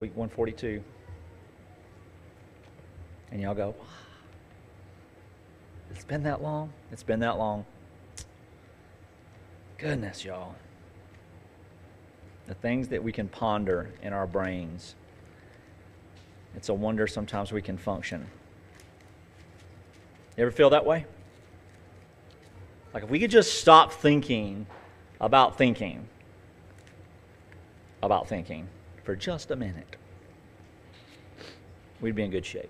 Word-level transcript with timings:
week 0.00 0.16
142. 0.16 0.80
And 3.32 3.40
y'all 3.40 3.52
go, 3.52 3.74
it's 5.90 6.04
been 6.04 6.22
that 6.22 6.40
long? 6.40 6.72
It's 6.92 7.02
been 7.02 7.18
that 7.18 7.36
long. 7.36 7.66
Goodness, 9.76 10.24
y'all. 10.24 10.54
The 12.46 12.54
things 12.54 12.86
that 12.88 13.02
we 13.02 13.10
can 13.10 13.26
ponder 13.26 13.90
in 14.00 14.12
our 14.12 14.28
brains. 14.28 14.94
It's 16.54 16.68
a 16.68 16.74
wonder 16.74 17.08
sometimes 17.08 17.50
we 17.50 17.60
can 17.60 17.76
function. 17.76 18.28
You 20.36 20.44
ever 20.44 20.52
feel 20.52 20.70
that 20.70 20.86
way? 20.86 21.06
Like 22.94 23.02
if 23.02 23.10
we 23.10 23.18
could 23.18 23.32
just 23.32 23.60
stop 23.60 23.92
thinking 23.92 24.64
about 25.20 25.58
thinking, 25.58 26.06
about 28.00 28.28
thinking 28.28 28.68
for 29.08 29.16
just 29.16 29.50
a 29.50 29.56
minute, 29.56 29.96
we'd 32.02 32.14
be 32.14 32.22
in 32.22 32.30
good 32.30 32.44
shape. 32.44 32.68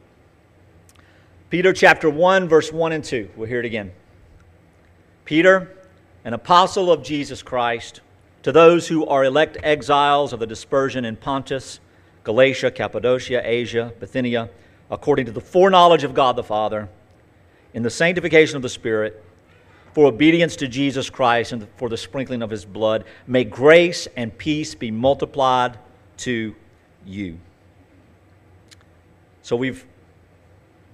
Peter 1.51 1.73
chapter 1.73 2.09
1, 2.09 2.49
verse 2.49 2.73
1 2.73 2.93
and 2.93 3.03
2. 3.03 3.31
We'll 3.35 3.49
hear 3.49 3.59
it 3.59 3.65
again. 3.65 3.91
Peter, 5.25 5.77
an 6.25 6.35
apostle 6.35 6.93
of 6.93 7.03
Jesus 7.03 7.43
Christ, 7.43 8.03
to 8.45 8.53
those 8.53 8.87
who 8.87 9.05
are 9.07 9.25
elect 9.25 9.57
exiles 9.65 10.33
of 10.33 10.39
the 10.39 10.47
dispersion 10.47 11.05
in 11.05 11.17
Pontus, 11.17 11.81
Galatia, 12.23 12.71
Cappadocia, 12.71 13.43
Asia, 13.43 13.93
Bithynia, 13.99 14.49
according 14.93 15.27
to 15.27 15.33
the 15.33 15.41
foreknowledge 15.41 16.05
of 16.05 16.15
God 16.15 16.37
the 16.37 16.45
Father, 16.45 16.89
in 17.75 17.83
the 17.83 17.91
sanctification 17.91 18.55
of 18.55 18.63
the 18.63 18.69
Spirit, 18.69 19.25
for 19.93 20.07
obedience 20.07 20.55
to 20.55 20.69
Jesus 20.69 21.11
Christ 21.11 21.51
and 21.51 21.67
for 21.79 21.89
the 21.89 21.97
sprinkling 21.97 22.43
of 22.43 22.51
his 22.51 22.65
blood, 22.65 23.07
may 23.27 23.43
grace 23.43 24.07
and 24.17 24.39
peace 24.39 24.77
be 24.77 24.93
multiplied 24.93 25.77
to 26.19 26.55
you. 27.07 27.39
So 29.43 29.57
we've 29.57 29.85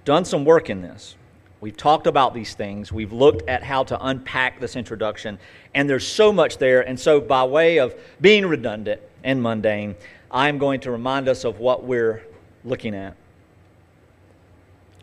done 0.05 0.25
some 0.25 0.45
work 0.45 0.69
in 0.69 0.81
this. 0.81 1.15
We've 1.61 1.75
talked 1.75 2.05
about 2.05 2.33
these 2.33 2.53
things. 2.53 2.91
We've 2.91 3.11
looked 3.11 3.47
at 3.49 3.63
how 3.63 3.83
to 3.85 4.05
unpack 4.05 4.59
this 4.59 4.75
introduction, 4.75 5.39
and 5.73 5.89
there's 5.89 6.07
so 6.07 6.31
much 6.31 6.57
there. 6.57 6.87
And 6.87 6.99
so, 6.99 7.19
by 7.19 7.43
way 7.43 7.79
of 7.79 7.95
being 8.21 8.45
redundant 8.45 9.01
and 9.23 9.41
mundane, 9.41 9.95
I'm 10.29 10.57
going 10.57 10.81
to 10.81 10.91
remind 10.91 11.27
us 11.27 11.43
of 11.43 11.59
what 11.59 11.83
we're 11.83 12.23
looking 12.63 12.93
at. 12.93 13.15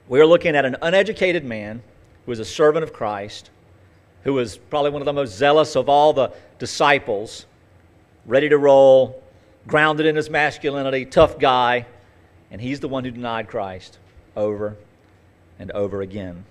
We're 0.08 0.26
looking 0.26 0.54
at 0.54 0.64
an 0.64 0.76
uneducated 0.82 1.44
man 1.44 1.82
who 2.26 2.32
is 2.32 2.38
a 2.38 2.44
servant 2.44 2.84
of 2.84 2.92
Christ, 2.92 3.50
who 4.24 4.38
is 4.38 4.56
probably 4.56 4.90
one 4.90 5.02
of 5.02 5.06
the 5.06 5.12
most 5.12 5.36
zealous 5.36 5.74
of 5.74 5.88
all 5.88 6.12
the 6.12 6.32
disciples, 6.58 7.46
ready 8.26 8.48
to 8.48 8.58
roll, 8.58 9.21
grounded 9.66 10.06
in 10.06 10.16
his 10.16 10.28
masculinity, 10.28 11.04
tough 11.04 11.38
guy, 11.38 11.86
and 12.50 12.60
he's 12.60 12.80
the 12.80 12.88
one 12.88 13.04
who 13.04 13.10
denied 13.10 13.48
Christ 13.48 13.98
over 14.36 14.76
and 15.58 15.70
over 15.72 16.02
again. 16.02 16.44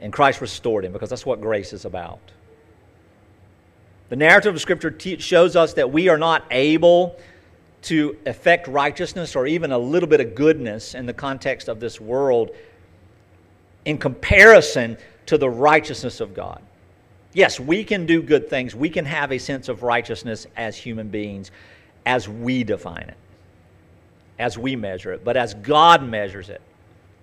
And 0.00 0.12
Christ 0.12 0.40
restored 0.40 0.84
him 0.84 0.92
because 0.92 1.10
that's 1.10 1.26
what 1.26 1.40
grace 1.40 1.72
is 1.72 1.84
about. 1.84 2.20
The 4.08 4.16
narrative 4.16 4.54
of 4.54 4.60
Scripture 4.60 4.90
te- 4.90 5.18
shows 5.18 5.56
us 5.56 5.74
that 5.74 5.90
we 5.90 6.08
are 6.08 6.18
not 6.18 6.44
able 6.50 7.16
to 7.82 8.16
effect 8.26 8.66
righteousness 8.66 9.36
or 9.36 9.46
even 9.46 9.72
a 9.72 9.78
little 9.78 10.08
bit 10.08 10.20
of 10.20 10.34
goodness 10.34 10.94
in 10.94 11.06
the 11.06 11.12
context 11.12 11.68
of 11.68 11.80
this 11.80 12.00
world 12.00 12.50
in 13.84 13.98
comparison 13.98 14.96
to 15.26 15.38
the 15.38 15.48
righteousness 15.48 16.20
of 16.20 16.34
God. 16.34 16.62
Yes, 17.34 17.58
we 17.58 17.82
can 17.82 18.06
do 18.06 18.22
good 18.22 18.48
things. 18.48 18.74
We 18.74 18.88
can 18.88 19.04
have 19.04 19.32
a 19.32 19.38
sense 19.38 19.68
of 19.68 19.82
righteousness 19.82 20.46
as 20.56 20.76
human 20.76 21.08
beings 21.08 21.50
as 22.06 22.28
we 22.28 22.62
define 22.62 23.08
it, 23.08 23.16
as 24.38 24.56
we 24.56 24.76
measure 24.76 25.12
it. 25.12 25.24
But 25.24 25.36
as 25.36 25.54
God 25.54 26.02
measures 26.02 26.48
it, 26.48 26.62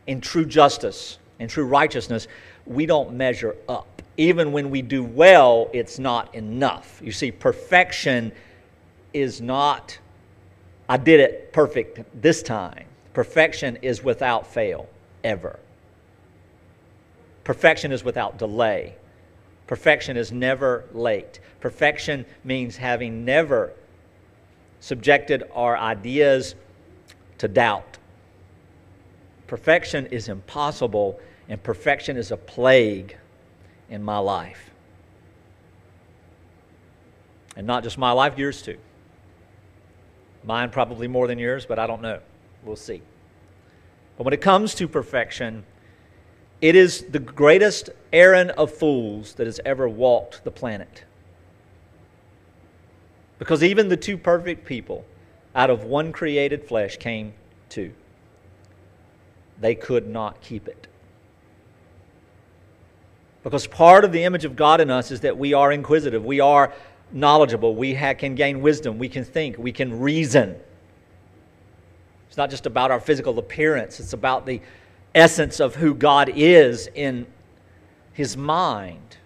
in 0.08 0.20
true 0.20 0.46
justice, 0.46 1.18
in 1.40 1.48
true 1.48 1.66
righteousness, 1.66 2.28
we 2.66 2.86
don't 2.86 3.14
measure 3.14 3.56
up. 3.70 4.02
Even 4.18 4.52
when 4.52 4.70
we 4.70 4.82
do 4.82 5.02
well, 5.02 5.70
it's 5.72 5.98
not 5.98 6.36
enough. 6.36 7.02
You 7.02 7.14
see, 7.14 7.32
perfection 7.32 8.34
is 9.14 9.40
not, 9.40 9.98
I 10.90 10.98
did 10.98 11.22
it 11.22 11.54
perfect 11.54 12.02
this 12.22 12.44
time. 12.44 12.86
Perfection 13.14 13.78
is 13.82 14.04
without 14.04 14.46
fail, 14.46 14.90
ever. 15.24 15.58
Perfection 17.46 17.94
is 17.94 18.04
without 18.04 18.38
delay. 18.38 18.96
Perfection 19.72 20.18
is 20.18 20.34
never 20.34 20.84
late. 20.92 21.40
Perfection 21.62 22.26
means 22.44 22.76
having 22.76 23.24
never 23.24 23.72
subjected 24.82 25.44
our 25.54 25.78
ideas 25.78 26.56
to 27.38 27.48
doubt. 27.48 27.98
Perfection 29.48 30.08
is 30.08 30.28
impossible, 30.28 31.22
and 31.48 31.64
perfection 31.64 32.18
is 32.18 32.32
a 32.32 32.36
plague 32.36 33.16
in 33.90 34.04
my 34.04 34.18
life. 34.18 34.72
And 37.56 37.66
not 37.66 37.84
just 37.84 37.98
my 37.98 38.12
life, 38.12 38.38
yours 38.38 38.62
too. 38.62 38.78
Mine 40.44 40.70
probably 40.70 41.08
more 41.08 41.28
than 41.28 41.40
yours, 41.40 41.66
but 41.66 41.80
I 41.80 41.88
don't 41.88 42.02
know. 42.02 42.20
We'll 42.66 42.76
see. 42.76 43.02
But 44.18 44.26
when 44.26 44.34
it 44.34 44.42
comes 44.42 44.76
to 44.76 44.90
perfection, 44.90 45.64
it 46.62 46.76
is 46.76 47.06
the 47.10 47.20
greatest 47.20 47.90
errand 48.14 48.52
of 48.52 48.72
fools 48.72 49.34
that 49.34 49.48
has 49.48 49.60
ever 49.66 49.90
walked 49.90 50.44
the 50.44 50.52
planet. 50.52 51.04
Because 53.40 53.64
even 53.64 53.90
the 53.90 53.98
two 53.98 54.18
perfect 54.18 54.66
people 54.66 55.04
out 55.56 55.72
of 55.72 55.84
one 55.84 56.12
created 56.12 56.68
flesh 56.68 56.98
came 56.98 57.34
two. 57.70 57.92
They 59.60 59.74
could 59.74 60.08
not 60.08 60.42
keep 60.42 60.68
it. 60.68 60.88
Because 63.44 63.66
part 63.66 64.06
of 64.06 64.12
the 64.12 64.24
image 64.24 64.46
of 64.46 64.56
God 64.56 64.82
in 64.82 64.92
us 64.92 65.10
is 65.10 65.22
that 65.22 65.38
we 65.38 65.54
are 65.54 65.72
inquisitive, 65.72 66.24
we 66.24 66.40
are 66.40 66.72
knowledgeable, 67.12 67.76
we 67.76 67.96
ha- 67.96 68.14
can 68.14 68.36
gain 68.36 68.62
wisdom, 68.62 69.00
we 69.00 69.10
can 69.10 69.26
think, 69.26 69.58
we 69.58 69.72
can 69.72 70.00
reason. 70.00 70.56
It's 72.28 72.38
not 72.38 72.52
just 72.52 72.68
about 72.68 72.92
our 72.92 73.00
physical 73.00 73.40
appearance, 73.40 74.00
it's 74.00 74.14
about 74.14 74.46
the 74.46 74.62
essence 75.14 75.60
of 75.60 75.76
who 75.76 75.94
God 75.94 76.32
is 76.36 76.88
in 76.94 77.28
his 78.14 78.38
mind. 78.38 79.18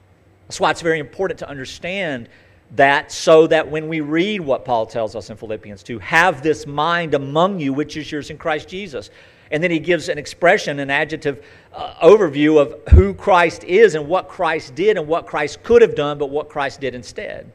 That's 0.47 0.59
why 0.59 0.71
it's 0.71 0.81
very 0.81 0.99
important 0.99 1.39
to 1.39 1.49
understand 1.49 2.29
that 2.71 3.11
so 3.11 3.47
that 3.47 3.69
when 3.69 3.87
we 3.87 4.01
read 4.01 4.41
what 4.41 4.65
Paul 4.65 4.85
tells 4.85 5.15
us 5.15 5.29
in 5.29 5.37
Philippians 5.37 5.83
2, 5.83 5.99
have 5.99 6.41
this 6.41 6.65
mind 6.65 7.13
among 7.13 7.59
you 7.59 7.73
which 7.73 7.97
is 7.97 8.11
yours 8.11 8.29
in 8.29 8.37
Christ 8.37 8.67
Jesus. 8.67 9.09
And 9.51 9.63
then 9.63 9.69
he 9.69 9.79
gives 9.79 10.09
an 10.09 10.17
expression, 10.17 10.79
an 10.79 10.89
adjective 10.89 11.45
uh, 11.73 11.93
overview 12.03 12.59
of 12.59 12.93
who 12.93 13.13
Christ 13.13 13.63
is 13.63 13.93
and 13.93 14.07
what 14.07 14.27
Christ 14.27 14.73
did 14.73 14.97
and 14.97 15.07
what 15.07 15.27
Christ 15.27 15.61
could 15.63 15.81
have 15.83 15.95
done, 15.95 16.17
but 16.17 16.31
what 16.31 16.49
Christ 16.49 16.81
did 16.81 16.95
instead. 16.95 17.51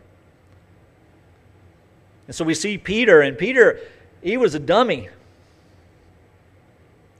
And 2.29 2.35
so 2.35 2.45
we 2.45 2.55
see 2.55 2.79
Peter, 2.79 3.23
and 3.23 3.37
Peter, 3.37 3.81
he 4.23 4.37
was 4.37 4.55
a 4.55 4.61
dummy. 4.61 5.09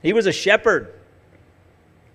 He 0.01 0.13
was 0.13 0.25
a 0.25 0.31
shepherd. 0.31 0.93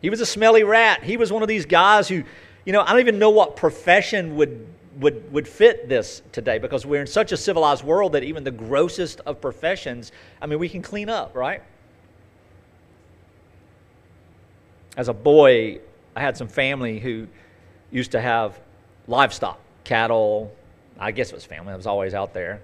He 0.07 0.11
was 0.11 0.21
a 0.21 0.27
smelly 0.27 0.63
rat. 0.63 1.03
He 1.03 1.17
was 1.17 1.33
one 1.33 1.43
of 1.43 1.49
these 1.49 1.67
guys 1.67 2.07
who, 2.07 2.23
you 2.65 2.73
know, 2.73 2.81
I 2.81 2.91
don't 2.91 3.01
even 3.01 3.19
know 3.19 3.31
what 3.31 3.57
profession 3.57 4.37
would, 4.37 4.65
would, 5.01 5.33
would 5.33 5.49
fit 5.49 5.89
this 5.89 6.23
today 6.31 6.59
because 6.59 6.87
we're 6.87 7.01
in 7.01 7.09
such 7.09 7.33
a 7.33 7.37
civilized 7.37 7.83
world 7.83 8.13
that 8.13 8.23
even 8.23 8.45
the 8.45 8.53
grossest 8.53 9.19
of 9.27 9.41
professions, 9.41 10.13
I 10.41 10.47
mean, 10.47 10.61
we 10.61 10.69
can 10.69 10.81
clean 10.81 11.09
up, 11.09 11.35
right? 11.35 11.61
As 14.97 15.09
a 15.09 15.13
boy, 15.13 15.81
I 16.15 16.21
had 16.21 16.37
some 16.37 16.47
family 16.47 17.01
who 17.01 17.27
used 17.91 18.13
to 18.13 18.21
have 18.21 18.61
livestock, 19.09 19.59
cattle. 19.83 20.55
I 21.01 21.11
guess 21.11 21.31
it 21.31 21.35
was 21.35 21.45
family, 21.45 21.73
I 21.73 21.77
was 21.77 21.89
always 21.89 22.15
out 22.15 22.33
there. 22.33 22.63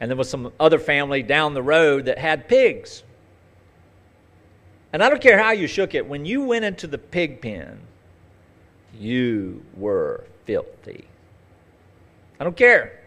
And 0.00 0.10
there 0.10 0.16
was 0.16 0.30
some 0.30 0.50
other 0.58 0.78
family 0.78 1.22
down 1.22 1.52
the 1.52 1.62
road 1.62 2.06
that 2.06 2.16
had 2.16 2.48
pigs. 2.48 3.02
And 4.92 5.02
I 5.02 5.10
don't 5.10 5.20
care 5.20 5.38
how 5.38 5.52
you 5.52 5.66
shook 5.66 5.94
it, 5.94 6.06
when 6.06 6.24
you 6.24 6.42
went 6.42 6.64
into 6.64 6.86
the 6.86 6.98
pig 6.98 7.42
pen, 7.42 7.78
you 8.98 9.62
were 9.76 10.24
filthy. 10.44 11.04
I 12.40 12.44
don't 12.44 12.56
care. 12.56 13.00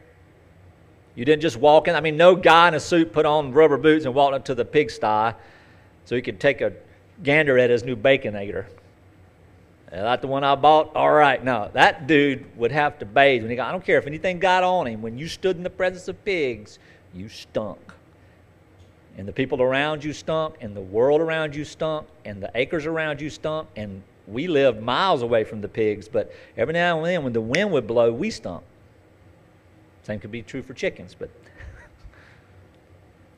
You 1.15 1.25
didn't 1.25 1.41
just 1.41 1.57
walk 1.57 1.87
in. 1.87 1.95
I 1.95 2.01
mean, 2.01 2.17
no 2.17 2.35
guy 2.35 2.67
in 2.67 2.73
a 2.75 2.79
suit 2.79 3.11
put 3.11 3.25
on 3.25 3.51
rubber 3.51 3.77
boots 3.77 4.05
and 4.05 4.13
walked 4.13 4.35
up 4.35 4.45
to 4.45 4.55
the 4.55 4.65
pigsty 4.65 5.33
so 6.05 6.15
he 6.15 6.21
could 6.21 6.39
take 6.39 6.61
a 6.61 6.73
gander 7.23 7.57
at 7.57 7.69
his 7.69 7.83
new 7.83 7.95
baconator. 7.95 8.65
Is 9.87 9.99
that 9.99 10.21
the 10.21 10.27
one 10.27 10.43
I 10.43 10.55
bought? 10.55 10.95
All 10.95 11.11
right. 11.11 11.43
No, 11.43 11.69
that 11.73 12.07
dude 12.07 12.45
would 12.57 12.71
have 12.71 12.97
to 12.99 13.05
bathe 13.05 13.41
when 13.41 13.49
he 13.49 13.57
got. 13.57 13.67
I 13.67 13.71
don't 13.71 13.83
care 13.83 13.97
if 13.97 14.07
anything 14.07 14.39
got 14.39 14.63
on 14.63 14.87
him. 14.87 15.01
When 15.01 15.17
you 15.17 15.27
stood 15.27 15.57
in 15.57 15.63
the 15.63 15.69
presence 15.69 16.07
of 16.07 16.23
pigs, 16.23 16.79
you 17.13 17.27
stunk 17.27 17.91
and 19.17 19.27
the 19.27 19.33
people 19.33 19.61
around 19.61 20.03
you 20.03 20.13
stunk, 20.13 20.55
and 20.61 20.75
the 20.75 20.81
world 20.81 21.21
around 21.21 21.55
you 21.55 21.65
stunk, 21.65 22.07
and 22.25 22.41
the 22.41 22.49
acres 22.55 22.85
around 22.85 23.21
you 23.21 23.29
stunk, 23.29 23.67
and 23.75 24.01
we 24.27 24.47
lived 24.47 24.81
miles 24.81 25.21
away 25.21 25.43
from 25.43 25.61
the 25.61 25.67
pigs, 25.67 26.07
but 26.07 26.31
every 26.55 26.73
now 26.73 26.97
and 26.97 27.05
then 27.05 27.23
when 27.23 27.33
the 27.33 27.41
wind 27.41 27.71
would 27.71 27.87
blow, 27.87 28.11
we 28.11 28.29
stunk. 28.29 28.63
Same 30.03 30.19
could 30.19 30.31
be 30.31 30.41
true 30.41 30.61
for 30.61 30.73
chickens, 30.73 31.15
but 31.17 31.29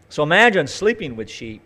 So 0.09 0.21
imagine 0.21 0.67
sleeping 0.67 1.15
with 1.15 1.29
sheep, 1.29 1.61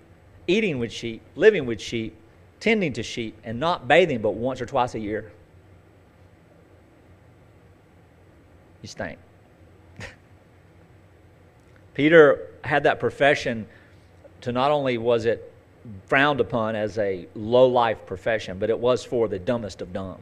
eating 0.48 0.80
with 0.80 0.92
sheep, 0.92 1.22
living 1.36 1.66
with 1.66 1.82
sheep, 1.82 2.16
tending 2.62 2.94
to 2.94 3.04
sheep, 3.04 3.38
and 3.44 3.60
not 3.60 3.88
bathing 3.88 4.22
but 4.22 4.36
once 4.36 4.62
or 4.62 4.66
twice 4.66 4.96
a 4.96 5.00
year. 5.00 5.32
You 8.82 8.88
stink. 8.88 9.20
Peter 11.94 12.48
had 12.64 12.84
that 12.84 13.02
profession 13.02 13.68
to 14.42 14.52
not 14.52 14.72
only 14.72 14.98
was 14.98 15.26
it 15.26 15.52
frowned 16.06 16.40
upon 16.40 16.76
as 16.76 16.98
a 16.98 17.28
low 17.36 17.68
life 17.68 18.06
profession, 18.06 18.60
but 18.60 18.70
it 18.70 18.80
was 18.80 19.04
for 19.04 19.28
the 19.28 19.40
dumbest 19.40 19.82
of 19.82 19.94
dumb. 19.94 20.20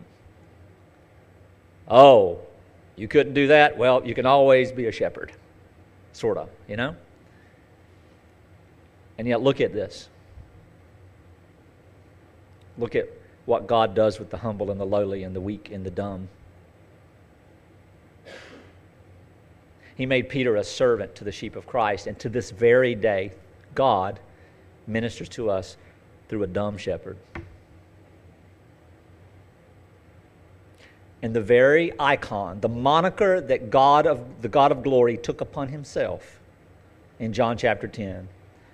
Oh, 1.88 2.40
you 2.96 3.08
couldn't 3.08 3.34
do 3.34 3.48
that? 3.48 3.78
Well, 3.78 4.06
you 4.06 4.16
can 4.16 4.26
always 4.26 4.72
be 4.72 4.88
a 4.88 4.92
shepherd, 4.92 5.32
sort 6.14 6.38
of, 6.38 6.50
you 6.68 6.76
know? 6.76 6.96
And 9.18 9.28
yet, 9.28 9.42
look 9.42 9.62
at 9.62 9.74
this. 9.74 10.10
Look 12.78 12.96
at 12.96 13.10
what 13.46 13.68
God 13.68 13.96
does 13.96 14.20
with 14.20 14.30
the 14.30 14.38
humble 14.38 14.72
and 14.72 14.80
the 14.80 14.86
lowly 14.86 15.24
and 15.24 15.36
the 15.36 15.42
weak 15.42 15.70
and 15.72 15.86
the 15.86 15.92
dumb. 15.92 16.28
He 19.96 20.06
made 20.06 20.28
Peter 20.28 20.58
a 20.58 20.64
servant 20.64 21.16
to 21.16 21.24
the 21.24 21.32
sheep 21.32 21.56
of 21.56 21.66
Christ, 21.66 22.08
and 22.08 22.20
to 22.20 22.28
this 22.28 22.52
very 22.52 22.96
day, 22.96 23.32
God 23.76 24.20
ministers 24.88 25.30
to 25.30 25.50
us 25.50 25.78
through 26.30 26.44
a 26.44 26.48
dumb 26.48 26.78
shepherd. 26.78 27.18
And 31.22 31.36
the 31.36 31.42
very 31.42 31.92
icon, 32.00 32.62
the 32.62 32.70
moniker 32.70 33.42
that 33.42 33.70
God 33.70 34.06
of 34.06 34.42
the 34.42 34.50
God 34.50 34.72
of 34.72 34.84
glory 34.84 35.18
took 35.18 35.42
upon 35.42 35.70
himself 35.70 36.40
in 37.20 37.34
John 37.34 37.58
chapter 37.58 37.88
10 37.88 38.28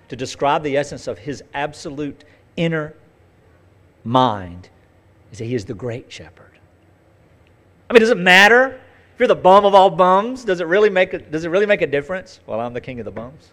to 0.08 0.16
describe 0.16 0.62
the 0.62 0.76
essence 0.76 1.06
of 1.06 1.18
his 1.18 1.42
absolute 1.54 2.24
inner 2.56 2.94
mind 4.04 4.68
is 5.30 5.38
that 5.38 5.46
he 5.46 5.54
is 5.54 5.64
the 5.64 5.74
great 5.74 6.12
shepherd. 6.12 6.58
I 7.88 7.94
mean, 7.94 8.00
does 8.00 8.10
it 8.10 8.18
matter 8.18 8.78
if 9.14 9.18
you're 9.18 9.28
the 9.28 9.34
bum 9.34 9.64
of 9.64 9.74
all 9.74 9.90
bums? 9.90 10.44
Does 10.44 10.60
it 10.60 10.66
really 10.66 10.90
make 10.90 11.14
a, 11.14 11.18
does 11.18 11.44
it 11.44 11.48
really 11.48 11.66
make 11.66 11.80
a 11.80 11.86
difference? 11.86 12.40
Well, 12.46 12.60
I'm 12.60 12.74
the 12.74 12.80
king 12.80 12.98
of 12.98 13.04
the 13.04 13.10
bums. 13.10 13.50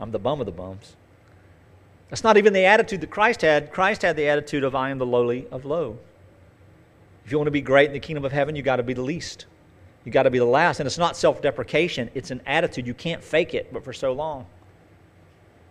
I'm 0.00 0.10
the 0.10 0.18
bum 0.18 0.40
of 0.40 0.46
the 0.46 0.52
bums. 0.52 0.96
That's 2.10 2.24
not 2.24 2.36
even 2.36 2.52
the 2.52 2.66
attitude 2.66 3.00
that 3.00 3.10
Christ 3.10 3.40
had. 3.40 3.72
Christ 3.72 4.02
had 4.02 4.16
the 4.16 4.28
attitude 4.28 4.64
of, 4.64 4.74
I 4.74 4.90
am 4.90 4.98
the 4.98 5.06
lowly 5.06 5.46
of 5.50 5.64
low. 5.64 5.98
If 7.24 7.30
you 7.30 7.38
want 7.38 7.46
to 7.46 7.52
be 7.52 7.60
great 7.60 7.86
in 7.86 7.92
the 7.92 8.00
kingdom 8.00 8.24
of 8.24 8.32
heaven, 8.32 8.54
you 8.54 8.62
got 8.62 8.76
to 8.76 8.82
be 8.82 8.92
the 8.92 9.02
least. 9.02 9.46
You 10.04 10.12
got 10.12 10.24
to 10.24 10.30
be 10.30 10.38
the 10.38 10.44
last. 10.44 10.80
And 10.80 10.86
it's 10.86 10.98
not 10.98 11.16
self 11.16 11.40
deprecation, 11.40 12.10
it's 12.14 12.30
an 12.30 12.40
attitude. 12.46 12.86
You 12.86 12.94
can't 12.94 13.22
fake 13.22 13.54
it, 13.54 13.72
but 13.72 13.84
for 13.84 13.92
so 13.92 14.12
long. 14.12 14.46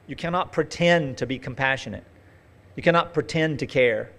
You 0.07 0.15
cannot 0.15 0.51
pretend 0.51 1.17
to 1.19 1.25
be 1.25 1.37
compassionate, 1.37 2.03
you 2.75 2.83
cannot 2.83 3.13
pretend 3.13 3.59
to 3.59 3.67
care. 3.67 4.11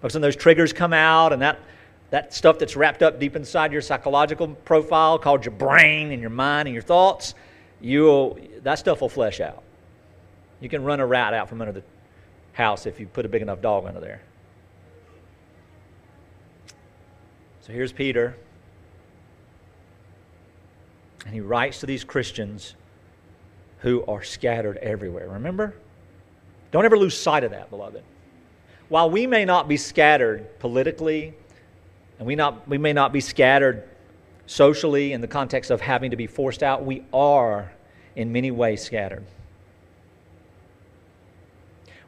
Because 0.00 0.14
when 0.14 0.22
those 0.22 0.36
triggers 0.36 0.72
come 0.72 0.94
out 0.94 1.32
and 1.32 1.42
that, 1.42 1.60
that 2.08 2.32
stuff 2.32 2.58
that's 2.58 2.74
wrapped 2.74 3.02
up 3.02 3.20
deep 3.20 3.36
inside 3.36 3.70
your 3.70 3.82
psychological 3.82 4.48
profile 4.48 5.18
called 5.18 5.44
your 5.44 5.52
brain 5.52 6.10
and 6.10 6.22
your 6.22 6.30
mind 6.30 6.68
and 6.68 6.74
your 6.74 6.82
thoughts, 6.82 7.34
you'll, 7.80 8.38
that 8.62 8.78
stuff 8.78 9.00
will 9.00 9.08
flesh 9.08 9.40
out. 9.40 9.62
You 10.60 10.68
can 10.68 10.84
run 10.84 11.00
a 11.00 11.06
rat 11.06 11.34
out 11.34 11.48
from 11.48 11.60
under 11.60 11.72
the 11.72 11.82
house 12.52 12.86
if 12.86 13.00
you 13.00 13.06
put 13.06 13.24
a 13.24 13.28
big 13.28 13.42
enough 13.42 13.60
dog 13.60 13.86
under 13.86 14.00
there. 14.00 14.20
So 17.62 17.72
here's 17.72 17.92
Peter. 17.92 18.36
And 21.24 21.34
he 21.34 21.40
writes 21.40 21.80
to 21.80 21.86
these 21.86 22.04
Christians 22.04 22.74
who 23.78 24.04
are 24.06 24.22
scattered 24.22 24.76
everywhere. 24.78 25.28
Remember? 25.28 25.74
Don't 26.70 26.84
ever 26.84 26.98
lose 26.98 27.16
sight 27.16 27.44
of 27.44 27.50
that, 27.50 27.70
beloved. 27.70 28.02
While 28.88 29.10
we 29.10 29.26
may 29.26 29.44
not 29.44 29.68
be 29.68 29.76
scattered 29.76 30.58
politically, 30.58 31.34
and 32.18 32.26
we, 32.26 32.34
not, 32.34 32.68
we 32.68 32.78
may 32.78 32.92
not 32.92 33.12
be 33.12 33.20
scattered 33.20 33.88
socially 34.50 35.12
in 35.12 35.20
the 35.20 35.28
context 35.28 35.70
of 35.70 35.80
having 35.80 36.10
to 36.10 36.16
be 36.16 36.26
forced 36.26 36.64
out, 36.64 36.84
we 36.84 37.04
are 37.12 37.70
in 38.16 38.32
many 38.32 38.50
ways 38.50 38.82
scattered. 38.82 39.24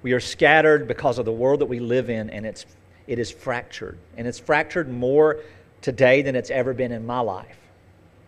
We 0.03 0.12
are 0.12 0.19
scattered 0.19 0.89
because 0.89 1.21
of 1.21 1.25
the 1.25 1.33
world 1.33 1.61
that 1.61 1.67
we 1.67 1.79
live 1.79 2.11
in, 2.11 2.31
and 2.31 2.44
it's, 2.44 2.67
it 3.06 3.21
is 3.21 3.31
fractured. 3.31 3.97
And 4.17 4.27
it's 4.27 4.41
fractured 4.41 4.91
more 4.91 5.39
today 5.83 6.23
than 6.23 6.35
it's 6.35 6.50
ever 6.50 6.75
been 6.75 6.91
in 6.91 7.06
my 7.06 7.21
life. 7.21 7.56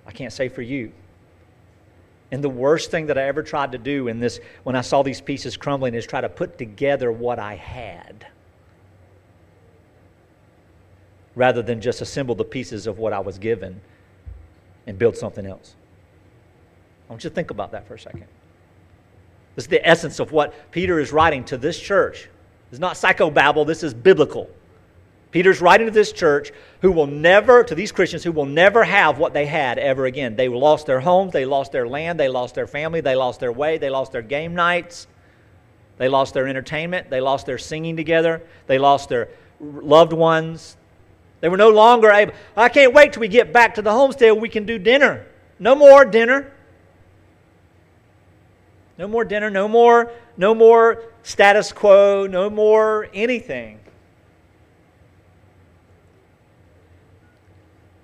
I 0.06 0.12
can't 0.12 0.32
say 0.32 0.48
for 0.48 0.62
you. 0.62 0.92
And 2.30 2.42
the 2.42 2.48
worst 2.48 2.92
thing 2.92 3.06
that 3.06 3.18
I 3.18 3.22
ever 3.22 3.42
tried 3.42 3.72
to 3.72 3.78
do 3.78 4.06
in 4.06 4.20
this, 4.20 4.38
when 4.62 4.76
I 4.76 4.82
saw 4.82 5.02
these 5.02 5.20
pieces 5.20 5.56
crumbling, 5.56 5.92
is 5.92 6.06
try 6.06 6.20
to 6.20 6.28
put 6.28 6.56
together 6.56 7.10
what 7.10 7.40
I 7.40 7.56
had 7.56 8.28
rather 11.34 11.62
than 11.62 11.80
just 11.80 12.00
assemble 12.00 12.36
the 12.36 12.44
pieces 12.44 12.86
of 12.86 12.98
what 13.00 13.12
I 13.12 13.18
was 13.18 13.38
given 13.38 13.80
and 14.86 14.98
build 14.98 15.16
something 15.16 15.46
else. 15.46 15.74
I 17.08 17.12
want 17.12 17.24
you 17.24 17.30
to 17.30 17.34
think 17.34 17.50
about 17.50 17.72
that 17.72 17.86
for 17.86 17.94
a 17.94 17.98
second. 17.98 18.26
This 19.54 19.64
is 19.64 19.68
the 19.68 19.86
essence 19.86 20.18
of 20.18 20.32
what 20.32 20.72
Peter 20.72 20.98
is 20.98 21.12
writing 21.12 21.44
to 21.44 21.56
this 21.56 21.78
church. 21.78 22.28
It's 22.70 22.80
not 22.80 22.94
psychobabble, 22.94 23.66
this 23.66 23.82
is 23.82 23.94
biblical. 23.94 24.50
Peter's 25.30 25.60
writing 25.60 25.88
to 25.88 25.92
this 25.92 26.12
church 26.12 26.52
who 26.80 26.92
will 26.92 27.08
never, 27.08 27.64
to 27.64 27.74
these 27.74 27.90
Christians 27.90 28.22
who 28.22 28.30
will 28.30 28.46
never 28.46 28.84
have 28.84 29.18
what 29.18 29.32
they 29.32 29.46
had 29.46 29.78
ever 29.78 30.06
again. 30.06 30.36
They 30.36 30.48
lost 30.48 30.86
their 30.86 31.00
homes, 31.00 31.32
they 31.32 31.44
lost 31.44 31.72
their 31.72 31.88
land, 31.88 32.20
they 32.20 32.28
lost 32.28 32.54
their 32.54 32.68
family, 32.68 33.00
they 33.00 33.16
lost 33.16 33.40
their 33.40 33.50
way, 33.50 33.78
they 33.78 33.90
lost 33.90 34.12
their 34.12 34.22
game 34.22 34.54
nights, 34.54 35.08
they 35.98 36.08
lost 36.08 36.34
their 36.34 36.46
entertainment, 36.46 37.10
they 37.10 37.20
lost 37.20 37.46
their 37.46 37.58
singing 37.58 37.96
together, 37.96 38.42
they 38.68 38.78
lost 38.78 39.08
their 39.08 39.28
loved 39.60 40.12
ones. 40.12 40.76
They 41.44 41.50
were 41.50 41.58
no 41.58 41.68
longer 41.68 42.10
able, 42.10 42.32
I 42.56 42.70
can't 42.70 42.94
wait 42.94 43.12
till 43.12 43.20
we 43.20 43.28
get 43.28 43.52
back 43.52 43.74
to 43.74 43.82
the 43.82 43.92
homestead 43.92 44.32
where 44.32 44.40
we 44.40 44.48
can 44.48 44.64
do 44.64 44.78
dinner. 44.78 45.26
No 45.58 45.74
more 45.74 46.06
dinner. 46.06 46.50
No 48.96 49.06
more 49.06 49.26
dinner, 49.26 49.50
no 49.50 49.68
more, 49.68 50.10
no 50.38 50.54
more 50.54 51.02
status 51.22 51.70
quo, 51.70 52.26
no 52.26 52.48
more 52.48 53.10
anything. 53.12 53.78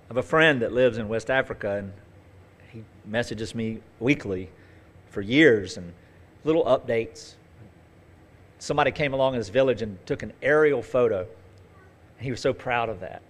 I 0.04 0.08
have 0.08 0.18
a 0.18 0.22
friend 0.22 0.60
that 0.60 0.74
lives 0.74 0.98
in 0.98 1.08
West 1.08 1.30
Africa, 1.30 1.76
and 1.76 1.92
he 2.70 2.84
messages 3.06 3.54
me 3.54 3.80
weekly 4.00 4.50
for 5.08 5.22
years 5.22 5.78
and 5.78 5.94
little 6.44 6.66
updates. 6.66 7.36
Somebody 8.58 8.90
came 8.90 9.14
along 9.14 9.32
in 9.32 9.38
his 9.38 9.48
village 9.48 9.80
and 9.80 9.96
took 10.04 10.22
an 10.22 10.34
aerial 10.42 10.82
photo. 10.82 11.20
And 12.18 12.24
he 12.26 12.30
was 12.30 12.40
so 12.40 12.52
proud 12.52 12.90
of 12.90 13.00
that. 13.00 13.22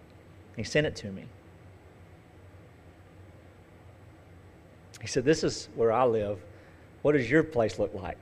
He 0.61 0.64
sent 0.64 0.87
it 0.87 0.95
to 0.97 1.11
me. 1.11 1.25
He 5.00 5.07
said, 5.07 5.25
This 5.25 5.43
is 5.43 5.71
where 5.75 5.90
I 5.90 6.05
live. 6.05 6.38
What 7.00 7.12
does 7.12 7.31
your 7.31 7.43
place 7.43 7.79
look 7.79 7.95
like? 7.95 8.19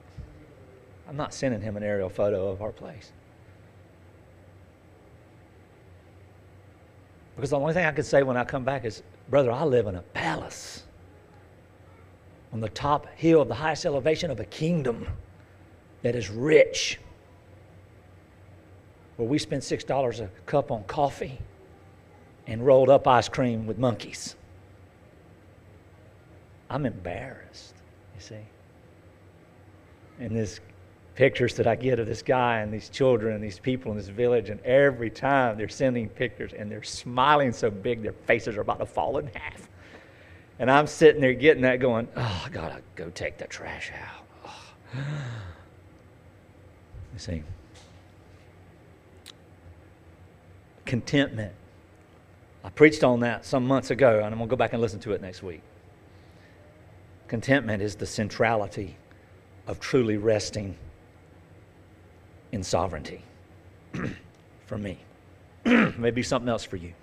I'm 1.09 1.17
not 1.17 1.35
sending 1.35 1.61
him 1.61 1.77
an 1.77 1.83
aerial 1.83 2.09
photo 2.09 2.47
of 2.47 2.63
our 2.63 2.71
place. 2.71 3.11
Because 7.35 7.51
the 7.51 7.59
only 7.59 7.75
thing 7.75 7.85
I 7.85 7.91
can 7.91 8.05
say 8.05 8.23
when 8.23 8.37
I 8.37 8.45
come 8.45 8.63
back 8.63 8.85
is, 8.85 9.03
brother, 9.29 9.51
I 9.51 9.65
live 9.65 9.89
in 9.89 9.97
a 9.97 10.03
palace 10.03 10.85
on 12.53 12.61
the 12.61 12.69
top 12.69 13.09
hill 13.17 13.43
of 13.43 13.49
the 13.49 13.55
highest 13.55 13.85
elevation 13.85 14.31
of 14.31 14.39
a 14.39 14.45
kingdom 14.45 15.09
that 16.03 16.15
is 16.15 16.31
rich, 16.31 17.01
where 19.17 19.27
we 19.27 19.39
spend 19.39 19.63
$6 19.63 20.21
a 20.21 20.29
cup 20.47 20.71
on 20.71 20.85
coffee 20.85 21.41
and 22.49 22.67
rolled 22.67 22.91
up 22.91 23.07
ice 23.07 23.29
cream 23.29 23.65
with 23.69 23.79
monkeys. 23.79 24.35
I'm 26.69 26.85
embarrassed, 26.85 27.75
you 28.17 28.21
see 28.21 28.45
and 30.21 30.37
these 30.37 30.61
pictures 31.15 31.55
that 31.55 31.67
I 31.67 31.75
get 31.75 31.99
of 31.99 32.07
this 32.07 32.23
guy 32.23 32.61
and 32.61 32.73
these 32.73 32.89
children 32.89 33.35
and 33.35 33.43
these 33.43 33.59
people 33.59 33.91
in 33.91 33.99
this 33.99 34.09
village, 34.09 34.51
and 34.51 34.61
every 34.61 35.11
time 35.11 35.57
they're 35.59 35.69
sending 35.69 36.09
pictures 36.09 36.53
and 36.53 36.71
they're 36.71 36.83
smiling 36.83 37.53
so 37.53 37.71
big 37.71 38.03
their 38.03 38.13
faces 38.13 38.57
are 38.57 38.61
about 38.61 38.79
to 38.79 38.87
fall 38.87 39.19
in 39.19 39.27
half. 39.29 39.69
And 40.61 40.71
I'm 40.71 40.87
sitting 40.87 41.21
there 41.21 41.35
getting 41.35 41.63
that 41.63 41.81
going, 41.81 42.09
oh, 42.17 42.43
I 42.47 42.49
gotta 42.51 42.83
go 42.95 43.11
take 43.11 43.39
the 43.39 43.47
trash 43.47 43.93
out. 43.95 44.25
Oh. 44.47 45.01
You 47.15 47.19
see, 47.19 47.43
contentment. 50.85 51.53
I 52.65 52.71
preached 52.71 53.05
on 53.05 53.21
that 53.21 53.45
some 53.45 53.67
months 53.67 53.91
ago, 53.91 54.17
and 54.17 54.27
I'm 54.27 54.39
going 54.39 54.49
to 54.49 54.51
go 54.51 54.57
back 54.57 54.73
and 54.73 54.83
listen 54.83 55.01
to 55.01 55.13
it 55.13 55.21
next 55.21 55.43
week. 55.43 55.63
Contentment 57.29 57.83
is 57.83 57.95
the 57.95 58.07
centrality 58.07 58.97
of 59.67 59.81
truly 59.81 60.17
resting 60.17 60.77
in 62.53 62.63
sovereignty 62.63 63.23
for 64.67 64.79
me. 64.79 64.99
Maybe 65.65 66.23
something 66.23 66.49
else 66.49 66.65
for 66.65 66.77
you. 66.77 66.95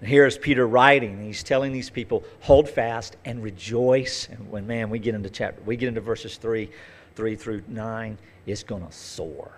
And 0.00 0.08
here's 0.08 0.36
Peter 0.36 0.66
writing. 0.66 1.22
He's 1.22 1.42
telling 1.42 1.72
these 1.72 1.90
people, 1.90 2.24
hold 2.40 2.68
fast 2.68 3.16
and 3.24 3.42
rejoice. 3.42 4.28
And 4.30 4.50
when 4.50 4.66
man, 4.66 4.90
we 4.90 4.98
get 4.98 5.14
into 5.14 5.30
chapter, 5.30 5.62
we 5.62 5.76
get 5.76 5.88
into 5.88 6.00
verses 6.00 6.36
three, 6.36 6.70
three 7.14 7.36
through 7.36 7.62
nine, 7.68 8.18
it's 8.46 8.62
gonna 8.62 8.90
soar. 8.90 9.52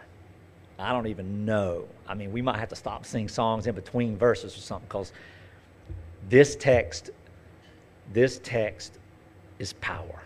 I 0.78 0.92
don't 0.92 1.06
even 1.06 1.44
know. 1.44 1.86
I 2.06 2.14
mean, 2.14 2.32
we 2.32 2.42
might 2.42 2.58
have 2.58 2.68
to 2.68 2.76
stop 2.76 3.06
singing 3.06 3.28
songs 3.28 3.66
in 3.66 3.74
between 3.74 4.16
verses 4.16 4.56
or 4.56 4.60
something 4.60 4.86
because 4.88 5.12
this 6.28 6.56
text, 6.56 7.10
this 8.12 8.40
text 8.42 8.98
is 9.58 9.72
power 9.74 10.22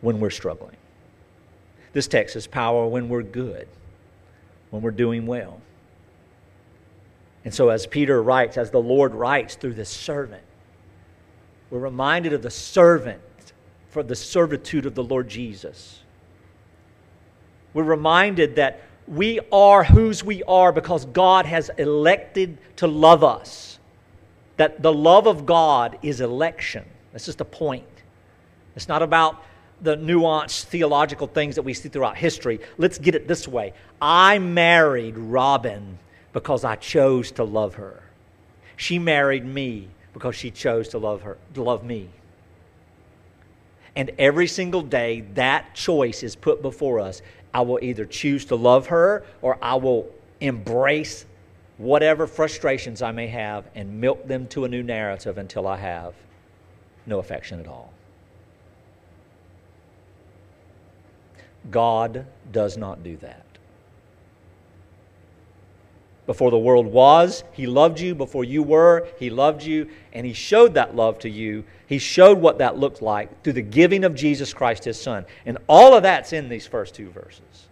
when 0.00 0.18
we're 0.18 0.30
struggling. 0.30 0.76
This 1.92 2.08
text 2.08 2.36
is 2.36 2.46
power 2.46 2.86
when 2.86 3.08
we're 3.08 3.22
good, 3.22 3.68
when 4.70 4.82
we're 4.82 4.90
doing 4.90 5.26
well. 5.26 5.60
And 7.44 7.52
so, 7.52 7.68
as 7.68 7.86
Peter 7.86 8.22
writes, 8.22 8.56
as 8.56 8.70
the 8.70 8.80
Lord 8.80 9.14
writes 9.14 9.56
through 9.56 9.74
this 9.74 9.90
servant, 9.90 10.42
we're 11.70 11.80
reminded 11.80 12.32
of 12.32 12.42
the 12.42 12.50
servant 12.50 13.20
for 13.88 14.02
the 14.02 14.14
servitude 14.14 14.86
of 14.86 14.94
the 14.94 15.02
Lord 15.02 15.28
Jesus. 15.28 16.01
We're 17.74 17.84
reminded 17.84 18.56
that 18.56 18.82
we 19.08 19.40
are 19.50 19.84
whose 19.84 20.22
we 20.22 20.42
are 20.44 20.72
because 20.72 21.04
God 21.06 21.46
has 21.46 21.70
elected 21.78 22.58
to 22.76 22.86
love 22.86 23.24
us. 23.24 23.78
That 24.56 24.82
the 24.82 24.92
love 24.92 25.26
of 25.26 25.46
God 25.46 25.98
is 26.02 26.20
election. 26.20 26.84
That's 27.12 27.26
just 27.26 27.40
a 27.40 27.44
point. 27.44 27.84
It's 28.76 28.88
not 28.88 29.02
about 29.02 29.42
the 29.80 29.96
nuanced 29.96 30.64
theological 30.64 31.26
things 31.26 31.56
that 31.56 31.62
we 31.62 31.74
see 31.74 31.88
throughout 31.88 32.16
history. 32.16 32.60
Let's 32.78 32.98
get 32.98 33.14
it 33.14 33.26
this 33.26 33.48
way 33.48 33.74
I 34.00 34.38
married 34.38 35.18
Robin 35.18 35.98
because 36.32 36.64
I 36.64 36.76
chose 36.76 37.32
to 37.32 37.44
love 37.44 37.74
her. 37.74 38.02
She 38.76 38.98
married 38.98 39.44
me 39.44 39.88
because 40.12 40.34
she 40.34 40.50
chose 40.50 40.88
to 40.88 40.98
love 40.98 41.22
her, 41.22 41.36
to 41.54 41.62
love 41.62 41.84
me. 41.84 42.08
And 43.94 44.10
every 44.18 44.46
single 44.46 44.82
day, 44.82 45.20
that 45.34 45.74
choice 45.74 46.22
is 46.22 46.34
put 46.34 46.62
before 46.62 46.98
us. 46.98 47.20
I 47.54 47.60
will 47.62 47.78
either 47.82 48.04
choose 48.04 48.44
to 48.46 48.56
love 48.56 48.86
her 48.88 49.24
or 49.42 49.58
I 49.62 49.74
will 49.74 50.08
embrace 50.40 51.26
whatever 51.78 52.26
frustrations 52.26 53.02
I 53.02 53.12
may 53.12 53.26
have 53.28 53.68
and 53.74 54.00
milk 54.00 54.26
them 54.26 54.46
to 54.48 54.64
a 54.64 54.68
new 54.68 54.82
narrative 54.82 55.38
until 55.38 55.66
I 55.66 55.76
have 55.76 56.14
no 57.06 57.18
affection 57.18 57.60
at 57.60 57.66
all. 57.66 57.92
God 61.70 62.26
does 62.50 62.76
not 62.76 63.02
do 63.02 63.16
that. 63.18 63.51
Before 66.32 66.50
the 66.50 66.56
world 66.56 66.86
was, 66.86 67.44
He 67.52 67.66
loved 67.66 68.00
you. 68.00 68.14
Before 68.14 68.42
you 68.42 68.62
were, 68.62 69.06
He 69.18 69.28
loved 69.28 69.62
you. 69.62 69.90
And 70.14 70.24
He 70.24 70.32
showed 70.32 70.72
that 70.72 70.96
love 70.96 71.18
to 71.18 71.28
you. 71.28 71.62
He 71.86 71.98
showed 71.98 72.38
what 72.38 72.56
that 72.56 72.78
looked 72.78 73.02
like 73.02 73.42
through 73.42 73.52
the 73.52 73.60
giving 73.60 74.02
of 74.02 74.14
Jesus 74.14 74.54
Christ, 74.54 74.84
His 74.84 74.98
Son. 74.98 75.26
And 75.44 75.58
all 75.68 75.94
of 75.94 76.02
that's 76.02 76.32
in 76.32 76.48
these 76.48 76.66
first 76.66 76.94
two 76.94 77.10
verses. 77.10 77.68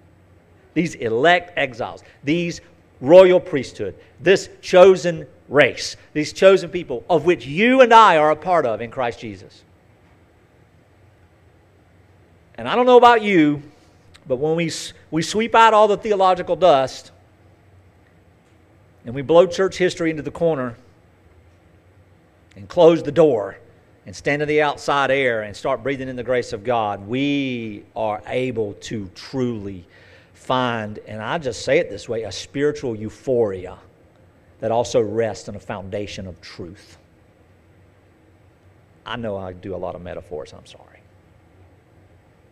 These 0.75 0.95
elect 0.97 1.57
exiles, 1.57 2.05
these 2.23 2.61
royal 3.01 3.41
priesthood, 3.41 3.95
this 4.21 4.51
chosen 4.61 5.27
race, 5.49 5.97
these 6.13 6.35
chosen 6.35 6.69
people 6.69 7.03
of 7.09 7.25
which 7.25 7.47
you 7.47 7.81
and 7.81 7.95
I 7.95 8.19
are 8.19 8.31
a 8.31 8.37
part 8.37 8.67
of 8.67 8.83
in 8.83 8.91
Christ 8.91 9.21
Jesus. 9.21 9.65
And 12.57 12.69
I 12.69 12.77
don't 12.77 12.85
know 12.85 12.99
about 12.99 13.23
you, 13.23 13.63
but 14.29 14.37
when 14.37 14.55
we, 14.55 14.71
we 15.11 15.23
sweep 15.23 15.55
out 15.55 15.73
all 15.73 15.89
the 15.89 15.97
theological 15.97 16.57
dust 16.57 17.13
and 19.05 19.15
we 19.15 19.23
blow 19.23 19.47
church 19.47 19.77
history 19.79 20.11
into 20.11 20.23
the 20.23 20.31
corner 20.31 20.77
and 22.57 22.69
close 22.69 23.03
the 23.03 23.13
door 23.13 23.59
and 24.07 24.15
stand 24.15 24.43
in 24.43 24.49
the 24.49 24.63
outside 24.63 25.11
air 25.11 25.43
and 25.43 25.57
start 25.57 25.83
breathing 25.83 26.09
in 26.09 26.17
the 26.17 26.23
grace 26.23 26.53
of 26.53 26.65
God, 26.65 27.07
we 27.07 27.85
are 27.95 28.23
able 28.27 28.75
to 28.75 29.11
truly 29.15 29.87
find, 30.35 30.99
and 31.07 31.23
I 31.23 31.39
just 31.39 31.65
say 31.65 31.79
it 31.79 31.91
this 31.91 32.09
way, 32.09 32.25
a 32.25 32.33
spiritual 32.33 32.97
euphoria 32.97 33.79
that 34.61 34.71
also 34.71 35.01
rests 35.01 35.49
on 35.49 35.55
a 35.55 35.61
foundation 35.61 36.27
of 36.27 36.41
truth. 36.41 36.99
I 39.07 39.17
know 39.17 39.37
I 39.37 39.53
do 39.53 39.75
a 39.75 39.77
lot 39.77 39.95
of 39.95 40.03
metaphors, 40.03 40.53
I'm 40.53 40.67
sorry. 40.67 41.01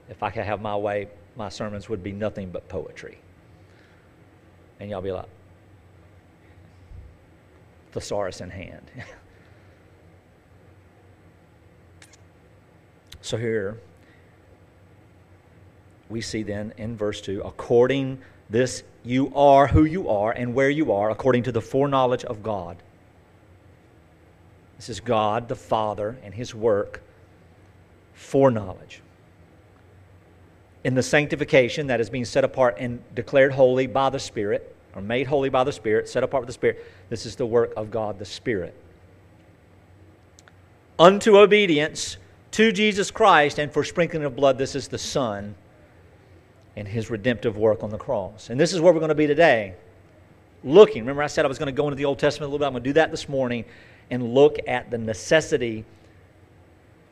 If 0.09 0.23
I 0.23 0.31
could 0.31 0.45
have 0.45 0.62
my 0.62 0.76
way, 0.76 1.09
my 1.37 1.49
sermons 1.49 1.88
would 1.88 2.02
be 2.02 2.12
nothing 2.12 2.50
but 2.50 2.69
poetry. 2.69 3.19
And 4.81 4.90
y'all 4.90 5.02
be 5.02 5.12
like, 5.12 5.26
thesaurus 7.92 8.40
in 8.40 8.50
hand. 8.50 8.90
so 13.21 13.37
here 13.37 13.78
we 16.09 16.21
see 16.21 16.42
then 16.42 16.73
in 16.76 16.97
verse 16.97 17.21
2 17.21 17.42
according 17.42 18.18
this 18.49 18.83
you 19.04 19.33
are 19.35 19.66
who 19.66 19.85
you 19.85 20.09
are 20.09 20.33
and 20.33 20.54
where 20.54 20.71
you 20.71 20.92
are 20.92 21.11
according 21.11 21.42
to 21.42 21.52
the 21.52 21.61
foreknowledge 21.61 22.25
of 22.25 22.42
God. 22.42 22.76
This 24.76 24.88
is 24.88 25.00
God 25.00 25.49
the 25.49 25.57
Father 25.57 26.16
and 26.23 26.33
his 26.35 26.54
work 26.54 27.02
foreknowledge 28.14 29.02
in 30.85 30.95
the 30.95 31.02
sanctification 31.02 31.88
that 31.88 32.00
is 32.00 32.09
being 32.09 32.25
set 32.25 32.45
apart 32.45 32.76
and 32.78 33.02
declared 33.14 33.52
holy 33.52 33.87
by 33.87 34.11
the 34.11 34.18
Spirit, 34.18 34.75
or 34.95 35.02
made 35.02 35.26
holy 35.26 35.49
by 35.49 35.64
the 35.64 35.73
Spirit, 35.73 36.09
set 36.09 36.23
apart 36.23 36.42
with 36.42 36.49
the 36.49 36.52
Spirit. 36.52 36.85
This 37.09 37.26
is 37.26 37.37
the 37.37 37.47
work 37.47 37.73
of 37.76 37.90
God 37.90 38.18
the 38.18 38.25
Spirit. 38.25 38.75
Unto 40.99 41.38
obedience 41.38 42.16
to 42.52 42.73
Jesus 42.73 43.11
Christ 43.11 43.59
and 43.59 43.73
for 43.73 43.85
sprinkling 43.85 44.25
of 44.25 44.35
blood, 44.35 44.59
this 44.59 44.75
is 44.75 44.88
the 44.88 44.99
Son 44.99 45.54
and 46.76 46.88
his 46.88 47.11
redemptive 47.11 47.57
work 47.57 47.83
on 47.83 47.90
the 47.90 47.99
cross. 47.99 48.50
And 48.50 48.59
this 48.59 48.73
is 48.73 48.80
where 48.80 48.92
we're 48.92 49.00
going 49.00 49.11
to 49.11 49.14
be 49.14 49.26
today. 49.26 49.75
Looking, 50.64 51.02
remember 51.02 51.23
I 51.23 51.28
said 51.28 51.45
I 51.45 51.49
was 51.49 51.59
going 51.59 51.66
to 51.66 51.73
go 51.73 51.85
into 51.85 51.97
the 51.97 52.04
Old 52.04 52.18
Testament 52.18 52.49
a 52.49 52.52
little 52.52 52.59
bit. 52.59 52.66
I'm 52.66 52.73
going 52.73 52.83
to 52.83 52.88
do 52.90 52.95
that 52.95 53.11
this 53.11 53.28
morning 53.28 53.64
and 54.11 54.35
look 54.35 54.59
at 54.66 54.90
the 54.90 54.99
necessity 54.99 55.85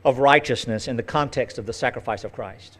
of 0.04 0.18
righteousness 0.18 0.88
in 0.88 0.96
the 0.96 1.02
context 1.02 1.58
of 1.58 1.66
the 1.66 1.72
sacrifice 1.72 2.24
of 2.24 2.32
Christ. 2.32 2.78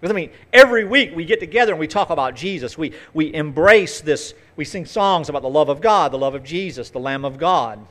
Because, 0.00 0.12
I 0.12 0.14
mean, 0.14 0.30
every 0.52 0.84
week 0.84 1.14
we 1.14 1.24
get 1.24 1.40
together 1.40 1.72
and 1.72 1.80
we 1.80 1.88
talk 1.88 2.10
about 2.10 2.36
Jesus. 2.36 2.78
We, 2.78 2.92
we 3.14 3.34
embrace 3.34 4.00
this. 4.00 4.32
We 4.54 4.64
sing 4.64 4.86
songs 4.86 5.28
about 5.28 5.42
the 5.42 5.48
love 5.48 5.68
of 5.68 5.80
God, 5.80 6.12
the 6.12 6.18
love 6.18 6.34
of 6.34 6.44
Jesus, 6.44 6.90
the 6.90 7.00
Lamb 7.00 7.24
of 7.24 7.36
God. 7.36 7.84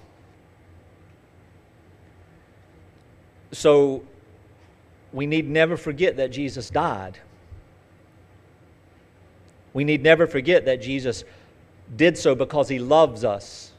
So, 3.52 4.04
we 5.12 5.26
need 5.26 5.50
never 5.50 5.76
forget 5.76 6.18
that 6.18 6.32
Jesus 6.32 6.70
died. 6.70 7.20
We 9.74 9.84
need 9.84 10.02
never 10.02 10.28
forget 10.28 10.66
that 10.66 10.82
Jesus 10.82 11.24
did 11.96 12.18
so 12.18 12.36
because 12.36 12.70
he 12.70 12.80
loves 12.80 13.24
us. 13.24 13.72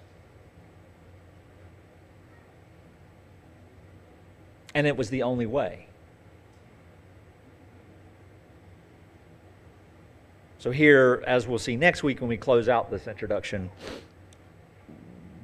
And 4.74 4.86
it 4.86 4.96
was 4.96 5.10
the 5.10 5.22
only 5.22 5.46
way. 5.46 5.87
So, 10.60 10.72
here, 10.72 11.22
as 11.24 11.46
we'll 11.46 11.60
see 11.60 11.76
next 11.76 12.02
week 12.02 12.20
when 12.20 12.28
we 12.28 12.36
close 12.36 12.68
out 12.68 12.90
this 12.90 13.06
introduction, 13.06 13.70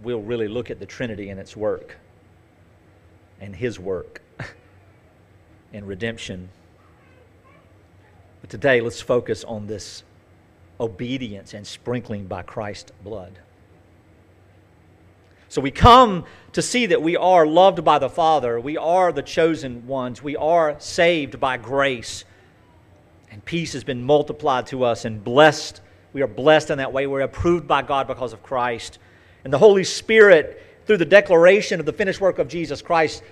we'll 0.02 0.20
really 0.20 0.48
look 0.48 0.72
at 0.72 0.80
the 0.80 0.86
Trinity 0.86 1.30
and 1.30 1.38
its 1.38 1.56
work 1.56 1.96
and 3.40 3.54
His 3.54 3.78
work 3.78 4.22
in 5.72 5.86
redemption. 5.86 6.48
But 8.40 8.50
today, 8.50 8.80
let's 8.80 9.00
focus 9.00 9.44
on 9.44 9.68
this 9.68 10.02
obedience 10.80 11.54
and 11.54 11.64
sprinkling 11.64 12.26
by 12.26 12.42
Christ's 12.42 12.90
blood. 13.04 13.38
So 15.48 15.60
we 15.60 15.70
come 15.70 16.24
to 16.54 16.60
see 16.60 16.86
that 16.86 17.00
we 17.00 17.16
are 17.16 17.46
loved 17.46 17.84
by 17.84 18.00
the 18.00 18.10
Father. 18.10 18.58
We 18.58 18.76
are 18.76 19.12
the 19.12 19.22
chosen 19.22 19.86
ones. 19.86 20.20
We 20.24 20.34
are 20.34 20.74
saved 20.80 21.38
by 21.38 21.56
grace 21.56 22.24
and 23.34 23.44
peace 23.44 23.72
has 23.72 23.82
been 23.82 24.04
multiplied 24.04 24.68
to 24.68 24.84
us 24.84 25.04
and 25.04 25.22
blessed. 25.22 25.80
We 26.12 26.22
are 26.22 26.28
blessed 26.28 26.70
in 26.70 26.78
that 26.78 26.92
way. 26.92 27.08
We're 27.08 27.22
approved 27.22 27.66
by 27.66 27.82
God 27.82 28.06
because 28.06 28.32
of 28.32 28.44
Christ. 28.44 29.00
And 29.42 29.52
the 29.52 29.58
Holy 29.58 29.82
Spirit, 29.82 30.62
through 30.86 30.98
the 30.98 31.04
declaration 31.04 31.80
of 31.80 31.86
the 31.86 31.92
finished 31.92 32.20
work 32.20 32.38
of 32.38 32.46
Jesus 32.46 32.80
Christ, 32.80 33.24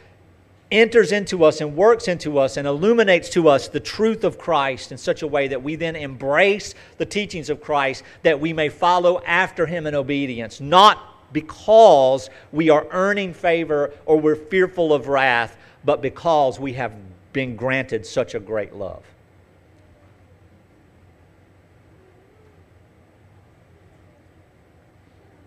enters 0.73 1.13
into 1.13 1.45
us 1.45 1.61
and 1.61 1.77
works 1.77 2.09
into 2.09 2.37
us 2.37 2.57
and 2.57 2.67
illuminates 2.67 3.29
to 3.31 3.49
us 3.49 3.69
the 3.69 3.79
truth 3.79 4.25
of 4.25 4.39
Christ 4.39 4.91
in 4.91 4.99
such 4.99 5.23
a 5.23 5.27
way 5.29 5.47
that 5.47 5.63
we 5.63 5.77
then 5.77 5.95
embrace 5.95 6.75
the 6.99 7.07
teachings 7.07 7.49
of 7.49 7.61
Christ 7.61 8.03
that 8.25 8.41
we 8.41 8.53
may 8.53 8.71
follow 8.71 9.23
after 9.23 9.67
him 9.67 9.87
in 9.87 9.95
obedience, 9.95 10.61
not 10.61 11.33
because 11.33 12.29
we 12.51 12.71
are 12.71 12.89
earning 12.91 13.35
favor 13.35 13.93
or 14.05 14.19
we're 14.19 14.35
fearful 14.35 14.93
of 14.93 15.07
wrath, 15.07 15.57
but 15.85 16.03
because 16.03 16.59
we 16.59 16.73
have 16.73 16.93
been 17.33 17.55
granted 17.55 18.05
such 18.05 18.35
a 18.35 18.41
great 18.41 18.75
love. 18.75 19.05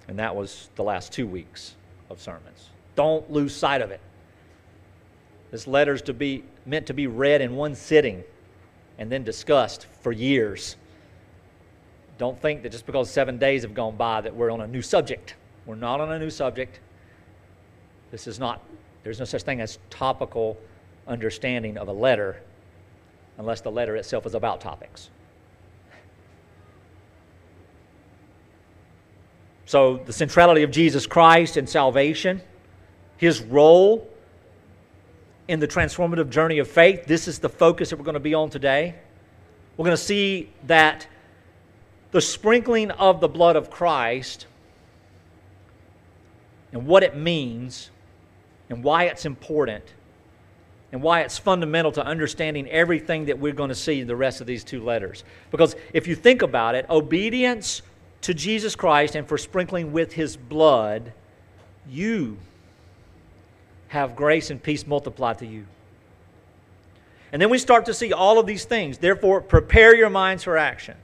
And 0.08 0.20
that 0.20 0.36
was 0.36 0.70
the 0.76 0.84
last 0.84 1.12
two 1.12 1.28
weeks 1.28 1.76
of 2.10 2.22
sermons. 2.22 2.70
Don't 2.96 3.30
lose 3.32 3.56
sight 3.56 3.82
of 3.82 3.92
it. 3.92 4.02
This 5.52 5.68
letter's 5.68 6.02
to 6.04 6.14
be 6.14 6.44
meant 6.66 6.88
to 6.88 6.94
be 6.94 7.08
read 7.08 7.42
in 7.42 7.56
one 7.56 7.76
sitting 7.76 8.24
and 8.98 9.12
then 9.12 9.24
discussed 9.24 9.88
for 10.02 10.12
years. 10.12 10.76
Don't 12.18 12.40
think 12.42 12.64
that 12.64 12.72
just 12.72 12.86
because 12.86 13.10
seven 13.10 13.38
days 13.38 13.64
have 13.64 13.74
gone 13.74 13.96
by 13.96 14.22
that 14.22 14.36
we're 14.36 14.52
on 14.52 14.62
a 14.62 14.68
new 14.68 14.82
subject. 14.82 15.36
We're 15.66 15.76
not 15.76 16.00
on 16.00 16.12
a 16.12 16.20
new 16.20 16.30
subject. 16.30 16.80
This 18.12 18.28
is 18.28 18.40
not, 18.40 18.62
there's 19.04 19.20
no 19.20 19.26
such 19.26 19.44
thing 19.44 19.62
as 19.62 19.80
topical 19.90 20.58
understanding 21.08 21.78
of 21.78 21.88
a 21.88 21.94
letter 21.94 22.42
unless 23.38 23.62
the 23.62 23.72
letter 23.72 23.96
itself 23.96 24.26
is 24.26 24.34
about 24.34 24.62
topics. 24.62 25.10
So, 29.66 29.98
the 29.98 30.14
centrality 30.14 30.64
of 30.64 30.72
Jesus 30.72 31.08
Christ 31.08 31.58
in 31.58 31.66
salvation, 31.66 32.42
his 33.18 33.42
role 33.42 34.08
in 35.48 35.60
the 35.60 35.68
transformative 35.68 36.30
journey 36.30 36.60
of 36.60 36.68
faith, 36.68 37.06
this 37.06 37.28
is 37.28 37.40
the 37.40 37.50
focus 37.50 37.90
that 37.90 37.98
we're 37.98 38.06
going 38.06 38.14
to 38.14 38.20
be 38.20 38.34
on 38.34 38.50
today. 38.50 38.96
We're 39.78 39.86
going 39.86 39.98
to 39.98 40.04
see 40.04 40.50
that 40.68 41.08
the 42.12 42.22
sprinkling 42.22 42.92
of 42.92 43.20
the 43.20 43.28
blood 43.28 43.56
of 43.56 43.70
Christ 43.70 44.46
and 46.72 46.86
what 46.86 47.04
it 47.04 47.16
means 47.16 47.90
and 48.70 48.84
why 48.84 49.06
it's 49.06 49.26
important 49.26 49.84
and 50.92 51.02
why 51.02 51.22
it's 51.22 51.38
fundamental 51.38 51.92
to 51.92 52.06
understanding 52.06 52.70
everything 52.70 53.26
that 53.26 53.40
we're 53.40 53.54
going 53.54 53.70
to 53.70 53.76
see 53.76 54.00
in 54.00 54.08
the 54.08 54.16
rest 54.16 54.42
of 54.42 54.48
these 54.48 54.64
two 54.64 54.84
letters. 54.84 55.24
Because 55.52 55.76
if 55.94 56.08
you 56.08 56.16
think 56.16 56.42
about 56.42 56.76
it, 56.76 56.86
obedience 56.90 57.82
to 58.26 58.34
Jesus 58.34 58.76
Christ 58.76 59.14
and 59.14 59.28
for 59.28 59.38
sprinkling 59.38 59.92
with 59.92 60.14
his 60.14 60.36
blood, 60.36 61.14
you 61.88 62.40
have 63.90 64.16
grace 64.16 64.50
and 64.50 64.62
peace 64.62 64.88
multiplied 64.88 65.38
to 65.40 65.46
you. 65.46 65.68
And 67.32 67.40
then 67.40 67.52
we 67.52 67.60
start 67.60 67.86
to 67.86 67.94
see 67.94 68.12
all 68.12 68.40
of 68.40 68.48
these 68.48 68.66
things. 68.66 68.98
Therefore, 68.98 69.42
prepare 69.42 69.96
your 69.96 70.10
minds 70.10 70.44
for 70.44 70.58
action. 70.58 70.98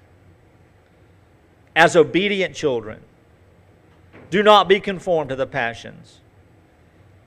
As 1.76 1.96
obedient 1.96 2.56
children, 2.56 3.02
do 4.32 4.42
not 4.42 4.68
be 4.68 4.80
conformed 4.80 5.30
to 5.30 5.36
the 5.36 5.46
passions. 5.46 6.22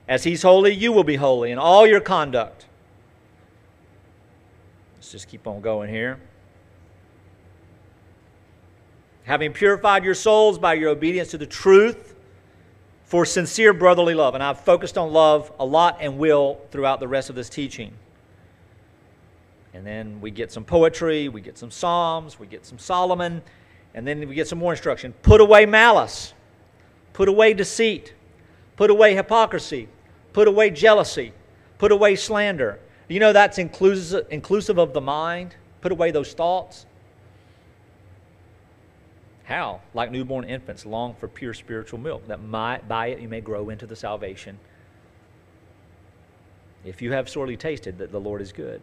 As 0.09 0.25
he's 0.25 0.41
holy, 0.41 0.73
you 0.73 0.91
will 0.91 1.05
be 1.05 1.15
holy 1.15 1.51
in 1.51 1.57
all 1.57 1.87
your 1.87 2.01
conduct. 2.01 2.65
Let's 4.95 5.13
just 5.13 5.29
keep 5.29 5.47
on 5.47 5.61
going 5.61 5.89
here 5.89 6.19
having 9.25 9.51
purified 9.53 10.03
your 10.03 10.13
souls 10.13 10.57
by 10.57 10.73
your 10.75 10.89
obedience 10.89 11.31
to 11.31 11.37
the 11.37 11.45
truth 11.45 12.15
for 13.03 13.25
sincere 13.25 13.73
brotherly 13.73 14.13
love. 14.13 14.33
And 14.33 14.43
I've 14.43 14.59
focused 14.59 14.97
on 14.97 15.11
love 15.11 15.51
a 15.59 15.65
lot 15.65 15.97
and 15.99 16.17
will 16.17 16.59
throughout 16.71 16.99
the 16.99 17.07
rest 17.07 17.29
of 17.29 17.35
this 17.35 17.49
teaching. 17.49 17.93
And 19.73 19.85
then 19.85 20.21
we 20.21 20.31
get 20.31 20.51
some 20.51 20.63
poetry, 20.63 21.27
we 21.27 21.41
get 21.41 21.57
some 21.57 21.69
Psalms, 21.69 22.39
we 22.39 22.47
get 22.47 22.65
some 22.65 22.79
Solomon, 22.79 23.41
and 23.93 24.07
then 24.07 24.27
we 24.27 24.33
get 24.33 24.47
some 24.47 24.59
more 24.59 24.71
instruction. 24.71 25.13
Put 25.21 25.41
away 25.41 25.65
malice, 25.65 26.33
put 27.13 27.27
away 27.27 27.53
deceit, 27.53 28.13
put 28.77 28.89
away 28.89 29.15
hypocrisy, 29.15 29.89
put 30.33 30.47
away 30.47 30.69
jealousy, 30.69 31.33
put 31.77 31.91
away 31.91 32.15
slander. 32.15 32.79
You 33.07 33.19
know 33.19 33.33
that's 33.33 33.57
inclusive, 33.57 34.25
inclusive 34.29 34.77
of 34.77 34.93
the 34.93 35.01
mind? 35.01 35.55
Put 35.81 35.91
away 35.91 36.11
those 36.11 36.33
thoughts. 36.33 36.85
How? 39.45 39.81
Like 39.93 40.11
newborn 40.11 40.45
infants, 40.45 40.85
long 40.85 41.15
for 41.15 41.27
pure 41.27 41.53
spiritual 41.53 41.99
milk, 41.99 42.27
that 42.27 42.51
by 42.51 43.07
it 43.07 43.19
you 43.19 43.29
may 43.29 43.41
grow 43.41 43.69
into 43.69 43.85
the 43.85 43.95
salvation. 43.95 44.59
If 46.83 47.01
you 47.01 47.13
have 47.13 47.29
sorely 47.29 47.57
tasted 47.57 47.97
that 47.99 48.11
the 48.11 48.19
Lord 48.19 48.41
is 48.41 48.51
good. 48.51 48.81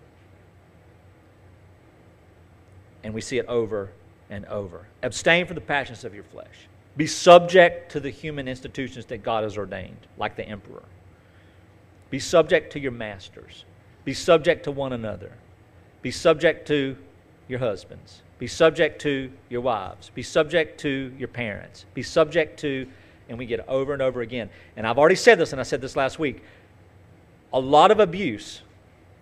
And 3.05 3.12
we 3.12 3.20
see 3.20 3.38
it 3.38 3.46
over 3.46 3.90
and 4.31 4.44
over. 4.46 4.87
Abstain 5.03 5.46
from 5.46 5.57
the 5.57 5.61
passions 5.61 6.05
of 6.05 6.14
your 6.14 6.25
flesh. 6.25 6.68
Be 6.96 7.07
subject 7.07 7.90
to 7.92 8.01
the 8.01 8.11
human 8.11 8.46
institutions 8.46 9.07
that 9.07 9.22
God 9.22 9.44
has 9.44 9.57
ordained, 9.57 10.07
like 10.16 10.37
the 10.37 10.44
emperor. 10.44 10.85
Be 12.11 12.18
subject 12.18 12.72
to 12.75 12.81
your 12.81 12.92
masters. 12.92 13.64
Be 14.05 14.14
subject 14.14 14.64
to 14.64 14.70
one 14.70 14.92
another. 14.92 15.33
Be 16.03 16.11
subject 16.11 16.68
to 16.68 16.96
your 17.52 17.60
husbands. 17.60 18.22
Be 18.38 18.46
subject 18.48 19.00
to 19.02 19.30
your 19.50 19.60
wives. 19.60 20.10
Be 20.14 20.22
subject 20.22 20.80
to 20.80 21.12
your 21.18 21.28
parents. 21.28 21.84
Be 21.94 22.02
subject 22.02 22.58
to, 22.60 22.88
and 23.28 23.38
we 23.38 23.46
get 23.46 23.60
over 23.68 23.92
and 23.92 24.00
over 24.00 24.22
again. 24.22 24.48
And 24.74 24.86
I've 24.86 24.98
already 24.98 25.14
said 25.14 25.38
this, 25.38 25.52
and 25.52 25.60
I 25.60 25.64
said 25.64 25.80
this 25.82 25.94
last 25.94 26.18
week. 26.18 26.42
A 27.52 27.60
lot 27.60 27.90
of 27.90 28.00
abuse 28.00 28.62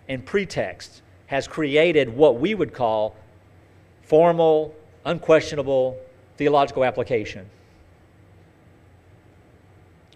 and 0.07 0.25
pretext 0.25 1.01
has 1.27 1.45
created 1.45 2.09
what 2.09 2.39
we 2.39 2.55
would 2.55 2.73
call 2.73 3.15
formal, 4.01 4.73
unquestionable 5.05 5.99
theological 6.37 6.85
application. 6.85 7.45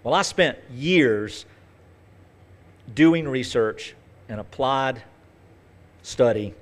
Well, 0.03 0.13
I 0.13 0.21
spent 0.21 0.57
years 0.73 1.45
doing 2.93 3.27
research 3.27 3.93
and 4.29 4.39
applied 4.39 5.01
study 6.01 6.53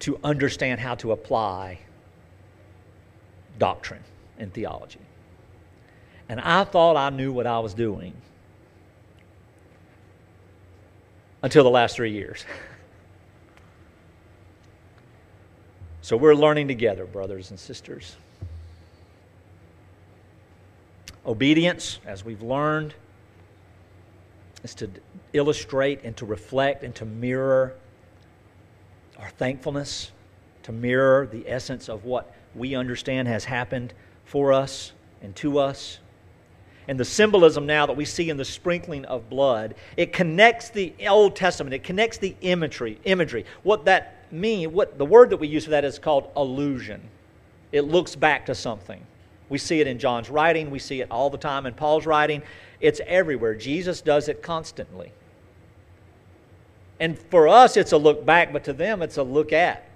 to 0.00 0.18
understand 0.22 0.80
how 0.80 0.94
to 0.96 1.12
apply 1.12 1.78
doctrine 3.58 4.02
and 4.38 4.52
theology. 4.52 5.00
And 6.28 6.40
I 6.40 6.64
thought 6.64 6.96
I 6.96 7.10
knew 7.10 7.32
what 7.32 7.46
I 7.46 7.58
was 7.58 7.74
doing 7.74 8.12
until 11.42 11.64
the 11.64 11.70
last 11.70 11.96
three 11.96 12.12
years. 12.12 12.44
so 16.02 16.16
we're 16.16 16.34
learning 16.34 16.68
together, 16.68 17.06
brothers 17.06 17.50
and 17.50 17.58
sisters. 17.58 18.16
Obedience, 21.26 21.98
as 22.06 22.24
we've 22.24 22.42
learned, 22.42 22.94
is 24.62 24.74
to 24.76 24.90
illustrate 25.32 26.00
and 26.04 26.16
to 26.16 26.26
reflect 26.26 26.82
and 26.82 26.94
to 26.94 27.04
mirror 27.04 27.74
our 29.18 29.30
thankfulness 29.30 30.12
to 30.62 30.72
mirror 30.72 31.26
the 31.30 31.48
essence 31.48 31.88
of 31.88 32.04
what 32.04 32.34
we 32.54 32.74
understand 32.74 33.28
has 33.28 33.44
happened 33.44 33.92
for 34.24 34.52
us 34.52 34.92
and 35.22 35.34
to 35.36 35.58
us. 35.58 35.98
And 36.86 36.98
the 36.98 37.04
symbolism 37.04 37.66
now 37.66 37.86
that 37.86 37.96
we 37.96 38.04
see 38.04 38.30
in 38.30 38.36
the 38.36 38.44
sprinkling 38.44 39.04
of 39.04 39.28
blood, 39.28 39.74
it 39.96 40.12
connects 40.12 40.70
the 40.70 40.94
Old 41.06 41.36
Testament, 41.36 41.74
it 41.74 41.82
connects 41.82 42.18
the 42.18 42.34
imagery, 42.40 42.98
imagery. 43.04 43.44
What 43.62 43.84
that 43.84 44.32
mean, 44.32 44.72
what 44.72 44.98
the 44.98 45.04
word 45.04 45.30
that 45.30 45.36
we 45.36 45.48
use 45.48 45.64
for 45.64 45.70
that 45.70 45.84
is 45.84 45.98
called 45.98 46.30
allusion. 46.36 47.00
It 47.72 47.82
looks 47.82 48.16
back 48.16 48.46
to 48.46 48.54
something. 48.54 49.04
We 49.50 49.58
see 49.58 49.80
it 49.80 49.86
in 49.86 49.98
John's 49.98 50.30
writing, 50.30 50.70
we 50.70 50.78
see 50.78 51.00
it 51.00 51.10
all 51.10 51.30
the 51.30 51.38
time 51.38 51.66
in 51.66 51.74
Paul's 51.74 52.06
writing. 52.06 52.42
It's 52.80 53.00
everywhere. 53.06 53.54
Jesus 53.54 54.00
does 54.00 54.28
it 54.28 54.42
constantly. 54.42 55.12
And 57.00 57.18
for 57.18 57.48
us, 57.48 57.76
it's 57.76 57.92
a 57.92 57.98
look 57.98 58.24
back, 58.26 58.52
but 58.52 58.64
to 58.64 58.72
them, 58.72 59.02
it's 59.02 59.18
a 59.18 59.22
look 59.22 59.52
at. 59.52 59.88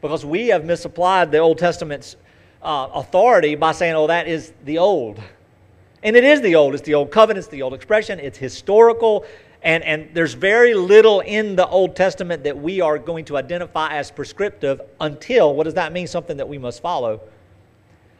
Because 0.00 0.24
we 0.24 0.48
have 0.48 0.64
misapplied 0.64 1.30
the 1.30 1.38
Old 1.38 1.58
Testament's 1.58 2.16
uh, 2.62 2.88
authority 2.94 3.54
by 3.54 3.72
saying, 3.72 3.94
oh, 3.94 4.08
that 4.08 4.26
is 4.26 4.52
the 4.64 4.78
old. 4.78 5.20
And 6.02 6.16
it 6.16 6.24
is 6.24 6.40
the 6.40 6.56
old. 6.56 6.74
It's 6.74 6.82
the 6.82 6.94
old 6.94 7.10
covenant, 7.10 7.44
it's 7.44 7.48
the 7.48 7.62
old 7.62 7.74
expression, 7.74 8.18
it's 8.18 8.38
historical. 8.38 9.24
And, 9.62 9.84
and 9.84 10.10
there's 10.12 10.34
very 10.34 10.74
little 10.74 11.20
in 11.20 11.54
the 11.54 11.68
Old 11.68 11.94
Testament 11.94 12.42
that 12.44 12.58
we 12.58 12.80
are 12.80 12.98
going 12.98 13.24
to 13.26 13.36
identify 13.36 13.96
as 13.96 14.10
prescriptive 14.10 14.80
until, 15.00 15.54
what 15.54 15.64
does 15.64 15.74
that 15.74 15.92
mean? 15.92 16.08
Something 16.08 16.36
that 16.38 16.48
we 16.48 16.58
must 16.58 16.82
follow. 16.82 17.20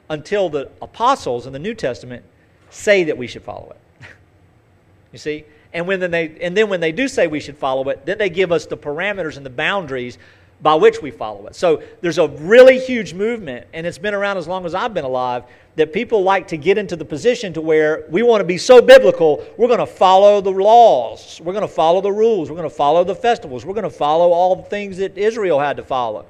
Until 0.08 0.48
the 0.48 0.70
apostles 0.80 1.46
in 1.46 1.52
the 1.52 1.58
New 1.58 1.74
Testament 1.74 2.24
say 2.70 3.02
that 3.04 3.18
we 3.18 3.26
should 3.26 3.42
follow 3.42 3.74
it. 4.00 4.06
you 5.12 5.18
see? 5.18 5.44
And, 5.72 5.86
when 5.86 6.00
then 6.00 6.10
they, 6.10 6.36
and 6.40 6.56
then 6.56 6.68
when 6.68 6.80
they 6.80 6.92
do 6.92 7.08
say 7.08 7.26
we 7.26 7.40
should 7.40 7.56
follow 7.56 7.88
it, 7.88 8.04
then 8.04 8.18
they 8.18 8.28
give 8.28 8.52
us 8.52 8.66
the 8.66 8.76
parameters 8.76 9.36
and 9.36 9.46
the 9.46 9.50
boundaries 9.50 10.18
by 10.60 10.74
which 10.74 11.02
we 11.02 11.10
follow 11.10 11.46
it. 11.48 11.56
So 11.56 11.82
there's 12.00 12.18
a 12.18 12.28
really 12.28 12.78
huge 12.78 13.14
movement, 13.14 13.66
and 13.72 13.86
it's 13.86 13.98
been 13.98 14.14
around 14.14 14.36
as 14.36 14.46
long 14.46 14.64
as 14.64 14.74
I've 14.74 14.94
been 14.94 15.04
alive, 15.04 15.44
that 15.74 15.92
people 15.92 16.22
like 16.22 16.48
to 16.48 16.56
get 16.56 16.78
into 16.78 16.94
the 16.94 17.04
position 17.04 17.52
to 17.54 17.60
where 17.60 18.04
we 18.10 18.22
want 18.22 18.42
to 18.42 18.44
be 18.44 18.58
so 18.58 18.80
biblical, 18.80 19.44
we're 19.56 19.66
going 19.66 19.80
to 19.80 19.86
follow 19.86 20.40
the 20.40 20.50
laws, 20.50 21.40
we're 21.42 21.52
going 21.52 21.66
to 21.66 21.74
follow 21.74 22.00
the 22.00 22.12
rules, 22.12 22.48
we're 22.48 22.56
going 22.56 22.68
to 22.68 22.74
follow 22.74 23.02
the 23.02 23.14
festivals, 23.14 23.64
we're 23.64 23.74
going 23.74 23.82
to 23.82 23.90
follow 23.90 24.30
all 24.30 24.54
the 24.54 24.62
things 24.62 24.98
that 24.98 25.18
Israel 25.18 25.58
had 25.58 25.76
to 25.78 25.82
follow. 25.82 26.26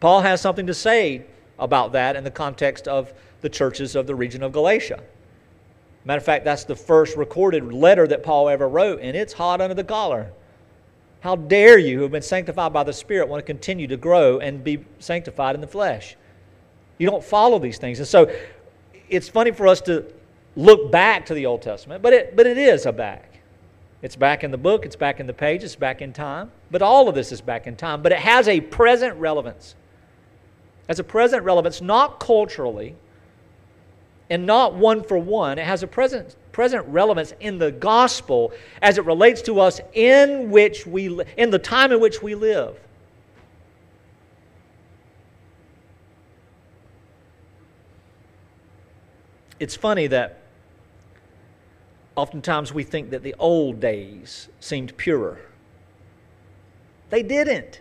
Paul 0.00 0.22
has 0.22 0.40
something 0.40 0.66
to 0.66 0.74
say 0.74 1.24
about 1.58 1.92
that 1.92 2.16
in 2.16 2.24
the 2.24 2.30
context 2.30 2.88
of 2.88 3.12
the 3.42 3.48
churches 3.48 3.94
of 3.94 4.06
the 4.06 4.14
region 4.14 4.42
of 4.42 4.52
Galatia. 4.52 5.02
Matter 6.06 6.18
of 6.18 6.24
fact, 6.24 6.44
that's 6.44 6.62
the 6.62 6.76
first 6.76 7.16
recorded 7.16 7.72
letter 7.72 8.06
that 8.06 8.22
Paul 8.22 8.48
ever 8.48 8.68
wrote, 8.68 9.00
and 9.02 9.16
it's 9.16 9.32
hot 9.32 9.60
under 9.60 9.74
the 9.74 9.82
collar. 9.82 10.30
How 11.18 11.34
dare 11.34 11.78
you, 11.78 11.96
who 11.96 12.02
have 12.02 12.12
been 12.12 12.22
sanctified 12.22 12.72
by 12.72 12.84
the 12.84 12.92
Spirit, 12.92 13.28
want 13.28 13.44
to 13.44 13.46
continue 13.46 13.88
to 13.88 13.96
grow 13.96 14.38
and 14.38 14.62
be 14.62 14.84
sanctified 15.00 15.56
in 15.56 15.60
the 15.60 15.66
flesh? 15.66 16.16
You 16.98 17.10
don't 17.10 17.24
follow 17.24 17.58
these 17.58 17.78
things. 17.78 17.98
And 17.98 18.06
so 18.06 18.32
it's 19.08 19.28
funny 19.28 19.50
for 19.50 19.66
us 19.66 19.80
to 19.82 20.04
look 20.54 20.92
back 20.92 21.26
to 21.26 21.34
the 21.34 21.44
Old 21.44 21.62
Testament, 21.62 22.02
but 22.02 22.12
it, 22.12 22.36
but 22.36 22.46
it 22.46 22.56
is 22.56 22.86
a 22.86 22.92
back. 22.92 23.40
It's 24.00 24.14
back 24.14 24.44
in 24.44 24.52
the 24.52 24.58
book, 24.58 24.86
it's 24.86 24.94
back 24.94 25.18
in 25.18 25.26
the 25.26 25.32
page, 25.32 25.64
it's 25.64 25.74
back 25.74 26.02
in 26.02 26.12
time. 26.12 26.52
But 26.70 26.82
all 26.82 27.08
of 27.08 27.16
this 27.16 27.32
is 27.32 27.40
back 27.40 27.66
in 27.66 27.74
time. 27.74 28.00
But 28.00 28.12
it 28.12 28.18
has 28.18 28.46
a 28.46 28.60
present 28.60 29.16
relevance. 29.16 29.74
Has 30.86 31.00
a 31.00 31.04
present 31.04 31.42
relevance, 31.42 31.80
not 31.80 32.20
culturally 32.20 32.94
and 34.30 34.46
not 34.46 34.74
one 34.74 35.02
for 35.02 35.18
one. 35.18 35.58
It 35.58 35.64
has 35.64 35.82
a 35.82 35.86
present, 35.86 36.36
present 36.52 36.86
relevance 36.88 37.32
in 37.40 37.58
the 37.58 37.70
gospel 37.70 38.52
as 38.82 38.98
it 38.98 39.04
relates 39.04 39.42
to 39.42 39.60
us 39.60 39.80
in 39.92 40.50
which 40.50 40.86
we 40.86 41.20
in 41.36 41.50
the 41.50 41.58
time 41.58 41.92
in 41.92 42.00
which 42.00 42.22
we 42.22 42.34
live. 42.34 42.78
It's 49.58 49.74
funny 49.76 50.06
that 50.08 50.40
oftentimes 52.14 52.72
we 52.72 52.82
think 52.82 53.10
that 53.10 53.22
the 53.22 53.34
old 53.38 53.80
days 53.80 54.48
seemed 54.60 54.96
purer. 54.96 55.40
They 57.10 57.22
didn't. 57.22 57.80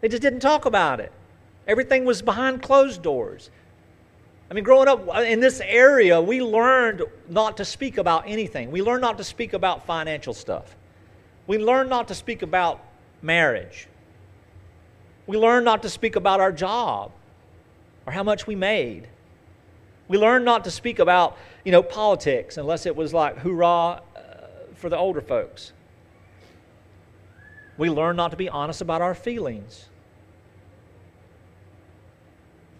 They 0.00 0.08
just 0.08 0.22
didn't 0.22 0.40
talk 0.40 0.66
about 0.66 1.00
it. 1.00 1.12
Everything 1.66 2.04
was 2.04 2.22
behind 2.22 2.62
closed 2.62 3.02
doors. 3.02 3.50
I 4.50 4.54
mean, 4.54 4.64
growing 4.64 4.88
up 4.88 5.06
in 5.18 5.38
this 5.38 5.60
area, 5.60 6.20
we 6.20 6.42
learned 6.42 7.02
not 7.28 7.58
to 7.58 7.64
speak 7.64 7.98
about 7.98 8.24
anything. 8.26 8.72
We 8.72 8.82
learned 8.82 9.02
not 9.02 9.18
to 9.18 9.24
speak 9.24 9.52
about 9.52 9.86
financial 9.86 10.34
stuff. 10.34 10.74
We 11.46 11.58
learned 11.58 11.88
not 11.88 12.08
to 12.08 12.14
speak 12.16 12.42
about 12.42 12.84
marriage. 13.22 13.86
We 15.28 15.36
learned 15.36 15.64
not 15.64 15.82
to 15.82 15.88
speak 15.88 16.16
about 16.16 16.40
our 16.40 16.50
job 16.50 17.12
or 18.06 18.12
how 18.12 18.24
much 18.24 18.48
we 18.48 18.56
made. 18.56 19.06
We 20.08 20.18
learned 20.18 20.44
not 20.44 20.64
to 20.64 20.72
speak 20.72 20.98
about, 20.98 21.38
you 21.64 21.70
know, 21.70 21.84
politics 21.84 22.56
unless 22.56 22.86
it 22.86 22.96
was 22.96 23.14
like 23.14 23.38
hoorah 23.38 23.66
uh, 23.66 24.00
for 24.74 24.88
the 24.88 24.96
older 24.96 25.20
folks. 25.20 25.72
We 27.78 27.88
learned 27.88 28.16
not 28.16 28.32
to 28.32 28.36
be 28.36 28.48
honest 28.48 28.80
about 28.80 29.00
our 29.00 29.14
feelings. 29.14 29.89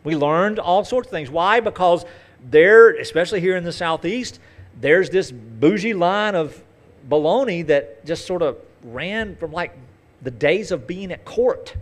We 0.04 0.16
learned 0.16 0.58
all 0.58 0.84
sorts 0.84 1.08
of 1.08 1.10
things. 1.10 1.30
Why? 1.30 1.60
Because 1.60 2.04
there, 2.48 2.90
especially 2.90 3.40
here 3.40 3.56
in 3.56 3.64
the 3.64 3.72
Southeast, 3.72 4.40
there's 4.80 5.10
this 5.10 5.30
bougie 5.30 5.94
line 5.94 6.34
of 6.34 6.62
baloney 7.08 7.66
that 7.66 8.04
just 8.06 8.26
sort 8.26 8.42
of 8.42 8.56
ran 8.82 9.36
from 9.36 9.52
like 9.52 9.76
the 10.22 10.30
days 10.30 10.70
of 10.70 10.86
being 10.86 11.12
at 11.12 11.24
court 11.24 11.74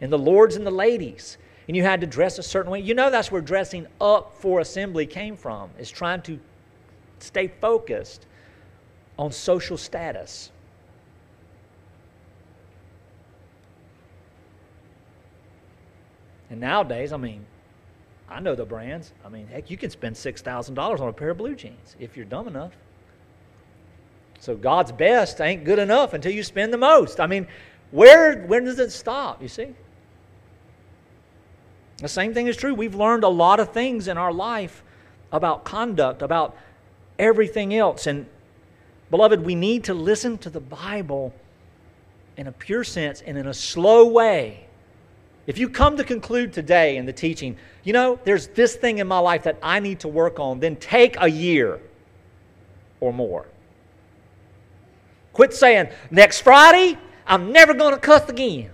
and 0.00 0.12
the 0.12 0.18
lords 0.18 0.56
and 0.56 0.66
the 0.66 0.70
ladies 0.70 1.38
and 1.68 1.76
you 1.76 1.82
had 1.82 2.00
to 2.00 2.06
dress 2.06 2.38
a 2.38 2.42
certain 2.42 2.72
way. 2.72 2.80
You 2.80 2.94
know 2.94 3.10
that's 3.10 3.30
where 3.30 3.42
dressing 3.42 3.86
up 4.00 4.34
for 4.40 4.60
assembly 4.60 5.06
came 5.06 5.36
from, 5.36 5.70
is 5.78 5.90
trying 5.90 6.22
to 6.22 6.40
stay 7.20 7.48
focused 7.60 8.26
on 9.18 9.30
social 9.30 9.76
status. 9.76 10.50
And 16.50 16.60
nowadays, 16.60 17.12
I 17.12 17.16
mean, 17.16 17.44
I 18.28 18.40
know 18.40 18.54
the 18.54 18.64
brands. 18.64 19.12
I 19.24 19.28
mean, 19.28 19.46
heck, 19.46 19.70
you 19.70 19.76
can 19.76 19.90
spend 19.90 20.16
$6,000 20.16 21.00
on 21.00 21.08
a 21.08 21.12
pair 21.12 21.30
of 21.30 21.38
blue 21.38 21.54
jeans 21.54 21.96
if 21.98 22.16
you're 22.16 22.26
dumb 22.26 22.48
enough. 22.48 22.72
So 24.40 24.54
God's 24.54 24.92
best 24.92 25.40
ain't 25.40 25.64
good 25.64 25.78
enough 25.78 26.14
until 26.14 26.32
you 26.32 26.42
spend 26.42 26.72
the 26.72 26.78
most. 26.78 27.20
I 27.20 27.26
mean, 27.26 27.46
where, 27.90 28.42
where 28.42 28.60
does 28.60 28.78
it 28.78 28.92
stop, 28.92 29.42
you 29.42 29.48
see? 29.48 29.68
The 31.98 32.08
same 32.08 32.32
thing 32.32 32.46
is 32.46 32.56
true. 32.56 32.74
We've 32.74 32.94
learned 32.94 33.24
a 33.24 33.28
lot 33.28 33.58
of 33.58 33.72
things 33.72 34.06
in 34.06 34.16
our 34.16 34.32
life 34.32 34.84
about 35.32 35.64
conduct, 35.64 36.22
about 36.22 36.56
everything 37.18 37.74
else. 37.74 38.06
And, 38.06 38.26
beloved, 39.10 39.44
we 39.44 39.54
need 39.56 39.84
to 39.84 39.94
listen 39.94 40.38
to 40.38 40.50
the 40.50 40.60
Bible 40.60 41.34
in 42.36 42.46
a 42.46 42.52
pure 42.52 42.84
sense 42.84 43.20
and 43.22 43.36
in 43.36 43.48
a 43.48 43.54
slow 43.54 44.06
way. 44.06 44.67
If 45.48 45.56
you 45.56 45.70
come 45.70 45.96
to 45.96 46.04
conclude 46.04 46.52
today 46.52 46.98
in 46.98 47.06
the 47.06 47.12
teaching, 47.12 47.56
you 47.82 47.94
know, 47.94 48.20
there's 48.24 48.48
this 48.48 48.76
thing 48.76 48.98
in 48.98 49.06
my 49.06 49.18
life 49.18 49.44
that 49.44 49.58
I 49.62 49.80
need 49.80 50.00
to 50.00 50.08
work 50.08 50.38
on, 50.38 50.60
then 50.60 50.76
take 50.76 51.16
a 51.18 51.26
year 51.26 51.80
or 53.00 53.14
more. 53.14 53.46
Quit 55.32 55.54
saying, 55.54 55.88
next 56.10 56.42
Friday, 56.42 56.98
I'm 57.26 57.50
never 57.50 57.72
going 57.72 57.94
to 57.94 57.98
cuss 57.98 58.28
again. 58.28 58.70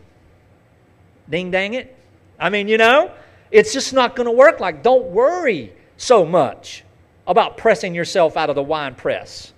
Ding 1.31 1.53
dang 1.53 1.75
it. 1.75 1.97
I 2.41 2.51
mean, 2.51 2.67
you 2.67 2.77
know, 2.77 3.13
it's 3.53 3.73
just 3.73 3.93
not 3.93 4.17
going 4.17 4.27
to 4.27 4.33
work 4.33 4.59
like. 4.59 4.83
Don't 4.83 5.07
worry 5.13 5.73
so 5.97 6.27
much 6.27 6.83
about 7.25 7.57
pressing 7.57 7.95
yourself 7.95 8.37
out 8.37 8.51
of 8.51 8.57
the 8.57 8.65
wine 8.65 8.97
press. 8.97 9.53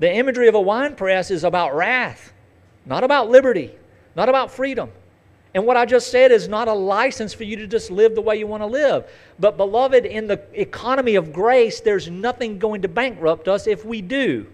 The 0.00 0.12
imagery 0.12 0.48
of 0.48 0.56
a 0.56 0.60
wine 0.60 0.96
press 0.96 1.30
is 1.30 1.44
about 1.44 1.76
wrath, 1.76 2.32
not 2.84 3.04
about 3.04 3.30
liberty, 3.30 3.70
not 4.16 4.28
about 4.28 4.50
freedom. 4.50 4.90
And 5.54 5.66
what 5.66 5.76
I 5.76 5.84
just 5.84 6.10
said 6.10 6.32
is 6.32 6.48
not 6.48 6.68
a 6.68 6.72
license 6.72 7.34
for 7.34 7.44
you 7.44 7.56
to 7.56 7.66
just 7.66 7.90
live 7.90 8.14
the 8.14 8.22
way 8.22 8.38
you 8.38 8.46
want 8.46 8.62
to 8.62 8.66
live. 8.66 9.04
But, 9.38 9.56
beloved, 9.56 10.06
in 10.06 10.26
the 10.26 10.40
economy 10.54 11.14
of 11.14 11.32
grace, 11.32 11.80
there's 11.80 12.08
nothing 12.08 12.58
going 12.58 12.82
to 12.82 12.88
bankrupt 12.88 13.48
us 13.48 13.66
if 13.66 13.84
we 13.84 14.00
do, 14.00 14.46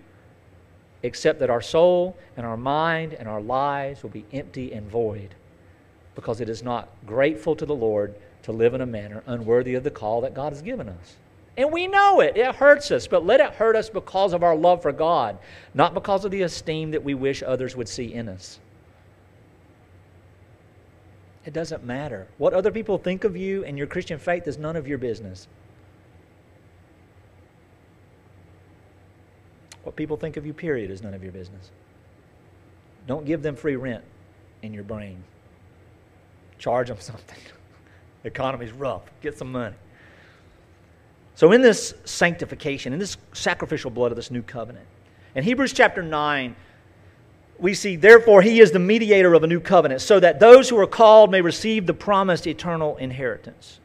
except 1.05 1.39
that 1.39 1.51
our 1.51 1.63
soul 1.63 2.17
and 2.37 2.45
our 2.45 2.57
mind 2.57 3.15
and 3.15 3.29
our 3.29 3.41
lives 3.41 4.03
will 4.03 4.11
be 4.11 4.25
empty 4.33 4.73
and 4.73 4.91
void 4.91 5.35
because 6.17 6.41
it 6.41 6.49
is 6.49 6.65
not 6.65 6.89
grateful 7.07 7.55
to 7.55 7.65
the 7.65 7.75
Lord 7.75 8.13
to 8.43 8.51
live 8.51 8.75
in 8.75 8.81
a 8.81 8.87
manner 8.87 9.23
unworthy 9.27 9.75
of 9.75 9.85
the 9.85 9.91
call 9.91 10.23
that 10.23 10.35
God 10.35 10.53
has 10.53 10.63
given 10.63 10.89
us. 10.89 11.17
And 11.57 11.71
we 11.71 11.87
know 11.87 12.21
it. 12.21 12.37
It 12.37 12.57
hurts 12.57 12.91
us, 12.91 13.07
but 13.07 13.25
let 13.25 13.41
it 13.41 13.53
hurt 13.53 13.77
us 13.77 13.89
because 13.89 14.33
of 14.33 14.43
our 14.43 14.57
love 14.57 14.83
for 14.83 14.91
God, 14.91 15.39
not 15.75 15.95
because 15.95 16.25
of 16.25 16.33
the 16.33 16.43
esteem 16.43 16.91
that 16.91 17.05
we 17.05 17.15
wish 17.15 17.45
others 17.45 17.77
would 17.77 17.89
see 17.89 18.13
in 18.13 18.29
us. 18.29 18.59
It 21.45 21.53
doesn't 21.53 21.85
matter. 21.85 22.27
What 22.39 22.53
other 22.53 22.71
people 22.71 22.99
think 22.99 23.25
of 23.25 23.37
you 23.37 23.65
and 23.65 23.79
your 23.79 23.87
Christian 23.87 24.19
faith 24.19 24.47
is 24.47 24.59
none 24.59 24.77
of 24.77 24.87
your 24.87 24.99
business. 24.99 25.49
What 29.83 29.97
people 29.97 30.17
think 30.17 30.37
of 30.37 30.45
you, 30.45 30.53
period, 30.53 30.91
is 30.91 31.03
none 31.03 31.15
of 31.15 31.23
your 31.23 31.33
business. 31.33 31.71
Don't 33.07 33.25
give 33.25 33.43
them 33.43 33.57
free 33.57 33.77
rent 33.77 34.05
in 34.63 34.75
your 34.75 34.85
brain 34.85 35.23
charge 36.59 36.89
them 36.89 36.97
something. 37.01 37.39
the 38.23 38.29
economy's 38.29 38.73
rough. 38.73 39.03
Get 39.21 39.39
some 39.39 39.53
money. 39.53 39.77
So, 41.35 41.53
in 41.53 41.63
this 41.63 41.95
sanctification, 42.05 42.93
in 42.93 42.99
this 42.99 43.17
sacrificial 43.33 43.91
blood 43.91 44.11
of 44.11 44.17
this 44.17 44.31
new 44.31 44.43
covenant, 44.43 44.87
in 45.35 45.45
Hebrews 45.45 45.73
chapter 45.73 46.03
9, 46.03 46.57
we 47.59 47.75
see, 47.75 47.97
therefore, 47.97 48.43
he 48.43 48.61
is 48.61 48.71
the 48.71 48.79
mediator 48.79 49.35
of 49.35 49.43
a 49.43 49.47
new 49.47 49.61
covenant, 49.61 50.01
so 50.01 50.21
that 50.21 50.39
those 50.39 50.69
who 50.69 50.79
are 50.79 50.87
called 50.87 51.31
may 51.31 51.41
receive 51.41 51.87
the 51.87 51.95
promised 51.95 52.47
eternal 52.47 52.97
inheritance. 52.97 53.81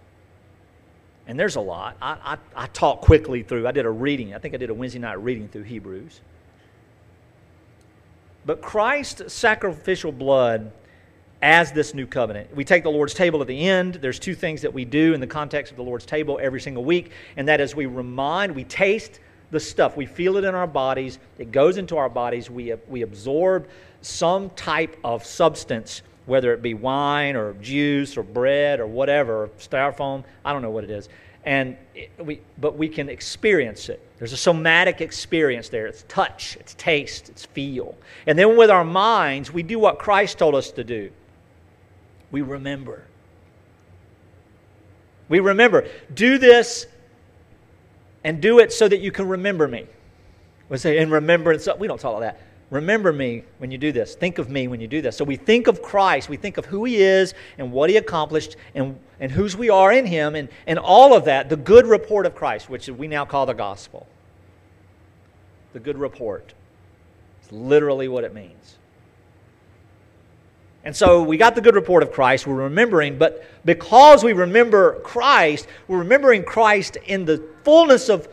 And 1.26 1.40
there's 1.40 1.56
a 1.56 1.62
lot. 1.62 1.98
I, 2.02 2.38
I, 2.56 2.66
I 2.66 2.96
quickly 2.96 3.44
through, 3.44 3.68
I 3.68 3.72
did 3.72 3.86
a 3.86 3.90
reading. 3.90 4.36
I 4.36 4.40
think 4.40 4.54
I 4.54 4.58
did 4.58 4.70
a 4.70 4.74
Wednesday 4.74 5.00
night 5.00 5.22
reading 5.24 5.48
through 5.48 5.64
Hebrews. 5.64 6.20
But 8.46 8.62
Christ's 8.62 9.34
sacrificial 9.34 10.12
blood 10.12 10.72
as 11.42 11.72
this 11.72 11.94
new 11.94 12.06
covenant. 12.06 12.54
We 12.56 12.64
take 12.64 12.84
the 12.84 12.92
Lord's 12.92 13.14
table 13.14 13.42
at 13.42 13.48
the 13.48 13.68
end. 13.68 13.96
There's 13.96 14.20
two 14.20 14.36
things 14.36 14.62
that 14.62 14.74
we 14.74 14.86
do 14.86 15.14
in 15.14 15.20
the 15.20 15.28
context 15.28 15.72
of 15.72 15.78
the 15.78 15.84
Lord's 15.84 16.06
table 16.06 16.40
every 16.42 16.62
single 16.62 16.84
week, 16.84 17.12
and 17.38 17.48
that 17.48 17.60
is 17.60 17.76
we 17.76 17.86
remind, 17.86 18.54
we 18.54 18.64
taste 18.66 19.20
the 19.54 19.60
stuff, 19.60 19.96
we 19.96 20.06
feel 20.06 20.36
it 20.38 20.44
in 20.44 20.54
our 20.54 20.68
bodies, 20.68 21.20
it 21.38 21.52
goes 21.52 21.78
into 21.78 21.96
our 21.96 22.10
bodies, 22.10 22.50
we, 22.50 22.74
we 22.90 23.04
absorb 23.04 23.70
some 24.02 24.50
type 24.52 24.98
of 25.04 25.26
substance, 25.26 26.02
whether 26.26 26.54
it 26.54 26.62
be 26.62 26.74
wine 26.74 27.36
or 27.36 27.54
juice 27.54 28.18
or 28.18 28.24
bread 28.24 28.80
or 28.80 28.88
whatever, 28.88 29.50
styrofoam, 29.60 30.24
I 30.44 30.52
don't 30.52 30.62
know 30.62 30.72
what 30.72 30.84
it 30.84 30.90
is. 30.90 31.08
And 31.46 31.78
it, 31.94 32.10
we, 32.20 32.40
but 32.58 32.78
we 32.78 32.88
can 32.90 33.10
experience 33.10 33.90
it. 33.90 34.02
There's 34.18 34.34
a 34.34 34.38
somatic 34.38 35.02
experience 35.02 35.70
there. 35.70 35.88
It's 35.88 36.04
touch, 36.08 36.58
it's 36.60 36.74
taste, 36.76 37.30
it's 37.30 37.46
feel. 37.46 37.96
And 38.26 38.40
then 38.40 38.58
with 38.58 38.70
our 38.70 38.86
minds, 38.86 39.52
we 39.52 39.64
do 39.64 39.80
what 39.80 40.00
Christ 40.00 40.38
told 40.38 40.56
us 40.56 40.72
to 40.72 40.84
do 40.84 41.12
we 42.32 42.42
remember. 42.42 43.04
We 45.30 45.40
remember. 45.40 45.88
Do 46.14 46.38
this 46.40 46.88
and 48.24 48.42
do 48.42 48.60
it 48.60 48.72
so 48.72 48.88
that 48.88 49.00
you 49.00 49.12
can 49.12 49.28
remember 49.28 49.68
me. 49.68 49.88
We 50.70 50.78
say 50.78 50.98
in 50.98 51.12
remembrance. 51.12 51.68
We 51.78 51.88
don't 51.88 52.00
talk 52.00 52.20
like 52.20 52.34
that. 52.34 52.42
Remember 52.70 53.14
me 53.14 53.44
when 53.60 53.70
you 53.70 53.78
do 53.78 53.92
this. 53.92 54.16
Think 54.16 54.40
of 54.40 54.50
me 54.50 54.68
when 54.68 54.82
you 54.82 54.88
do 54.88 55.02
this. 55.02 55.16
So 55.16 55.24
we 55.24 55.36
think 55.36 55.68
of 55.68 55.84
Christ. 55.84 56.28
We 56.28 56.38
think 56.38 56.58
of 56.58 56.66
who 56.66 56.86
he 56.86 56.98
is 56.98 57.36
and 57.60 57.72
what 57.72 57.90
he 57.90 57.98
accomplished 57.98 58.56
and, 58.74 59.00
and 59.20 59.32
whose 59.32 59.56
we 59.56 59.70
are 59.70 59.92
in 59.92 60.08
him 60.08 60.36
and, 60.36 60.50
and 60.66 60.80
all 60.80 61.16
of 61.16 61.26
that, 61.26 61.50
the 61.50 61.56
good 61.56 61.86
report 61.86 62.26
of 62.26 62.34
Christ, 62.34 62.70
which 62.70 62.88
we 62.90 63.08
now 63.08 63.26
call 63.26 63.46
the 63.46 63.54
gospel. 63.54 64.08
The 65.74 65.80
good 65.80 66.00
report. 66.00 66.54
It's 67.42 67.52
literally 67.52 68.08
what 68.08 68.24
it 68.24 68.34
means. 68.34 68.78
And 70.84 70.96
so 70.96 71.24
we 71.24 71.38
got 71.38 71.56
the 71.56 71.62
good 71.62 71.76
report 71.76 72.04
of 72.04 72.12
Christ, 72.12 72.46
we're 72.46 72.56
remembering, 72.56 73.18
but 73.18 73.46
because 73.64 74.24
we 74.24 74.34
remember 74.34 75.00
Christ, 75.00 75.68
we're 75.88 76.00
remembering 76.00 76.44
Christ 76.44 76.98
in 77.06 77.24
the 77.24 77.42
fullness 77.64 78.10
of 78.10 78.28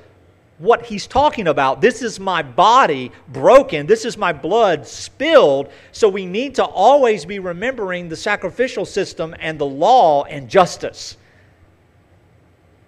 what 0.59 0.85
he's 0.85 1.07
talking 1.07 1.47
about. 1.47 1.81
This 1.81 2.03
is 2.03 2.19
my 2.19 2.43
body 2.43 3.13
broken, 3.29 3.87
this 3.87 4.05
is 4.05 4.17
my 4.17 4.33
blood 4.33 4.87
spilled. 4.87 5.71
So 5.93 6.09
we 6.09 6.27
need 6.27 6.57
to 6.57 6.65
always 6.65 7.25
be 7.25 7.39
remembering 7.39 8.09
the 8.09 8.17
sacrificial 8.17 8.85
system 8.85 9.35
and 9.39 9.59
the 9.59 9.67
law 9.67 10.25
and 10.25 10.51
justice. 10.51 11.17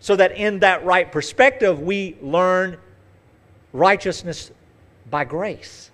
So 0.00 0.16
that 0.16 0.36
in 0.36 0.58
that 0.58 0.84
right 0.84 1.10
perspective, 1.10 1.80
we 1.80 2.16
learn 2.20 2.78
righteousness 3.72 4.50
by 5.08 5.24
grace 5.24 5.91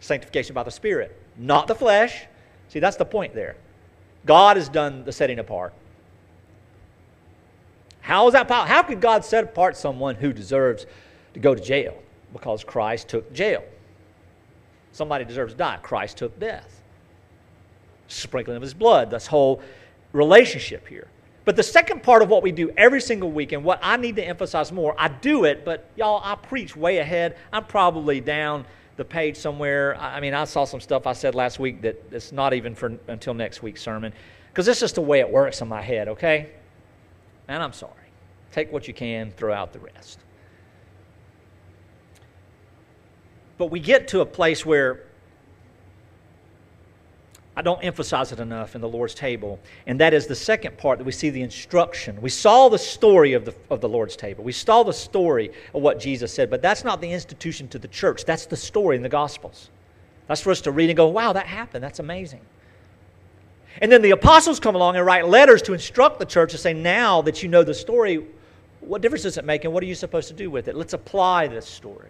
sanctification 0.00 0.54
by 0.54 0.62
the 0.62 0.70
Spirit, 0.70 1.16
not 1.36 1.66
the 1.66 1.74
flesh. 1.74 2.24
See, 2.68 2.80
that's 2.80 2.96
the 2.96 3.04
point 3.04 3.34
there. 3.34 3.56
God 4.26 4.56
has 4.56 4.68
done 4.68 5.04
the 5.04 5.12
setting 5.12 5.38
apart. 5.38 5.72
How 8.00 8.26
is 8.26 8.32
that 8.32 8.48
possible? 8.48 8.68
How 8.68 8.82
could 8.82 9.00
God 9.00 9.24
set 9.24 9.44
apart 9.44 9.76
someone 9.76 10.14
who 10.14 10.32
deserves 10.32 10.86
to 11.34 11.40
go 11.40 11.54
to 11.54 11.62
jail? 11.62 12.00
Because 12.32 12.64
Christ 12.64 13.08
took 13.08 13.32
jail. 13.32 13.62
Somebody 14.92 15.24
deserves 15.24 15.52
to 15.52 15.58
die. 15.58 15.78
Christ 15.82 16.16
took 16.16 16.38
death. 16.40 16.82
Sprinkling 18.08 18.56
of 18.56 18.62
his 18.62 18.74
blood. 18.74 19.10
This 19.10 19.26
whole 19.26 19.62
relationship 20.12 20.88
here. 20.88 21.08
But 21.44 21.56
the 21.56 21.62
second 21.62 22.02
part 22.02 22.22
of 22.22 22.28
what 22.28 22.42
we 22.42 22.52
do 22.52 22.70
every 22.76 23.00
single 23.00 23.30
week, 23.30 23.52
and 23.52 23.64
what 23.64 23.80
I 23.82 23.96
need 23.96 24.16
to 24.16 24.24
emphasize 24.24 24.70
more, 24.70 24.94
I 24.98 25.08
do 25.08 25.44
it, 25.44 25.64
but 25.64 25.88
y'all, 25.96 26.20
I 26.22 26.34
preach 26.34 26.76
way 26.76 26.98
ahead. 26.98 27.36
I'm 27.52 27.64
probably 27.64 28.20
down 28.20 28.66
the 29.00 29.04
page 29.06 29.34
somewhere. 29.34 29.96
I 29.96 30.20
mean, 30.20 30.34
I 30.34 30.44
saw 30.44 30.66
some 30.66 30.78
stuff 30.78 31.06
I 31.06 31.14
said 31.14 31.34
last 31.34 31.58
week 31.58 31.80
that 31.80 32.04
it's 32.12 32.32
not 32.32 32.52
even 32.52 32.74
for 32.74 32.98
until 33.08 33.32
next 33.32 33.62
week's 33.62 33.80
sermon 33.80 34.12
because 34.48 34.68
it's 34.68 34.78
just 34.78 34.96
the 34.96 35.00
way 35.00 35.20
it 35.20 35.30
works 35.30 35.62
in 35.62 35.68
my 35.68 35.80
head, 35.80 36.06
okay? 36.08 36.50
And 37.48 37.62
I'm 37.62 37.72
sorry. 37.72 37.94
Take 38.52 38.70
what 38.70 38.86
you 38.86 38.92
can, 38.92 39.30
throw 39.30 39.54
out 39.54 39.72
the 39.72 39.78
rest. 39.78 40.18
But 43.56 43.70
we 43.70 43.80
get 43.80 44.06
to 44.08 44.20
a 44.20 44.26
place 44.26 44.66
where 44.66 45.06
I 47.60 47.62
don't 47.62 47.84
emphasize 47.84 48.32
it 48.32 48.40
enough 48.40 48.74
in 48.74 48.80
the 48.80 48.88
Lord's 48.88 49.14
table. 49.14 49.60
And 49.86 50.00
that 50.00 50.14
is 50.14 50.26
the 50.26 50.34
second 50.34 50.78
part 50.78 50.96
that 50.96 51.04
we 51.04 51.12
see 51.12 51.28
the 51.28 51.42
instruction. 51.42 52.18
We 52.22 52.30
saw 52.30 52.70
the 52.70 52.78
story 52.78 53.34
of 53.34 53.44
the, 53.44 53.54
of 53.68 53.82
the 53.82 53.88
Lord's 53.88 54.16
table. 54.16 54.42
We 54.42 54.52
saw 54.52 54.82
the 54.82 54.94
story 54.94 55.52
of 55.74 55.82
what 55.82 56.00
Jesus 56.00 56.32
said, 56.32 56.48
but 56.48 56.62
that's 56.62 56.84
not 56.84 57.02
the 57.02 57.12
institution 57.12 57.68
to 57.68 57.78
the 57.78 57.88
church. 57.88 58.24
That's 58.24 58.46
the 58.46 58.56
story 58.56 58.96
in 58.96 59.02
the 59.02 59.10
Gospels. 59.10 59.68
That's 60.26 60.40
for 60.40 60.50
us 60.52 60.62
to 60.62 60.70
read 60.72 60.88
and 60.88 60.96
go, 60.96 61.08
wow, 61.08 61.34
that 61.34 61.44
happened. 61.44 61.84
That's 61.84 61.98
amazing. 61.98 62.40
And 63.82 63.92
then 63.92 64.00
the 64.00 64.12
apostles 64.12 64.58
come 64.58 64.74
along 64.74 64.96
and 64.96 65.04
write 65.04 65.28
letters 65.28 65.60
to 65.62 65.74
instruct 65.74 66.18
the 66.18 66.24
church 66.24 66.52
to 66.52 66.58
say, 66.58 66.72
now 66.72 67.20
that 67.20 67.42
you 67.42 67.50
know 67.50 67.62
the 67.62 67.74
story, 67.74 68.24
what 68.80 69.02
difference 69.02 69.24
does 69.24 69.36
it 69.36 69.44
make 69.44 69.64
and 69.64 69.74
what 69.74 69.82
are 69.82 69.86
you 69.86 69.94
supposed 69.94 70.28
to 70.28 70.34
do 70.34 70.50
with 70.50 70.66
it? 70.68 70.76
Let's 70.76 70.94
apply 70.94 71.48
this 71.48 71.66
story. 71.66 72.08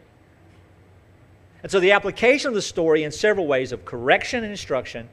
And 1.64 1.72
so 1.72 1.80
the 1.80 1.90
application 1.90 2.50
of 2.50 2.54
the 2.54 2.62
story 2.62 3.02
in 3.02 3.10
several 3.10 3.48
ways 3.48 3.72
of 3.72 3.84
correction 3.84 4.44
and 4.44 4.52
instruction 4.52 5.08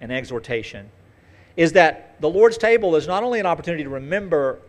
and 0.00 0.12
exhortation 0.12 0.90
is 1.56 1.72
that 1.72 2.20
the 2.20 2.28
Lord's 2.28 2.56
table 2.56 2.94
is 2.96 3.06
not 3.06 3.22
only 3.22 3.40
an 3.40 3.46
opportunity 3.46 3.82
to 3.82 3.90
remember 3.90 4.60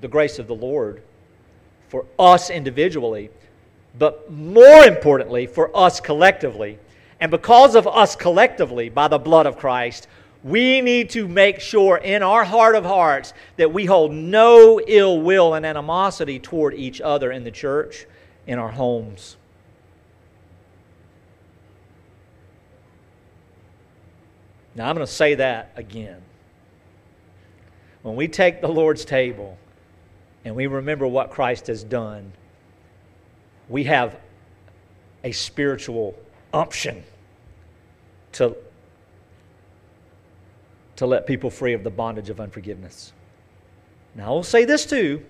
the 0.00 0.08
grace 0.08 0.38
of 0.38 0.46
the 0.46 0.54
Lord 0.54 1.02
for 1.88 2.06
us 2.18 2.50
individually, 2.50 3.30
but 3.98 4.30
more 4.30 4.84
importantly, 4.84 5.46
for 5.46 5.76
us 5.76 6.00
collectively. 6.00 6.78
And 7.20 7.30
because 7.30 7.74
of 7.74 7.86
us 7.86 8.16
collectively, 8.16 8.88
by 8.88 9.08
the 9.08 9.18
blood 9.18 9.46
of 9.46 9.58
Christ, 9.58 10.08
we 10.42 10.80
need 10.80 11.10
to 11.10 11.28
make 11.28 11.60
sure 11.60 11.98
in 11.98 12.22
our 12.22 12.44
heart 12.44 12.74
of 12.74 12.84
hearts 12.84 13.34
that 13.56 13.72
we 13.72 13.84
hold 13.84 14.12
no 14.12 14.80
ill 14.86 15.20
will 15.20 15.54
and 15.54 15.66
animosity 15.66 16.38
toward 16.38 16.74
each 16.74 17.00
other 17.00 17.30
in 17.30 17.44
the 17.44 17.50
church, 17.50 18.06
in 18.46 18.58
our 18.58 18.70
homes. 18.70 19.36
Now, 24.74 24.88
I'm 24.88 24.94
going 24.94 25.06
to 25.06 25.12
say 25.12 25.34
that 25.34 25.72
again. 25.76 26.22
When 28.02 28.16
we 28.16 28.28
take 28.28 28.60
the 28.60 28.68
Lord's 28.68 29.04
table 29.04 29.58
and 30.44 30.54
we 30.54 30.66
remember 30.66 31.06
what 31.06 31.30
Christ 31.30 31.66
has 31.66 31.84
done, 31.84 32.32
we 33.68 33.84
have 33.84 34.16
a 35.22 35.32
spiritual 35.32 36.18
option 36.52 37.02
to, 38.32 38.56
to 40.96 41.06
let 41.06 41.26
people 41.26 41.50
free 41.50 41.74
of 41.74 41.84
the 41.84 41.90
bondage 41.90 42.30
of 42.30 42.40
unforgiveness. 42.40 43.12
Now, 44.14 44.26
I'll 44.26 44.42
say 44.42 44.64
this 44.64 44.86
too, 44.86 45.24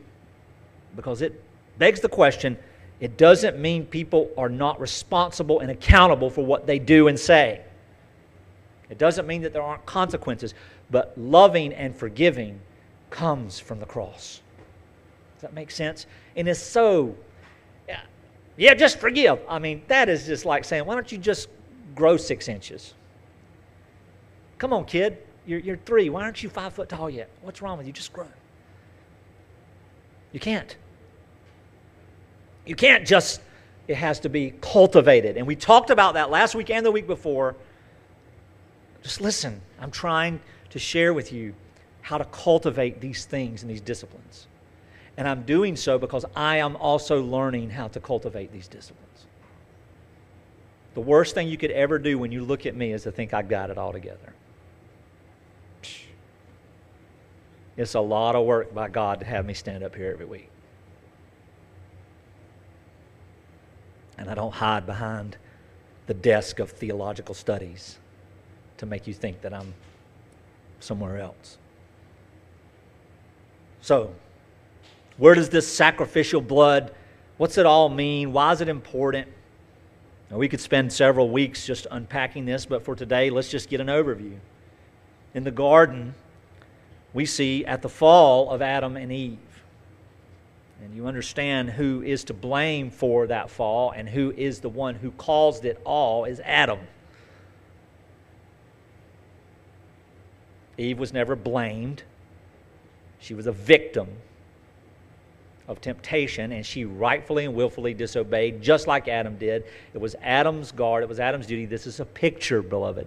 because 0.96 1.22
it 1.22 1.42
begs 1.79 2.00
the 2.00 2.09
question 2.09 2.59
it 3.00 3.16
doesn't 3.16 3.59
mean 3.59 3.87
people 3.87 4.31
are 4.37 4.50
not 4.50 4.79
responsible 4.79 5.61
and 5.61 5.70
accountable 5.70 6.29
for 6.29 6.44
what 6.44 6.66
they 6.66 6.79
do 6.79 7.09
and 7.09 7.18
say. 7.18 7.62
It 8.90 8.98
doesn't 8.98 9.26
mean 9.26 9.42
that 9.42 9.53
there 9.53 9.62
aren't 9.62 9.87
consequences, 9.87 10.53
but 10.90 11.16
loving 11.16 11.72
and 11.72 11.94
forgiving 11.96 12.61
comes 13.09 13.61
from 13.61 13.79
the 13.79 13.87
cross. 13.87 14.40
Does 15.37 15.42
that 15.42 15.55
make 15.55 15.70
sense? 15.70 16.07
And 16.37 16.48
it's 16.48 16.61
so, 16.61 17.14
yeah, 17.88 18.00
yeah, 18.57 18.74
just 18.74 18.98
forgive. 18.98 19.38
I 19.48 19.61
mean, 19.61 19.83
that 19.87 20.09
is 20.09 20.26
just 20.26 20.44
like 20.44 20.64
saying, 20.64 20.85
why 20.85 20.94
don't 20.94 21.11
you 21.11 21.18
just 21.18 21.48
grow 21.94 22.16
six 22.16 22.48
inches? 22.48 22.94
Come 24.59 24.72
on, 24.72 24.85
kid. 24.85 25.18
You're, 25.46 25.61
you're 25.61 25.79
three. 25.79 26.11
Why 26.11 26.22
aren't 26.22 26.42
you 26.42 26.50
five 26.50 26.74
foot 26.74 26.88
tall 26.88 27.09
yet? 27.09 27.31
What's 27.42 27.62
wrong 27.62 27.79
with 27.79 27.87
you? 27.87 27.92
Just 27.92 28.12
grow. 28.12 28.26
You 30.33 30.40
can't. 30.40 30.76
You 32.66 32.74
can't 32.74 33.07
just, 33.07 33.40
it 33.88 33.96
has 33.96 34.20
to 34.20 34.29
be 34.29 34.55
cultivated. 34.61 35.37
And 35.37 35.46
we 35.46 35.57
talked 35.57 35.90
about 35.90 36.14
that 36.14 36.31
last 36.31 36.55
week 36.55 36.70
and 36.70 36.85
the 36.85 36.92
week 36.92 37.07
before 37.07 37.57
just 39.02 39.20
listen. 39.20 39.60
I'm 39.78 39.90
trying 39.90 40.40
to 40.70 40.78
share 40.78 41.14
with 41.14 41.32
you 41.32 41.54
how 42.02 42.18
to 42.18 42.24
cultivate 42.26 43.00
these 43.00 43.24
things 43.24 43.62
and 43.62 43.70
these 43.70 43.80
disciplines. 43.80 44.46
And 45.16 45.28
I'm 45.28 45.42
doing 45.42 45.76
so 45.76 45.98
because 45.98 46.24
I 46.34 46.56
am 46.58 46.76
also 46.76 47.22
learning 47.22 47.70
how 47.70 47.88
to 47.88 48.00
cultivate 48.00 48.52
these 48.52 48.68
disciplines. 48.68 49.26
The 50.94 51.00
worst 51.00 51.34
thing 51.34 51.48
you 51.48 51.56
could 51.56 51.70
ever 51.70 51.98
do 51.98 52.18
when 52.18 52.32
you 52.32 52.44
look 52.44 52.66
at 52.66 52.74
me 52.74 52.92
is 52.92 53.04
to 53.04 53.12
think 53.12 53.32
I 53.32 53.42
got 53.42 53.70
it 53.70 53.78
all 53.78 53.92
together. 53.92 54.34
It's 57.76 57.94
a 57.94 58.00
lot 58.00 58.34
of 58.34 58.44
work 58.44 58.74
by 58.74 58.88
God 58.88 59.20
to 59.20 59.26
have 59.26 59.46
me 59.46 59.54
stand 59.54 59.82
up 59.82 59.94
here 59.94 60.10
every 60.10 60.26
week. 60.26 60.48
And 64.18 64.28
I 64.28 64.34
don't 64.34 64.52
hide 64.52 64.84
behind 64.84 65.38
the 66.06 66.12
desk 66.12 66.58
of 66.58 66.70
theological 66.70 67.34
studies 67.34 67.99
to 68.80 68.86
make 68.86 69.06
you 69.06 69.12
think 69.12 69.42
that 69.42 69.52
I'm 69.52 69.74
somewhere 70.80 71.18
else. 71.18 71.58
So, 73.82 74.14
where 75.18 75.34
does 75.34 75.50
this 75.50 75.70
sacrificial 75.70 76.40
blood, 76.40 76.94
what's 77.36 77.58
it 77.58 77.66
all 77.66 77.90
mean? 77.90 78.32
Why 78.32 78.52
is 78.52 78.62
it 78.62 78.68
important? 78.68 79.28
Now, 80.30 80.38
we 80.38 80.48
could 80.48 80.60
spend 80.60 80.90
several 80.90 81.28
weeks 81.28 81.66
just 81.66 81.86
unpacking 81.90 82.46
this, 82.46 82.64
but 82.64 82.82
for 82.82 82.96
today, 82.96 83.28
let's 83.28 83.50
just 83.50 83.68
get 83.68 83.82
an 83.82 83.88
overview. 83.88 84.38
In 85.34 85.44
the 85.44 85.50
garden, 85.50 86.14
we 87.12 87.26
see 87.26 87.66
at 87.66 87.82
the 87.82 87.88
fall 87.90 88.50
of 88.50 88.62
Adam 88.62 88.96
and 88.96 89.12
Eve. 89.12 89.38
And 90.82 90.94
you 90.94 91.06
understand 91.06 91.68
who 91.68 92.00
is 92.00 92.24
to 92.24 92.32
blame 92.32 92.90
for 92.90 93.26
that 93.26 93.50
fall 93.50 93.90
and 93.90 94.08
who 94.08 94.32
is 94.34 94.60
the 94.60 94.70
one 94.70 94.94
who 94.94 95.10
caused 95.10 95.66
it 95.66 95.78
all 95.84 96.24
is 96.24 96.40
Adam. 96.40 96.78
Eve 100.80 100.98
was 100.98 101.12
never 101.12 101.36
blamed. 101.36 102.02
She 103.20 103.34
was 103.34 103.46
a 103.46 103.52
victim 103.52 104.08
of 105.68 105.80
temptation, 105.80 106.52
and 106.52 106.64
she 106.64 106.84
rightfully 106.84 107.44
and 107.44 107.54
willfully 107.54 107.92
disobeyed, 107.92 108.62
just 108.62 108.86
like 108.86 109.06
Adam 109.06 109.36
did. 109.36 109.64
It 109.92 109.98
was 109.98 110.16
Adam's 110.22 110.72
guard, 110.72 111.02
it 111.02 111.08
was 111.08 111.20
Adam's 111.20 111.46
duty. 111.46 111.66
This 111.66 111.86
is 111.86 112.00
a 112.00 112.04
picture, 112.04 112.62
beloved. 112.62 113.06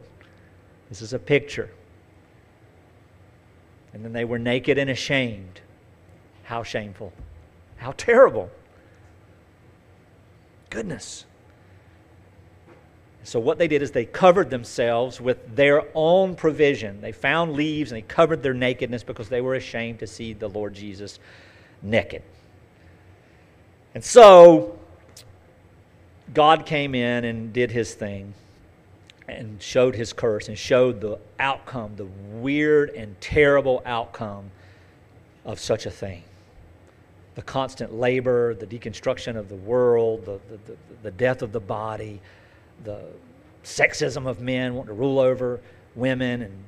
This 0.87 1.01
is 1.01 1.13
a 1.13 1.19
picture. 1.19 1.71
And 3.91 4.05
then 4.05 4.13
they 4.13 4.23
were 4.23 4.39
naked 4.39 4.77
and 4.77 4.89
ashamed. 4.89 5.61
How 6.43 6.61
shameful. 6.61 7.11
How 7.77 7.93
terrible. 7.97 8.49
Goodness. 10.69 11.25
So, 13.23 13.39
what 13.39 13.57
they 13.57 13.67
did 13.69 13.81
is 13.81 13.91
they 13.91 14.05
covered 14.05 14.49
themselves 14.49 15.21
with 15.21 15.55
their 15.55 15.83
own 15.95 16.35
provision. 16.35 16.99
They 17.01 17.13
found 17.13 17.53
leaves 17.53 17.91
and 17.91 17.97
they 17.97 18.01
covered 18.05 18.43
their 18.43 18.53
nakedness 18.53 19.03
because 19.03 19.29
they 19.29 19.41
were 19.41 19.55
ashamed 19.55 19.99
to 19.99 20.07
see 20.07 20.33
the 20.33 20.49
Lord 20.49 20.73
Jesus 20.73 21.19
naked. 21.81 22.21
And 23.95 24.03
so, 24.03 24.77
God 26.33 26.65
came 26.65 26.95
in 26.95 27.23
and 27.23 27.53
did 27.53 27.71
his 27.71 27.93
thing. 27.93 28.33
and 29.27 29.61
showed 29.61 29.95
his 29.95 30.11
curse 30.11 30.49
and 30.49 30.57
showed 30.57 30.99
the 30.99 31.17
outcome, 31.39 31.95
the 31.95 32.05
weird 32.05 32.89
and 32.89 33.19
terrible 33.21 33.81
outcome 33.85 34.51
of 35.45 35.59
such 35.59 35.85
a 35.85 35.91
thing. 35.91 36.23
The 37.35 37.41
constant 37.41 37.93
labor, 37.93 38.53
the 38.53 38.67
deconstruction 38.67 39.37
of 39.37 39.47
the 39.47 39.55
world, 39.55 40.25
the, 40.25 40.39
the, 40.49 40.57
the, 40.65 40.77
the 41.03 41.11
death 41.11 41.41
of 41.41 41.51
the 41.51 41.59
body, 41.61 42.21
the 42.83 43.01
sexism 43.63 44.27
of 44.27 44.41
men 44.41 44.73
wanting 44.73 44.87
to 44.87 44.93
rule 44.93 45.19
over 45.19 45.61
women, 45.95 46.41
and 46.41 46.63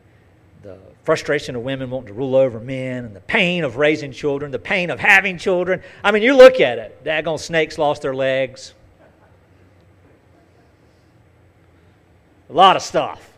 the 0.61 0.77
frustration 1.03 1.55
of 1.55 1.61
women 1.63 1.89
wanting 1.89 2.07
to 2.07 2.13
rule 2.13 2.35
over 2.35 2.59
men, 2.59 3.05
and 3.05 3.15
the 3.15 3.21
pain 3.21 3.63
of 3.63 3.77
raising 3.77 4.11
children, 4.11 4.51
the 4.51 4.59
pain 4.59 4.89
of 4.89 4.99
having 4.99 5.37
children. 5.37 5.81
I 6.03 6.11
mean, 6.11 6.23
you 6.23 6.35
look 6.35 6.59
at 6.59 6.77
it. 6.77 7.03
Daggone 7.03 7.39
snakes 7.39 7.77
lost 7.77 8.01
their 8.01 8.15
legs. 8.15 8.73
A 12.49 12.53
lot 12.53 12.75
of 12.75 12.81
stuff. 12.81 13.31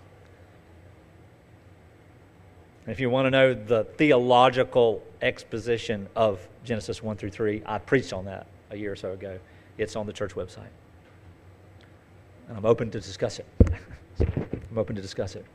If 2.85 2.99
you 3.01 3.09
want 3.09 3.25
to 3.25 3.31
know 3.31 3.53
the 3.53 3.83
theological 3.83 5.03
exposition 5.21 6.07
of 6.15 6.45
Genesis 6.63 7.03
1 7.03 7.17
through 7.17 7.31
3, 7.31 7.63
I 7.65 7.79
preached 7.79 8.13
on 8.13 8.25
that 8.25 8.47
a 8.69 8.77
year 8.77 8.91
or 8.91 8.95
so 8.95 9.11
ago. 9.11 9.39
It's 9.77 9.95
on 9.95 10.05
the 10.05 10.13
church 10.13 10.35
website. 10.35 10.69
And 12.47 12.57
I'm 12.57 12.65
open 12.65 12.91
to 12.91 12.99
discuss 12.99 13.39
it. 13.39 13.45
I'm 14.19 14.77
open 14.77 14.95
to 14.95 15.01
discuss 15.01 15.35
it. 15.35 15.45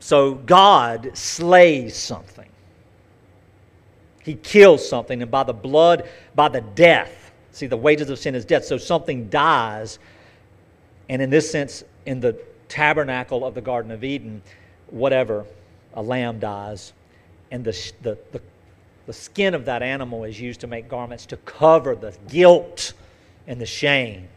So 0.00 0.34
God 0.34 1.10
slays 1.14 1.96
something. 1.96 2.48
He 4.22 4.34
kills 4.34 4.86
something, 4.86 5.22
and 5.22 5.30
by 5.30 5.44
the 5.44 5.52
blood, 5.52 6.08
by 6.34 6.48
the 6.48 6.60
death, 6.60 7.32
see, 7.52 7.66
the 7.66 7.76
wages 7.76 8.10
of 8.10 8.18
sin 8.18 8.34
is 8.34 8.44
death. 8.44 8.64
So 8.64 8.76
something 8.78 9.28
dies 9.28 9.98
and 11.10 11.20
in 11.20 11.28
this 11.28 11.50
sense, 11.50 11.82
in 12.06 12.20
the 12.20 12.38
tabernacle 12.68 13.44
of 13.44 13.52
the 13.52 13.60
Garden 13.60 13.90
of 13.90 14.04
Eden, 14.04 14.42
whatever, 14.90 15.44
a 15.94 16.00
lamb 16.00 16.38
dies, 16.38 16.92
and 17.50 17.64
the, 17.64 17.72
the, 18.02 18.16
the, 18.30 18.40
the 19.06 19.12
skin 19.12 19.54
of 19.54 19.64
that 19.64 19.82
animal 19.82 20.22
is 20.22 20.40
used 20.40 20.60
to 20.60 20.68
make 20.68 20.88
garments 20.88 21.26
to 21.26 21.36
cover 21.38 21.96
the 21.96 22.16
guilt 22.28 22.92
and 23.48 23.60
the 23.60 23.66
shame. 23.66 24.28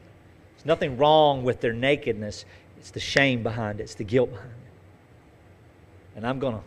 There's 0.64 0.80
nothing 0.80 0.98
wrong 0.98 1.44
with 1.44 1.60
their 1.60 1.74
nakedness. 1.74 2.46
It's 2.78 2.92
the 2.92 3.02
shame 3.02 3.44
behind 3.44 3.82
it, 3.82 3.84
it's 3.84 3.96
the 3.96 4.06
guilt 4.06 4.32
behind 4.32 4.50
it. 4.50 6.16
And 6.16 6.26
I'm 6.26 6.40
going 6.40 6.56
to, 6.56 6.62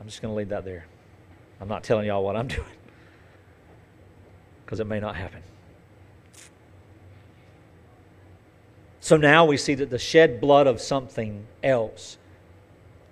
I'm 0.00 0.06
just 0.06 0.22
going 0.22 0.32
to 0.32 0.36
leave 0.36 0.50
that 0.50 0.64
there. 0.64 0.86
I'm 1.60 1.68
not 1.68 1.82
telling 1.82 2.06
y'all 2.06 2.22
what 2.22 2.36
I'm 2.36 2.46
doing 2.48 2.64
because 4.64 4.78
it 4.78 4.86
may 4.86 5.00
not 5.00 5.16
happen. 5.16 5.42
So 9.00 9.16
now 9.16 9.46
we 9.46 9.56
see 9.56 9.74
that 9.74 9.90
the 9.90 9.98
shed 9.98 10.40
blood 10.40 10.66
of 10.66 10.80
something 10.80 11.46
else 11.62 12.18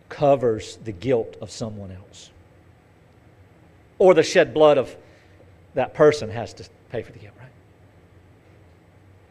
covers 0.08 0.76
the 0.84 0.92
guilt 0.92 1.36
of 1.40 1.50
someone 1.50 1.90
else. 1.90 2.30
Or 3.98 4.14
the 4.14 4.22
shed 4.22 4.52
blood 4.52 4.78
of 4.78 4.94
that 5.74 5.94
person 5.94 6.30
has 6.30 6.52
to 6.54 6.68
pay 6.90 7.02
for 7.02 7.12
the 7.12 7.18
guilt? 7.18 7.35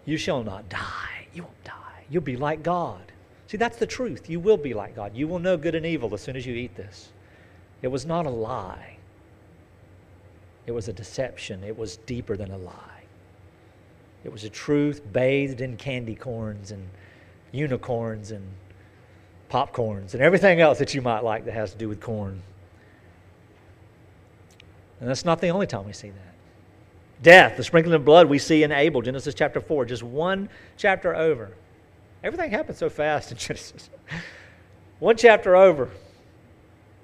You 0.05 0.17
shall 0.17 0.43
not 0.43 0.69
die. 0.69 1.27
You 1.33 1.43
won't 1.43 1.63
die. 1.63 2.05
You'll 2.09 2.23
be 2.23 2.37
like 2.37 2.63
God. 2.63 3.11
See, 3.47 3.57
that's 3.57 3.77
the 3.77 3.87
truth. 3.87 4.29
You 4.29 4.39
will 4.39 4.57
be 4.57 4.73
like 4.73 4.95
God. 4.95 5.15
You 5.15 5.27
will 5.27 5.39
know 5.39 5.57
good 5.57 5.75
and 5.75 5.85
evil 5.85 6.13
as 6.13 6.21
soon 6.21 6.35
as 6.35 6.45
you 6.45 6.55
eat 6.55 6.75
this. 6.75 7.11
It 7.81 7.87
was 7.89 8.05
not 8.05 8.25
a 8.25 8.29
lie, 8.29 8.97
it 10.65 10.71
was 10.71 10.87
a 10.87 10.93
deception. 10.93 11.63
It 11.63 11.77
was 11.77 11.97
deeper 11.97 12.35
than 12.35 12.51
a 12.51 12.57
lie. 12.57 13.03
It 14.23 14.31
was 14.31 14.43
a 14.43 14.49
truth 14.49 15.01
bathed 15.13 15.61
in 15.61 15.77
candy 15.77 16.15
corns 16.15 16.71
and 16.71 16.89
unicorns 17.51 18.31
and 18.31 18.43
popcorns 19.51 20.13
and 20.13 20.23
everything 20.23 20.59
else 20.59 20.79
that 20.79 20.95
you 20.95 21.01
might 21.01 21.23
like 21.23 21.45
that 21.45 21.53
has 21.53 21.71
to 21.73 21.77
do 21.77 21.87
with 21.87 22.01
corn. 22.01 22.41
And 24.99 25.07
that's 25.07 25.25
not 25.25 25.41
the 25.41 25.49
only 25.49 25.67
time 25.67 25.85
we 25.85 25.93
see 25.93 26.09
that. 26.09 26.34
Death, 27.21 27.57
the 27.57 27.63
sprinkling 27.63 27.95
of 27.95 28.05
blood, 28.05 28.27
we 28.27 28.37
see 28.37 28.63
in 28.63 28.71
Abel, 28.71 29.01
Genesis 29.01 29.33
chapter 29.33 29.59
4, 29.59 29.85
just 29.85 30.03
one 30.03 30.49
chapter 30.77 31.15
over. 31.15 31.51
Everything 32.23 32.51
happens 32.51 32.77
so 32.77 32.89
fast 32.89 33.31
in 33.31 33.37
Genesis. 33.39 33.89
one 34.99 35.17
chapter 35.17 35.55
over. 35.55 35.89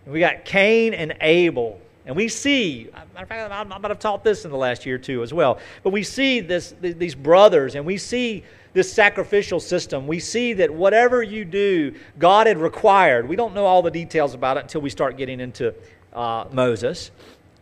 We 0.06 0.20
got 0.20 0.46
Cain 0.46 0.94
and 0.94 1.16
Abel 1.22 1.80
and 2.06 2.16
we 2.16 2.28
see, 2.28 2.90
matter 2.92 3.24
of 3.24 3.28
fact, 3.28 3.52
I 3.52 3.64
might 3.64 3.90
have 3.90 4.00
taught 4.00 4.24
this 4.24 4.44
in 4.44 4.52
the 4.52 4.58
last 4.58 4.86
year 4.86 4.98
two 4.98 5.22
as 5.22 5.34
well, 5.34 5.60
but 5.84 5.92
we 5.92 6.02
see 6.04 6.40
this, 6.40 6.74
these 6.82 7.14
brothers 7.14 7.76
and 7.76 7.86
we 7.86 7.98
see 7.98 8.44
this 8.74 8.92
sacrificial 8.92 9.60
system. 9.60 10.08
We 10.08 10.20
see 10.20 10.54
that 10.54 10.74
whatever 10.74 11.22
you 11.22 11.46
do, 11.46 11.94
God 12.18 12.48
had 12.48 12.58
required. 12.58 13.28
We 13.28 13.36
don't 13.36 13.54
know 13.54 13.66
all 13.66 13.82
the 13.82 13.92
details 13.92 14.34
about 14.34 14.58
it 14.58 14.62
until 14.62 14.82
we 14.82 14.90
start 14.90 15.18
getting 15.18 15.40
into 15.40 15.76
uh, 16.14 16.46
Moses. 16.52 17.12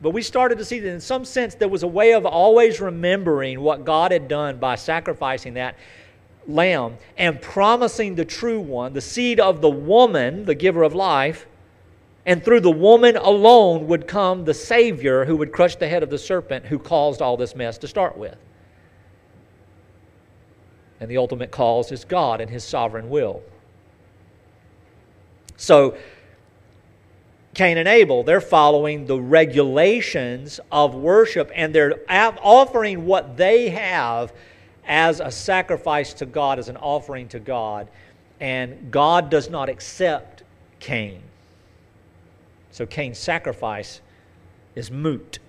But 0.01 0.11
we 0.11 0.21
started 0.21 0.57
to 0.59 0.65
see 0.65 0.79
that 0.79 0.89
in 0.89 1.01
some 1.01 1.25
sense 1.25 1.55
there 1.55 1.67
was 1.67 1.83
a 1.83 1.87
way 1.87 2.13
of 2.13 2.25
always 2.25 2.79
remembering 2.79 3.59
what 3.61 3.83
God 3.83 4.11
had 4.11 4.27
done 4.27 4.57
by 4.57 4.75
sacrificing 4.75 5.55
that 5.55 5.75
lamb 6.47 6.97
and 7.17 7.41
promising 7.41 8.15
the 8.15 8.25
true 8.25 8.61
one, 8.61 8.93
the 8.93 9.01
seed 9.01 9.39
of 9.39 9.61
the 9.61 9.69
woman, 9.69 10.45
the 10.45 10.55
giver 10.55 10.83
of 10.83 10.95
life, 10.95 11.45
and 12.25 12.43
through 12.43 12.61
the 12.61 12.71
woman 12.71 13.17
alone 13.17 13.87
would 13.87 14.07
come 14.07 14.45
the 14.45 14.53
Savior 14.53 15.25
who 15.25 15.35
would 15.37 15.51
crush 15.51 15.75
the 15.75 15.87
head 15.87 16.03
of 16.03 16.09
the 16.09 16.17
serpent 16.17 16.65
who 16.65 16.79
caused 16.79 17.21
all 17.21 17.35
this 17.37 17.55
mess 17.55 17.77
to 17.79 17.87
start 17.87 18.17
with. 18.17 18.37
And 20.99 21.09
the 21.09 21.17
ultimate 21.17 21.51
cause 21.51 21.91
is 21.91 22.05
God 22.05 22.41
and 22.41 22.49
His 22.49 22.63
sovereign 22.63 23.09
will. 23.09 23.41
So, 25.57 25.97
Cain 27.53 27.77
and 27.77 27.87
Abel, 27.87 28.23
they're 28.23 28.41
following 28.41 29.05
the 29.05 29.19
regulations 29.19 30.59
of 30.71 30.95
worship 30.95 31.51
and 31.55 31.73
they're 31.73 31.99
offering 32.09 33.05
what 33.05 33.37
they 33.37 33.69
have 33.69 34.33
as 34.85 35.19
a 35.19 35.31
sacrifice 35.31 36.13
to 36.15 36.25
God, 36.25 36.59
as 36.59 36.69
an 36.69 36.77
offering 36.77 37.27
to 37.29 37.39
God. 37.39 37.87
And 38.39 38.91
God 38.91 39.29
does 39.29 39.49
not 39.49 39.67
accept 39.67 40.43
Cain. 40.79 41.21
So 42.71 42.85
Cain's 42.85 43.17
sacrifice 43.17 44.01
is 44.75 44.91
moot. 44.91 45.39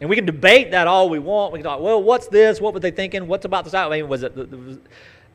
And 0.00 0.10
we 0.10 0.16
can 0.16 0.26
debate 0.26 0.70
that 0.72 0.86
all 0.86 1.08
we 1.08 1.18
want. 1.18 1.52
We 1.52 1.58
can 1.58 1.64
talk, 1.64 1.80
well, 1.80 2.02
what's 2.02 2.28
this? 2.28 2.60
What 2.60 2.74
were 2.74 2.80
they 2.80 2.90
thinking? 2.90 3.26
What's 3.28 3.44
about 3.44 3.64
this? 3.64 3.74
I 3.74 3.88
mean, 3.88 4.08
was 4.08 4.22
it, 4.22 4.34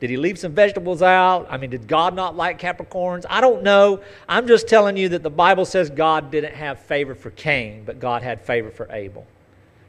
did 0.02 0.10
he 0.10 0.16
leave 0.16 0.36
some 0.36 0.52
vegetables 0.52 1.00
out? 1.00 1.46
I 1.48 1.56
mean, 1.58 1.70
did 1.70 1.86
God 1.86 2.16
not 2.16 2.34
like 2.34 2.58
Capricorns? 2.58 3.24
I 3.30 3.40
don't 3.40 3.62
know. 3.62 4.00
I'm 4.28 4.48
just 4.48 4.66
telling 4.66 4.96
you 4.96 5.10
that 5.10 5.22
the 5.22 5.30
Bible 5.30 5.64
says 5.64 5.90
God 5.90 6.32
didn't 6.32 6.56
have 6.56 6.80
favor 6.80 7.14
for 7.14 7.30
Cain, 7.30 7.84
but 7.84 8.00
God 8.00 8.20
had 8.20 8.44
favor 8.44 8.72
for 8.72 8.90
Abel. 8.90 9.24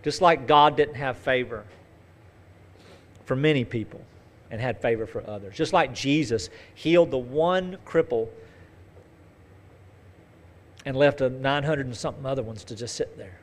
Just 0.04 0.21
like 0.21 0.45
God 0.45 0.78
didn't 0.78 0.93
have 0.93 1.17
favor 1.17 1.65
for 3.26 3.36
many 3.36 3.65
people 3.65 4.02
and 4.52 4.62
had 4.62 4.80
favor 4.80 5.08
for 5.08 5.28
others. 5.28 5.56
Just 5.56 5.73
like 5.73 5.95
Jesus 5.95 6.52
healed 6.76 7.10
the 7.10 7.17
one 7.17 7.80
cripple 7.84 8.28
and 10.86 10.95
left 10.95 11.21
a 11.21 11.30
900 11.32 11.88
and 11.88 11.97
something 11.97 12.23
other 12.23 12.43
ones 12.43 12.63
to 12.65 12.76
just 12.76 12.95
sit 12.95 13.17
there. 13.17 13.39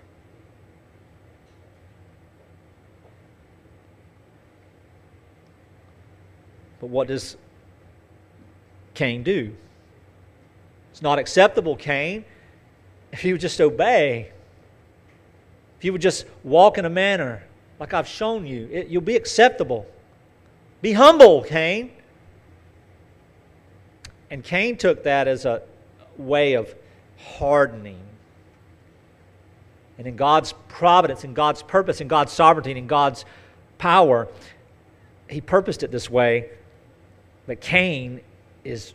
But 6.80 6.86
what 6.88 7.08
does 7.08 7.36
Cain 8.94 9.22
do? 9.22 9.54
It's 10.90 11.02
not 11.02 11.18
acceptable, 11.18 11.76
Cain, 11.76 12.24
if 13.12 13.24
you 13.24 13.34
would 13.34 13.40
just 13.40 13.60
obey. 13.60 14.30
If 15.78 15.84
you 15.84 15.92
would 15.92 16.02
just 16.02 16.26
walk 16.42 16.78
in 16.78 16.84
a 16.84 16.90
manner 16.90 17.42
like 17.78 17.94
I've 17.94 18.08
shown 18.08 18.46
you, 18.46 18.68
it, 18.70 18.88
you'll 18.88 19.00
be 19.00 19.16
acceptable. 19.16 19.86
Be 20.82 20.92
humble, 20.92 21.42
Cain. 21.42 21.92
And 24.30 24.44
Cain 24.44 24.76
took 24.76 25.04
that 25.04 25.28
as 25.28 25.44
a 25.44 25.62
way 26.16 26.54
of 26.54 26.74
hardening. 27.18 28.00
And 29.98 30.06
in 30.06 30.16
God's 30.16 30.54
providence, 30.68 31.24
in 31.24 31.34
God's 31.34 31.62
purpose, 31.62 32.00
in 32.00 32.08
God's 32.08 32.32
sovereignty, 32.32 32.72
in 32.72 32.86
God's 32.86 33.24
power, 33.78 34.28
He 35.28 35.40
purposed 35.40 35.82
it 35.82 35.90
this 35.90 36.08
way 36.08 36.50
that 37.50 37.60
Cain 37.60 38.20
is 38.62 38.94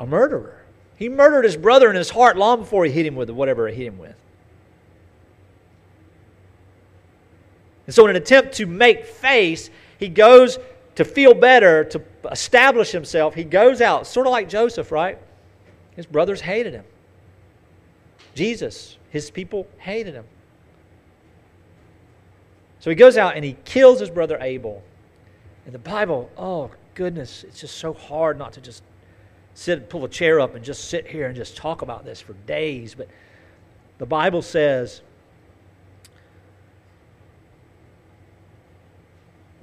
a 0.00 0.06
murderer. 0.06 0.62
He 0.96 1.10
murdered 1.10 1.44
his 1.44 1.58
brother 1.58 1.90
in 1.90 1.94
his 1.94 2.08
heart 2.08 2.38
long 2.38 2.60
before 2.60 2.86
he 2.86 2.90
hit 2.90 3.04
him 3.04 3.16
with 3.16 3.28
whatever 3.28 3.68
he 3.68 3.74
hit 3.74 3.86
him 3.88 3.98
with. 3.98 4.16
And 7.84 7.94
so, 7.94 8.04
in 8.04 8.10
an 8.10 8.16
attempt 8.16 8.54
to 8.54 8.66
make 8.66 9.04
face, 9.04 9.68
he 9.98 10.08
goes 10.08 10.58
to 10.94 11.04
feel 11.04 11.34
better, 11.34 11.84
to 11.84 12.00
establish 12.32 12.92
himself. 12.92 13.34
He 13.34 13.44
goes 13.44 13.82
out, 13.82 14.06
sort 14.06 14.26
of 14.26 14.30
like 14.30 14.48
Joseph, 14.48 14.90
right? 14.90 15.18
His 15.96 16.06
brothers 16.06 16.40
hated 16.40 16.72
him. 16.72 16.86
Jesus, 18.34 18.96
his 19.10 19.30
people 19.30 19.66
hated 19.76 20.14
him. 20.14 20.24
So 22.80 22.88
he 22.88 22.96
goes 22.96 23.18
out 23.18 23.36
and 23.36 23.44
he 23.44 23.54
kills 23.66 24.00
his 24.00 24.08
brother 24.08 24.38
Abel. 24.40 24.82
And 25.66 25.74
the 25.74 25.78
Bible, 25.78 26.30
oh 26.38 26.70
goodness, 26.94 27.44
it's 27.44 27.60
just 27.60 27.76
so 27.76 27.92
hard 27.92 28.38
not 28.38 28.52
to 28.54 28.60
just 28.60 28.82
sit, 29.54 29.88
pull 29.88 30.04
a 30.04 30.08
chair 30.08 30.40
up 30.40 30.54
and 30.54 30.64
just 30.64 30.88
sit 30.88 31.06
here 31.06 31.26
and 31.26 31.36
just 31.36 31.56
talk 31.56 31.82
about 31.82 32.04
this 32.04 32.20
for 32.20 32.34
days. 32.46 32.94
But 32.94 33.08
the 33.98 34.06
Bible 34.06 34.42
says 34.42 35.02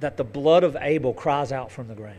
that 0.00 0.16
the 0.16 0.24
blood 0.24 0.64
of 0.64 0.76
Abel 0.80 1.14
cries 1.14 1.52
out 1.52 1.70
from 1.70 1.88
the 1.88 1.94
ground, 1.94 2.18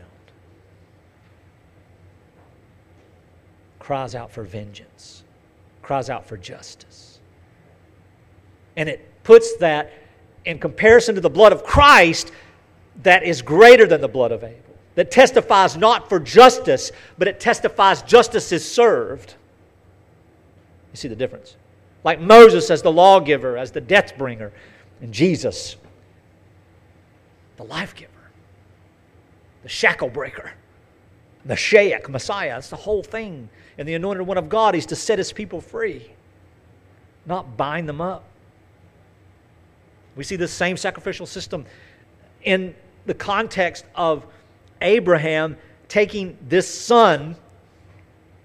cries 3.78 4.14
out 4.14 4.32
for 4.32 4.42
vengeance, 4.42 5.22
cries 5.82 6.08
out 6.08 6.26
for 6.26 6.36
justice. 6.36 7.20
And 8.76 8.88
it 8.88 9.08
puts 9.22 9.56
that 9.58 9.92
in 10.44 10.58
comparison 10.58 11.14
to 11.14 11.20
the 11.20 11.30
blood 11.30 11.52
of 11.52 11.62
Christ 11.62 12.32
that 13.02 13.22
is 13.22 13.42
greater 13.42 13.86
than 13.86 14.00
the 14.00 14.08
blood 14.08 14.32
of 14.32 14.42
Abel, 14.42 14.63
that 14.94 15.10
testifies 15.10 15.76
not 15.76 16.08
for 16.08 16.20
justice, 16.20 16.92
but 17.18 17.28
it 17.28 17.40
testifies 17.40 18.02
justice 18.02 18.52
is 18.52 18.68
served. 18.68 19.34
You 20.92 20.96
see 20.96 21.08
the 21.08 21.16
difference? 21.16 21.56
Like 22.04 22.20
Moses 22.20 22.70
as 22.70 22.82
the 22.82 22.92
lawgiver, 22.92 23.56
as 23.56 23.72
the 23.72 23.80
death 23.80 24.16
bringer, 24.16 24.52
and 25.00 25.12
Jesus, 25.12 25.76
the 27.56 27.64
life 27.64 27.94
giver, 27.94 28.10
the 29.62 29.68
shackle 29.68 30.08
breaker, 30.08 30.52
the 31.44 31.54
Shayak, 31.54 32.08
Messiah. 32.08 32.54
That's 32.54 32.68
the 32.70 32.76
whole 32.76 33.02
thing. 33.02 33.48
And 33.76 33.88
the 33.88 33.94
anointed 33.94 34.26
one 34.26 34.38
of 34.38 34.48
God 34.48 34.74
is 34.74 34.86
to 34.86 34.96
set 34.96 35.18
his 35.18 35.32
people 35.32 35.60
free, 35.60 36.10
not 37.26 37.56
bind 37.56 37.88
them 37.88 38.00
up. 38.00 38.24
We 40.16 40.24
see 40.24 40.36
this 40.36 40.52
same 40.52 40.76
sacrificial 40.76 41.26
system 41.26 41.66
in 42.44 42.74
the 43.06 43.14
context 43.14 43.84
of 43.94 44.26
Abraham 44.80 45.56
taking 45.88 46.36
this 46.48 46.72
son, 46.72 47.36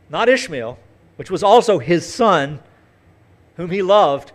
not 0.09 0.30
Ishmael, 0.30 0.77
which 1.15 1.30
was 1.30 1.43
also 1.43 1.80
his 1.80 2.05
son, 2.11 2.59
whom 3.55 3.69
he 3.69 3.82
loved, 3.82 4.32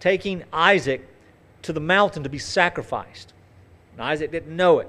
taking 0.00 0.44
Isaac 0.52 1.06
to 1.62 1.72
the 1.72 1.80
mountain 1.80 2.22
to 2.22 2.28
be 2.28 2.38
sacrificed. 2.38 3.32
And 3.92 4.02
Isaac 4.02 4.30
didn't 4.32 4.54
know 4.54 4.78
it. 4.80 4.88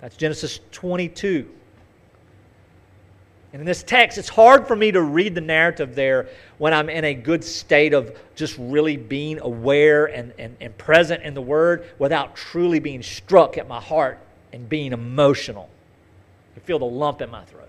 That's 0.00 0.16
Genesis 0.16 0.60
22. 0.72 1.48
And 3.52 3.60
in 3.60 3.66
this 3.66 3.82
text, 3.82 4.16
it's 4.16 4.30
hard 4.30 4.66
for 4.66 4.74
me 4.74 4.92
to 4.92 5.02
read 5.02 5.34
the 5.34 5.40
narrative 5.40 5.94
there 5.94 6.28
when 6.58 6.72
I'm 6.72 6.88
in 6.88 7.04
a 7.04 7.12
good 7.12 7.44
state 7.44 7.92
of 7.92 8.18
just 8.34 8.56
really 8.58 8.96
being 8.96 9.40
aware 9.40 10.06
and, 10.06 10.32
and, 10.38 10.56
and 10.60 10.76
present 10.78 11.22
in 11.22 11.34
the 11.34 11.42
Word 11.42 11.86
without 11.98 12.34
truly 12.34 12.78
being 12.78 13.02
struck 13.02 13.58
at 13.58 13.68
my 13.68 13.80
heart 13.80 14.18
and 14.52 14.68
being 14.68 14.92
emotional. 14.92 15.68
I 16.62 16.66
feel 16.66 16.78
the 16.78 16.84
lump 16.84 17.20
in 17.20 17.30
my 17.30 17.44
throat. 17.44 17.68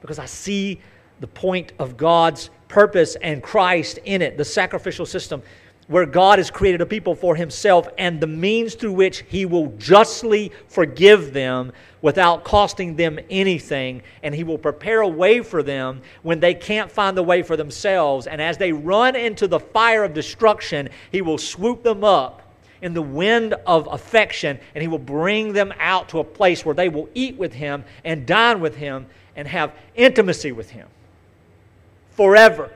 Because 0.00 0.18
I 0.18 0.26
see 0.26 0.80
the 1.20 1.26
point 1.26 1.72
of 1.78 1.96
God's 1.96 2.50
purpose 2.68 3.16
and 3.16 3.42
Christ 3.42 3.98
in 4.04 4.22
it, 4.22 4.36
the 4.36 4.44
sacrificial 4.44 5.06
system 5.06 5.42
where 5.86 6.04
God 6.04 6.38
has 6.38 6.50
created 6.50 6.82
a 6.82 6.86
people 6.86 7.14
for 7.14 7.34
himself 7.34 7.88
and 7.96 8.20
the 8.20 8.26
means 8.26 8.74
through 8.74 8.92
which 8.92 9.24
he 9.28 9.46
will 9.46 9.68
justly 9.78 10.52
forgive 10.66 11.32
them 11.32 11.72
without 12.02 12.44
costing 12.44 12.94
them 12.94 13.18
anything. 13.30 14.02
And 14.22 14.34
he 14.34 14.44
will 14.44 14.58
prepare 14.58 15.00
a 15.00 15.08
way 15.08 15.40
for 15.40 15.62
them 15.62 16.02
when 16.22 16.40
they 16.40 16.52
can't 16.54 16.90
find 16.90 17.16
the 17.16 17.22
way 17.22 17.42
for 17.42 17.56
themselves. 17.56 18.26
And 18.26 18.42
as 18.42 18.58
they 18.58 18.70
run 18.70 19.16
into 19.16 19.48
the 19.48 19.60
fire 19.60 20.04
of 20.04 20.12
destruction, 20.12 20.90
he 21.10 21.22
will 21.22 21.38
swoop 21.38 21.82
them 21.82 22.04
up 22.04 22.47
in 22.82 22.94
the 22.94 23.02
wind 23.02 23.54
of 23.66 23.88
affection 23.90 24.58
and 24.74 24.82
he 24.82 24.88
will 24.88 24.98
bring 24.98 25.52
them 25.52 25.72
out 25.78 26.08
to 26.10 26.20
a 26.20 26.24
place 26.24 26.64
where 26.64 26.74
they 26.74 26.88
will 26.88 27.08
eat 27.14 27.36
with 27.36 27.52
him 27.52 27.84
and 28.04 28.26
dine 28.26 28.60
with 28.60 28.76
him 28.76 29.06
and 29.36 29.48
have 29.48 29.72
intimacy 29.94 30.52
with 30.52 30.70
him 30.70 30.88
forever 32.10 32.70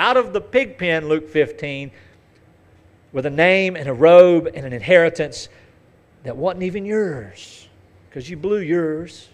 out 0.00 0.16
of 0.16 0.32
the 0.32 0.40
pig 0.40 0.78
pen, 0.78 1.08
Luke 1.08 1.28
15, 1.28 1.90
with 3.12 3.26
a 3.26 3.30
name 3.30 3.76
and 3.76 3.88
a 3.88 3.92
robe 3.92 4.48
and 4.54 4.64
an 4.64 4.72
inheritance 4.72 5.48
that 6.22 6.36
wasn't 6.36 6.62
even 6.62 6.86
yours 6.86 7.68
because 8.08 8.28
you 8.30 8.36
blew 8.36 8.60
yours. 8.60 9.28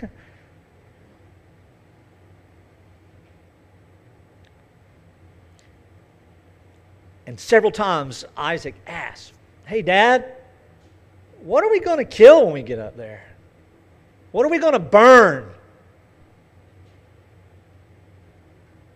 and 7.26 7.38
several 7.38 7.72
times 7.72 8.24
Isaac 8.36 8.74
asked, 8.86 9.32
Hey, 9.66 9.82
Dad, 9.82 10.32
what 11.40 11.64
are 11.64 11.70
we 11.70 11.80
going 11.80 11.98
to 11.98 12.04
kill 12.04 12.44
when 12.44 12.54
we 12.54 12.62
get 12.62 12.78
up 12.78 12.96
there? 12.96 13.24
What 14.32 14.46
are 14.46 14.48
we 14.48 14.58
going 14.58 14.74
to 14.74 14.78
burn? 14.78 15.50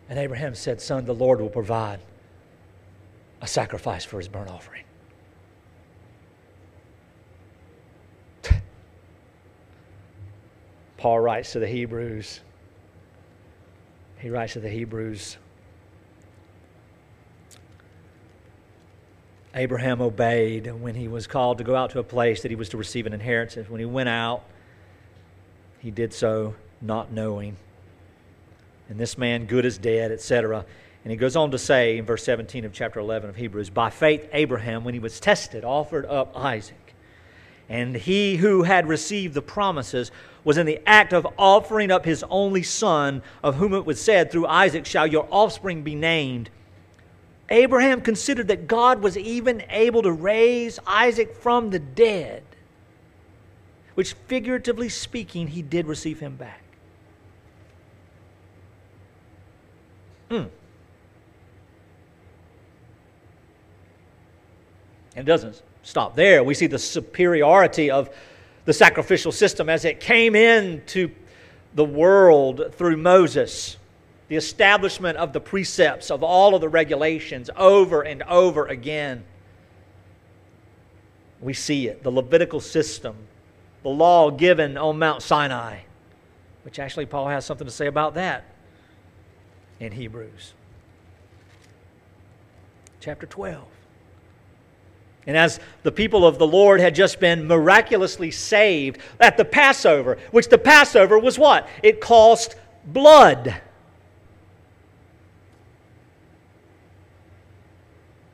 And 0.08 0.18
Abraham 0.18 0.54
said, 0.54 0.80
Son, 0.80 1.04
the 1.04 1.14
Lord 1.14 1.40
will 1.40 1.48
provide 1.48 2.00
a 3.40 3.46
sacrifice 3.46 4.04
for 4.04 4.18
his 4.18 4.28
burnt 4.28 4.50
offering. 4.50 4.84
Paul 10.96 11.20
writes 11.20 11.52
to 11.52 11.58
the 11.58 11.66
Hebrews, 11.66 12.40
he 14.18 14.28
writes 14.28 14.52
to 14.52 14.60
the 14.60 14.68
Hebrews, 14.68 15.38
Abraham 19.54 20.00
obeyed 20.00 20.72
when 20.72 20.94
he 20.94 21.08
was 21.08 21.26
called 21.26 21.58
to 21.58 21.64
go 21.64 21.74
out 21.74 21.90
to 21.90 21.98
a 21.98 22.04
place 22.04 22.42
that 22.42 22.50
he 22.50 22.54
was 22.54 22.68
to 22.70 22.76
receive 22.76 23.06
an 23.06 23.12
inheritance. 23.12 23.68
When 23.68 23.80
he 23.80 23.86
went 23.86 24.08
out, 24.08 24.44
he 25.78 25.90
did 25.90 26.12
so 26.12 26.54
not 26.80 27.12
knowing 27.12 27.56
and 28.90 28.98
this 28.98 29.16
man 29.16 29.46
good 29.46 29.64
is 29.64 29.78
dead, 29.78 30.10
etc. 30.10 30.66
And 31.04 31.12
he 31.12 31.16
goes 31.16 31.36
on 31.36 31.52
to 31.52 31.58
say 31.58 31.96
in 31.96 32.04
verse 32.04 32.24
17 32.24 32.64
of 32.64 32.72
chapter 32.72 32.98
11 32.98 33.30
of 33.30 33.36
Hebrews, 33.36 33.70
By 33.70 33.88
faith, 33.88 34.28
Abraham, 34.32 34.84
when 34.84 34.94
he 34.94 35.00
was 35.00 35.20
tested, 35.20 35.64
offered 35.64 36.04
up 36.06 36.36
Isaac. 36.36 36.94
And 37.68 37.94
he 37.94 38.36
who 38.36 38.64
had 38.64 38.88
received 38.88 39.34
the 39.34 39.42
promises 39.42 40.10
was 40.42 40.58
in 40.58 40.66
the 40.66 40.80
act 40.88 41.12
of 41.12 41.24
offering 41.38 41.92
up 41.92 42.04
his 42.04 42.24
only 42.28 42.64
son, 42.64 43.22
of 43.44 43.54
whom 43.54 43.74
it 43.74 43.86
was 43.86 44.00
said, 44.00 44.32
Through 44.32 44.48
Isaac 44.48 44.84
shall 44.84 45.06
your 45.06 45.28
offspring 45.30 45.82
be 45.82 45.94
named. 45.94 46.50
Abraham 47.50 48.00
considered 48.00 48.48
that 48.48 48.68
God 48.68 49.02
was 49.02 49.18
even 49.18 49.64
able 49.70 50.02
to 50.02 50.12
raise 50.12 50.78
Isaac 50.86 51.34
from 51.34 51.70
the 51.70 51.80
dead, 51.80 52.44
which, 53.94 54.12
figuratively 54.12 54.88
speaking, 54.88 55.48
he 55.48 55.60
did 55.60 55.86
receive 55.86 56.20
him 56.20 56.36
back. 56.36 56.62
Mm. 60.30 60.48
And 65.16 65.28
it 65.28 65.30
doesn't 65.30 65.60
stop 65.82 66.14
there. 66.14 66.44
We 66.44 66.54
see 66.54 66.68
the 66.68 66.78
superiority 66.78 67.90
of 67.90 68.10
the 68.64 68.72
sacrificial 68.72 69.32
system 69.32 69.68
as 69.68 69.84
it 69.84 69.98
came 69.98 70.36
into 70.36 71.10
the 71.74 71.84
world 71.84 72.74
through 72.74 72.96
Moses. 72.96 73.76
The 74.30 74.36
establishment 74.36 75.18
of 75.18 75.32
the 75.32 75.40
precepts, 75.40 76.08
of 76.08 76.22
all 76.22 76.54
of 76.54 76.60
the 76.60 76.68
regulations 76.68 77.50
over 77.56 78.02
and 78.02 78.22
over 78.22 78.64
again. 78.64 79.24
We 81.40 81.52
see 81.52 81.88
it. 81.88 82.04
The 82.04 82.12
Levitical 82.12 82.60
system, 82.60 83.16
the 83.82 83.88
law 83.88 84.30
given 84.30 84.76
on 84.76 85.00
Mount 85.00 85.22
Sinai, 85.22 85.80
which 86.62 86.78
actually 86.78 87.06
Paul 87.06 87.26
has 87.26 87.44
something 87.44 87.66
to 87.66 87.72
say 87.72 87.88
about 87.88 88.14
that 88.14 88.44
in 89.80 89.90
Hebrews. 89.90 90.54
Chapter 93.00 93.26
12. 93.26 93.64
And 95.26 95.36
as 95.36 95.58
the 95.82 95.90
people 95.90 96.24
of 96.24 96.38
the 96.38 96.46
Lord 96.46 96.78
had 96.78 96.94
just 96.94 97.18
been 97.18 97.48
miraculously 97.48 98.30
saved 98.30 99.00
at 99.18 99.36
the 99.36 99.44
Passover, 99.44 100.18
which 100.30 100.50
the 100.50 100.56
Passover 100.56 101.18
was 101.18 101.36
what? 101.36 101.68
It 101.82 102.00
cost 102.00 102.54
blood. 102.84 103.60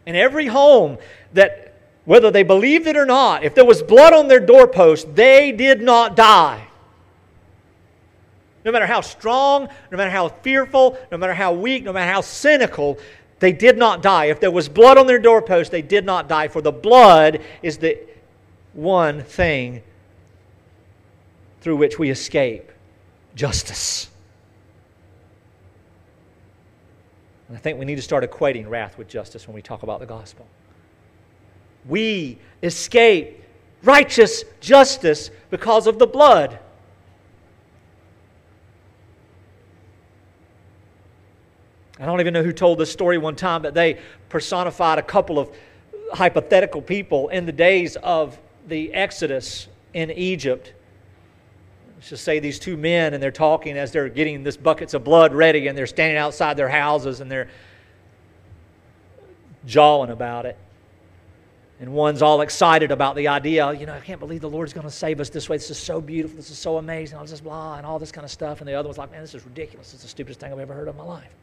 In 0.06 0.14
every 0.14 0.46
home 0.46 0.98
that, 1.34 1.74
whether 2.04 2.30
they 2.30 2.44
believed 2.44 2.86
it 2.86 2.96
or 2.96 3.04
not, 3.04 3.42
if 3.42 3.54
there 3.54 3.64
was 3.64 3.82
blood 3.82 4.12
on 4.12 4.28
their 4.28 4.40
doorpost, 4.40 5.14
they 5.14 5.52
did 5.52 5.82
not 5.82 6.16
die. 6.16 6.66
No 8.64 8.72
matter 8.72 8.86
how 8.86 9.00
strong, 9.00 9.68
no 9.90 9.98
matter 9.98 10.10
how 10.10 10.28
fearful, 10.28 10.96
no 11.12 11.18
matter 11.18 11.34
how 11.34 11.52
weak, 11.52 11.84
no 11.84 11.92
matter 11.92 12.10
how 12.10 12.20
cynical, 12.20 12.98
they 13.38 13.52
did 13.52 13.76
not 13.76 14.02
die. 14.02 14.26
If 14.26 14.40
there 14.40 14.50
was 14.50 14.68
blood 14.68 14.98
on 14.98 15.06
their 15.06 15.18
doorpost, 15.18 15.70
they 15.70 15.82
did 15.82 16.04
not 16.04 16.28
die, 16.28 16.48
for 16.48 16.62
the 16.62 16.72
blood 16.72 17.40
is 17.62 17.78
the 17.78 17.98
one 18.72 19.22
thing 19.22 19.82
through 21.60 21.76
which 21.76 21.98
we 21.98 22.10
escape 22.10 22.70
justice. 23.34 24.08
And 27.48 27.56
I 27.56 27.60
think 27.60 27.78
we 27.78 27.84
need 27.84 27.96
to 27.96 28.02
start 28.02 28.28
equating 28.28 28.68
wrath 28.68 28.98
with 28.98 29.08
justice 29.08 29.46
when 29.46 29.54
we 29.54 29.62
talk 29.62 29.82
about 29.82 30.00
the 30.00 30.06
gospel. 30.06 30.46
we 31.86 32.38
escape 32.62 33.42
righteous 33.82 34.44
justice 34.60 35.30
because 35.50 35.86
of 35.86 35.98
the 35.98 36.06
blood. 36.06 36.58
I 41.98 42.04
don't 42.04 42.20
even 42.20 42.34
know 42.34 42.42
who 42.42 42.52
told 42.52 42.78
this 42.78 42.92
story 42.92 43.16
one 43.16 43.36
time, 43.36 43.62
but 43.62 43.72
they 43.72 44.00
personified 44.28 44.98
a 44.98 45.02
couple 45.02 45.38
of 45.38 45.50
hypothetical 46.12 46.82
people 46.82 47.28
in 47.28 47.46
the 47.46 47.52
days 47.52 47.96
of 47.96 48.38
the 48.66 48.92
Exodus 48.92 49.68
in 49.94 50.10
Egypt. 50.10 50.72
Let's 51.96 52.10
just 52.10 52.24
say 52.24 52.38
these 52.38 52.58
two 52.58 52.76
men, 52.76 53.14
and 53.14 53.22
they're 53.22 53.30
talking 53.30 53.76
as 53.78 53.90
they're 53.90 54.08
getting 54.08 54.42
this 54.42 54.56
buckets 54.56 54.94
of 54.94 55.02
blood 55.02 55.34
ready, 55.34 55.66
and 55.66 55.76
they're 55.76 55.86
standing 55.86 56.18
outside 56.18 56.56
their 56.56 56.68
houses 56.68 57.20
and 57.20 57.30
they're 57.30 57.48
jawing 59.64 60.10
about 60.10 60.46
it. 60.46 60.56
And 61.78 61.92
one's 61.92 62.22
all 62.22 62.40
excited 62.40 62.90
about 62.90 63.16
the 63.16 63.28
idea, 63.28 63.66
oh, 63.66 63.70
you 63.70 63.84
know, 63.84 63.92
I 63.92 64.00
can't 64.00 64.20
believe 64.20 64.40
the 64.40 64.48
Lord's 64.48 64.72
going 64.72 64.86
to 64.86 64.92
save 64.92 65.20
us 65.20 65.28
this 65.28 65.48
way. 65.48 65.56
This 65.56 65.70
is 65.70 65.78
so 65.78 66.00
beautiful. 66.00 66.36
This 66.36 66.50
is 66.50 66.58
so 66.58 66.78
amazing. 66.78 67.18
All 67.18 67.26
this 67.26 67.40
blah 67.40 67.76
and 67.76 67.84
all 67.84 67.98
this 67.98 68.12
kind 68.12 68.24
of 68.24 68.30
stuff. 68.30 68.60
And 68.60 68.68
the 68.68 68.74
other 68.74 68.88
one's 68.88 68.96
like, 68.96 69.10
man, 69.10 69.20
this 69.20 69.34
is 69.34 69.44
ridiculous. 69.44 69.92
It's 69.92 70.02
the 70.02 70.08
stupidest 70.08 70.40
thing 70.40 70.52
I've 70.52 70.58
ever 70.58 70.72
heard 70.72 70.88
of 70.88 70.94
in 70.94 70.98
my 70.98 71.04
life. 71.04 71.34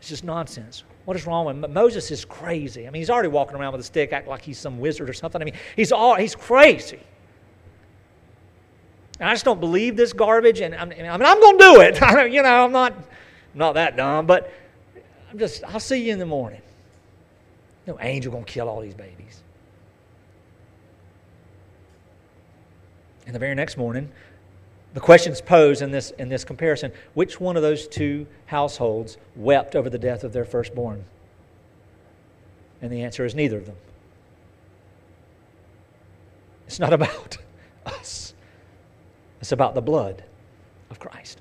It's 0.00 0.08
just 0.08 0.24
nonsense. 0.24 0.82
What 1.04 1.16
is 1.16 1.24
wrong 1.26 1.46
with 1.46 1.70
Moses? 1.70 2.10
Is 2.10 2.24
crazy. 2.24 2.88
I 2.88 2.90
mean, 2.90 3.00
he's 3.00 3.10
already 3.10 3.28
walking 3.28 3.56
around 3.56 3.72
with 3.72 3.82
a 3.82 3.84
stick, 3.84 4.12
acting 4.12 4.30
like 4.30 4.42
he's 4.42 4.58
some 4.58 4.80
wizard 4.80 5.08
or 5.08 5.12
something. 5.12 5.40
I 5.40 5.44
mean, 5.44 5.54
he's 5.76 5.92
all 5.92 6.16
he's 6.16 6.34
crazy. 6.34 7.00
And 9.20 9.28
I 9.28 9.34
just 9.34 9.44
don't 9.44 9.60
believe 9.60 9.96
this 9.96 10.12
garbage. 10.12 10.60
And 10.60 10.74
I'm, 10.74 10.90
I 10.90 10.94
mean, 10.94 11.06
I'm 11.06 11.40
going 11.40 11.58
to 11.58 11.64
do 11.64 11.80
it. 11.82 12.02
I 12.02 12.24
you 12.24 12.42
know, 12.42 12.64
I'm 12.64 12.72
not 12.72 12.94
not 13.54 13.74
that 13.74 13.96
dumb, 13.96 14.26
but 14.26 14.52
I'm 15.30 15.38
just. 15.38 15.62
I'll 15.64 15.78
see 15.78 16.06
you 16.06 16.12
in 16.12 16.18
the 16.18 16.26
morning. 16.26 16.62
No 17.86 17.98
angel 18.00 18.32
going 18.32 18.44
to 18.44 18.52
kill 18.52 18.68
all 18.68 18.80
these 18.80 18.94
babies. 18.94 19.42
And 23.26 23.34
the 23.34 23.38
very 23.38 23.54
next 23.54 23.76
morning, 23.76 24.10
the 24.92 25.00
questions 25.00 25.40
posed 25.40 25.82
in 25.82 25.90
this, 25.92 26.10
in 26.12 26.28
this 26.28 26.44
comparison 26.44 26.92
which 27.14 27.40
one 27.40 27.56
of 27.56 27.62
those 27.62 27.86
two 27.86 28.26
households 28.46 29.18
wept 29.36 29.76
over 29.76 29.88
the 29.88 29.98
death 29.98 30.24
of 30.24 30.32
their 30.32 30.44
firstborn? 30.44 31.04
And 32.82 32.90
the 32.90 33.02
answer 33.02 33.24
is 33.24 33.34
neither 33.34 33.58
of 33.58 33.66
them. 33.66 33.76
It's 36.66 36.80
not 36.80 36.92
about 36.92 37.38
us, 37.86 38.29
it's 39.40 39.52
about 39.52 39.74
the 39.74 39.82
blood 39.82 40.22
of 40.90 40.98
Christ. 40.98 41.40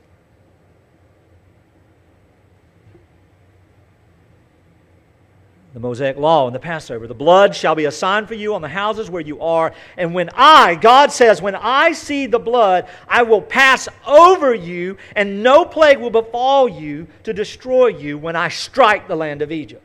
the 5.73 5.79
Mosaic 5.79 6.17
law 6.17 6.47
and 6.47 6.55
the 6.55 6.59
Passover. 6.59 7.07
The 7.07 7.13
blood 7.13 7.55
shall 7.55 7.75
be 7.75 7.85
a 7.85 7.91
sign 7.91 8.25
for 8.25 8.33
you 8.33 8.55
on 8.55 8.61
the 8.61 8.67
houses 8.67 9.09
where 9.09 9.21
you 9.21 9.41
are. 9.41 9.73
And 9.97 10.13
when 10.13 10.29
I, 10.33 10.75
God 10.75 11.11
says, 11.11 11.41
when 11.41 11.55
I 11.55 11.91
see 11.91 12.25
the 12.25 12.39
blood, 12.39 12.87
I 13.07 13.21
will 13.21 13.41
pass 13.41 13.87
over 14.07 14.53
you, 14.53 14.97
and 15.15 15.43
no 15.43 15.65
plague 15.65 15.99
will 15.99 16.09
befall 16.09 16.67
you 16.67 17.07
to 17.23 17.33
destroy 17.33 17.87
you 17.87 18.17
when 18.17 18.35
I 18.35 18.49
strike 18.49 19.07
the 19.07 19.15
land 19.15 19.41
of 19.41 19.51
Egypt. 19.51 19.83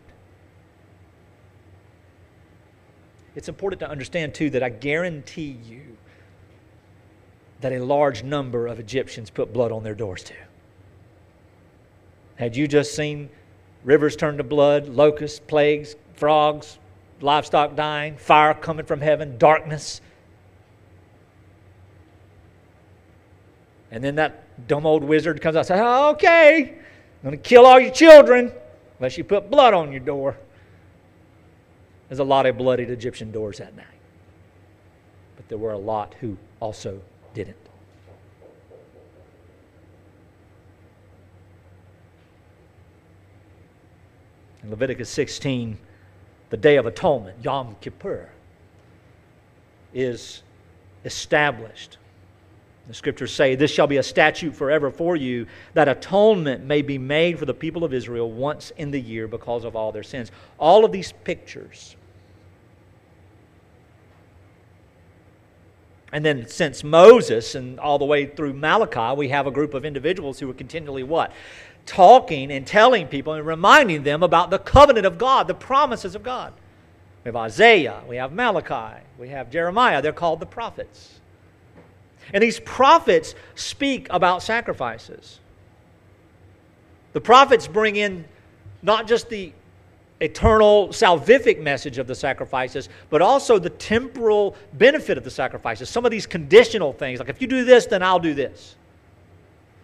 It's 3.35 3.49
important 3.49 3.81
to 3.81 3.91
understand, 3.91 4.35
too, 4.35 4.51
that 4.51 4.63
I 4.63 4.71
guarantee 4.71 5.59
you 5.65 5.94
that 7.65 7.73
a 7.73 7.83
large 7.83 8.23
number 8.23 8.67
of 8.67 8.79
Egyptians 8.79 9.31
put 9.31 9.51
blood 9.51 9.73
on 9.73 9.83
their 9.83 9.95
doors, 9.95 10.23
too. 10.23 10.35
Had 12.37 12.55
you 12.55 12.69
just 12.69 12.95
seen 12.95 13.31
rivers 13.85 14.17
turned 14.17 14.37
to 14.37 14.45
blood, 14.45 14.87
locusts, 14.87 15.41
plagues, 15.41 15.97
frogs, 16.13 16.79
livestock 17.23 17.75
dying, 17.75 18.19
fire 18.19 18.53
coming 18.53 18.85
from 18.85 19.01
heaven, 19.01 19.39
darkness. 19.39 20.03
And 23.91 24.05
then 24.05 24.17
that 24.17 24.69
dumb 24.69 24.85
old 24.85 25.03
wizard 25.03 25.41
comes 25.41 25.57
out 25.57 25.61
and 25.61 25.67
says, 25.69 25.81
Okay, 25.81 26.75
I'm 27.23 27.31
going 27.31 27.41
to 27.41 27.49
kill 27.49 27.65
all 27.65 27.81
your 27.81 27.93
children 27.93 28.53
unless 28.99 29.17
you 29.17 29.25
put 29.25 29.51
blood 29.51 29.73
on 29.73 29.91
your 29.91 30.01
door. 30.01 30.37
There's 32.11 32.19
a 32.19 32.25
lot 32.25 32.45
of 32.45 32.59
bloodied 32.59 32.91
Egyptian 32.91 33.33
doors 33.33 33.57
that 33.57 33.75
night. 33.75 33.87
But 35.37 35.49
there 35.49 35.57
were 35.57 35.73
a 35.73 35.79
lot 35.79 36.15
who 36.21 36.37
also 36.61 37.01
didn't. 37.35 37.57
In 44.63 44.71
Leviticus 44.71 45.11
16, 45.11 45.77
the 46.49 46.57
Day 46.57 46.77
of 46.77 46.87
Atonement, 46.87 47.37
Yom 47.45 47.77
Kippur, 47.83 48.31
is 49.93 50.43
established. 51.05 51.99
The 52.89 52.95
scriptures 52.95 53.33
say, 53.33 53.55
This 53.55 53.71
shall 53.71 53.87
be 53.87 53.99
a 53.99 54.03
statute 54.03 54.55
forever 54.55 54.91
for 54.91 55.17
you, 55.17 55.47
that 55.75 55.89
atonement 55.89 56.65
may 56.65 56.81
be 56.81 56.97
made 56.97 57.39
for 57.39 57.45
the 57.45 57.55
people 57.55 57.85
of 57.85 57.93
Israel 57.93 58.31
once 58.31 58.71
in 58.77 58.91
the 58.91 59.01
year 59.01 59.29
because 59.29 59.65
of 59.65 59.77
all 59.77 59.93
their 59.93 60.03
sins. 60.03 60.31
All 60.59 60.85
of 60.85 60.93
these 60.93 61.13
pictures. 61.13 61.97
And 66.15 66.25
then, 66.25 66.47
since 66.47 66.83
Moses 66.83 67.55
and 67.55 67.79
all 67.79 67.99
the 67.99 68.07
way 68.07 68.25
through 68.25 68.55
Malachi, 68.55 69.15
we 69.19 69.29
have 69.29 69.47
a 69.47 69.51
group 69.51 69.75
of 69.75 69.85
individuals 69.85 70.39
who 70.39 70.49
are 70.49 70.55
continually 70.55 71.03
what? 71.03 71.31
talking 71.87 72.51
and 72.51 72.67
telling 72.67 73.07
people 73.07 73.35
and 73.35 73.47
reminding 73.47 74.03
them 74.03 74.23
about 74.23 74.51
the 74.51 74.59
covenant 74.59 75.07
of 75.07 75.19
God, 75.19 75.49
the 75.49 75.55
promises 75.55 76.15
of 76.15 76.23
God. 76.23 76.53
We 77.25 77.29
have 77.29 77.37
Isaiah, 77.37 78.03
we 78.09 78.17
have 78.17 78.33
Malachi, 78.33 79.03
we 79.19 79.29
have 79.29 79.51
Jeremiah. 79.51 80.03
They're 80.03 80.13
called 80.13 80.41
the 80.41 80.47
prophets. 80.47 81.21
And 82.33 82.43
these 82.43 82.61
prophets 82.61 83.35
speak 83.55 84.07
about 84.11 84.43
sacrifices. 84.43 85.41
The 87.13 87.21
prophets 87.21 87.69
bring 87.69 87.97
in 87.97 88.25
not 88.83 89.07
just 89.07 89.29
the 89.29 89.53
eternal 90.21 90.89
salvific 90.89 91.61
message 91.61 91.99
of 91.99 92.07
the 92.07 92.15
sacrifices, 92.15 92.89
but 93.11 93.21
also 93.21 93.59
the 93.59 93.71
temporal 93.71 94.57
benefit 94.75 95.19
of 95.19 95.25
the 95.25 95.31
sacrifices. 95.31 95.89
Some 95.89 96.05
of 96.05 96.11
these 96.11 96.27
conditional 96.27 96.93
things, 96.93 97.19
like 97.19 97.29
if 97.29 97.41
you 97.41 97.47
do 97.47 97.65
this, 97.65 97.87
then 97.87 98.03
I'll 98.03 98.21
do 98.21 98.35
this. 98.35 98.77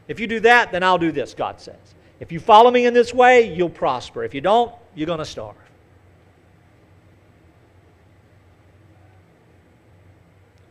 If 0.08 0.18
you 0.18 0.26
do 0.26 0.40
that, 0.40 0.72
then 0.72 0.82
I'll 0.82 0.98
do 0.98 1.12
this, 1.12 1.34
God 1.34 1.60
says. 1.60 1.76
If 2.20 2.32
you 2.32 2.40
follow 2.40 2.70
me 2.70 2.86
in 2.86 2.94
this 2.94 3.14
way, 3.14 3.52
you'll 3.54 3.70
prosper. 3.70 4.24
If 4.24 4.34
you 4.34 4.40
don't, 4.40 4.72
you're 4.94 5.06
going 5.06 5.18
to 5.18 5.24
starve. 5.24 5.56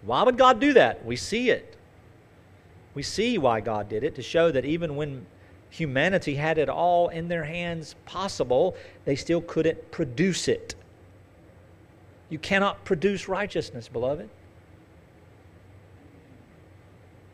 Why 0.04 0.24
would 0.24 0.38
God 0.38 0.60
do 0.60 0.74
that? 0.74 1.06
We 1.06 1.16
see 1.16 1.50
it. 1.50 1.76
We 2.94 3.04
see 3.04 3.38
why 3.38 3.62
God 3.62 3.90
did 3.90 4.04
it 4.04 4.16
to 4.16 4.22
show 4.22 4.52
that 4.52 4.66
even 4.66 4.96
when 4.96 5.26
humanity 5.70 6.36
had 6.36 6.58
it 6.58 6.70
all 6.70 7.10
in 7.10 7.28
their 7.28 7.44
hands 7.44 7.96
possible, 8.06 8.76
they 9.06 9.16
still 9.16 9.42
couldn't 9.42 9.92
produce 9.92 10.48
it. 10.48 10.76
You 12.30 12.40
cannot 12.40 12.86
produce 12.86 13.28
righteousness, 13.28 13.88
beloved 13.88 14.30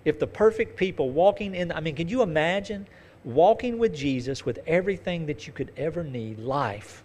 if 0.06 0.20
the 0.20 0.28
perfect 0.28 0.78
people 0.78 1.10
walking 1.10 1.56
in, 1.56 1.72
I 1.72 1.82
mean, 1.82 1.96
can 1.96 2.08
you 2.08 2.22
imagine 2.22 2.88
walking 3.24 3.80
with 3.80 3.94
Jesus 3.94 4.46
with 4.46 4.60
everything 4.68 5.26
that 5.26 5.48
you 5.48 5.52
could 5.52 5.74
ever 5.76 6.04
need, 6.04 6.40
life, 6.40 7.04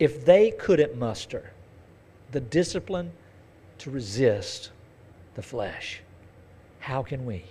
if 0.00 0.24
they 0.24 0.50
couldn't 0.50 0.98
muster 0.98 1.52
the 2.32 2.40
discipline 2.40 3.12
to 3.78 3.90
resist 3.90 4.70
the 5.36 5.42
flesh, 5.42 6.00
how 6.80 7.04
can 7.04 7.24
we? 7.24 7.44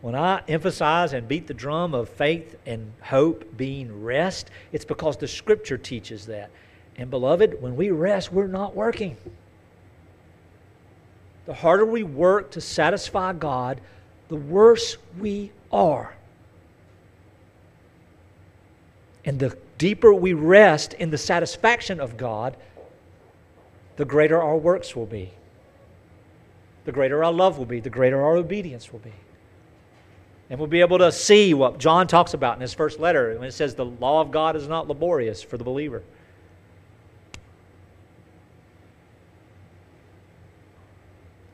When 0.00 0.14
I 0.14 0.42
emphasize 0.46 1.12
and 1.12 1.26
beat 1.26 1.46
the 1.46 1.54
drum 1.54 1.94
of 1.94 2.08
faith 2.08 2.56
and 2.66 2.92
hope 3.02 3.56
being 3.56 4.02
rest, 4.02 4.50
it's 4.72 4.84
because 4.84 5.16
the 5.16 5.28
scripture 5.28 5.78
teaches 5.78 6.26
that. 6.26 6.50
And 6.96 7.10
beloved, 7.10 7.60
when 7.60 7.76
we 7.76 7.90
rest, 7.90 8.32
we're 8.32 8.46
not 8.46 8.76
working 8.76 9.16
the 11.48 11.54
harder 11.54 11.86
we 11.86 12.02
work 12.02 12.50
to 12.50 12.60
satisfy 12.60 13.32
God, 13.32 13.80
the 14.28 14.36
worse 14.36 14.98
we 15.18 15.50
are. 15.72 16.14
And 19.24 19.38
the 19.38 19.56
deeper 19.78 20.12
we 20.12 20.34
rest 20.34 20.92
in 20.92 21.08
the 21.08 21.16
satisfaction 21.16 22.00
of 22.00 22.18
God, 22.18 22.54
the 23.96 24.04
greater 24.04 24.42
our 24.42 24.58
works 24.58 24.94
will 24.94 25.06
be. 25.06 25.30
The 26.84 26.92
greater 26.92 27.24
our 27.24 27.32
love 27.32 27.56
will 27.56 27.64
be. 27.64 27.80
The 27.80 27.88
greater 27.88 28.22
our 28.22 28.36
obedience 28.36 28.92
will 28.92 29.00
be. 29.00 29.14
And 30.50 30.58
we'll 30.58 30.68
be 30.68 30.80
able 30.80 30.98
to 30.98 31.12
see 31.12 31.52
what 31.52 31.78
John 31.78 32.06
talks 32.06 32.32
about 32.32 32.54
in 32.56 32.60
his 32.60 32.72
first 32.72 32.98
letter 32.98 33.34
when 33.38 33.46
it 33.46 33.52
says 33.52 33.74
the 33.74 33.84
law 33.84 34.20
of 34.20 34.30
God 34.30 34.56
is 34.56 34.66
not 34.66 34.88
laborious 34.88 35.42
for 35.42 35.58
the 35.58 35.64
believer. 35.64 36.02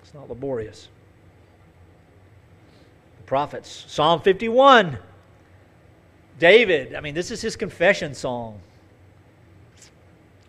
It's 0.02 0.14
not 0.14 0.28
laborious. 0.28 0.88
The 3.18 3.24
prophets, 3.24 3.84
Psalm 3.88 4.20
51. 4.20 4.98
David, 6.38 6.94
I 6.94 7.00
mean, 7.00 7.14
this 7.14 7.30
is 7.30 7.40
his 7.40 7.56
confession 7.56 8.14
song. 8.14 8.60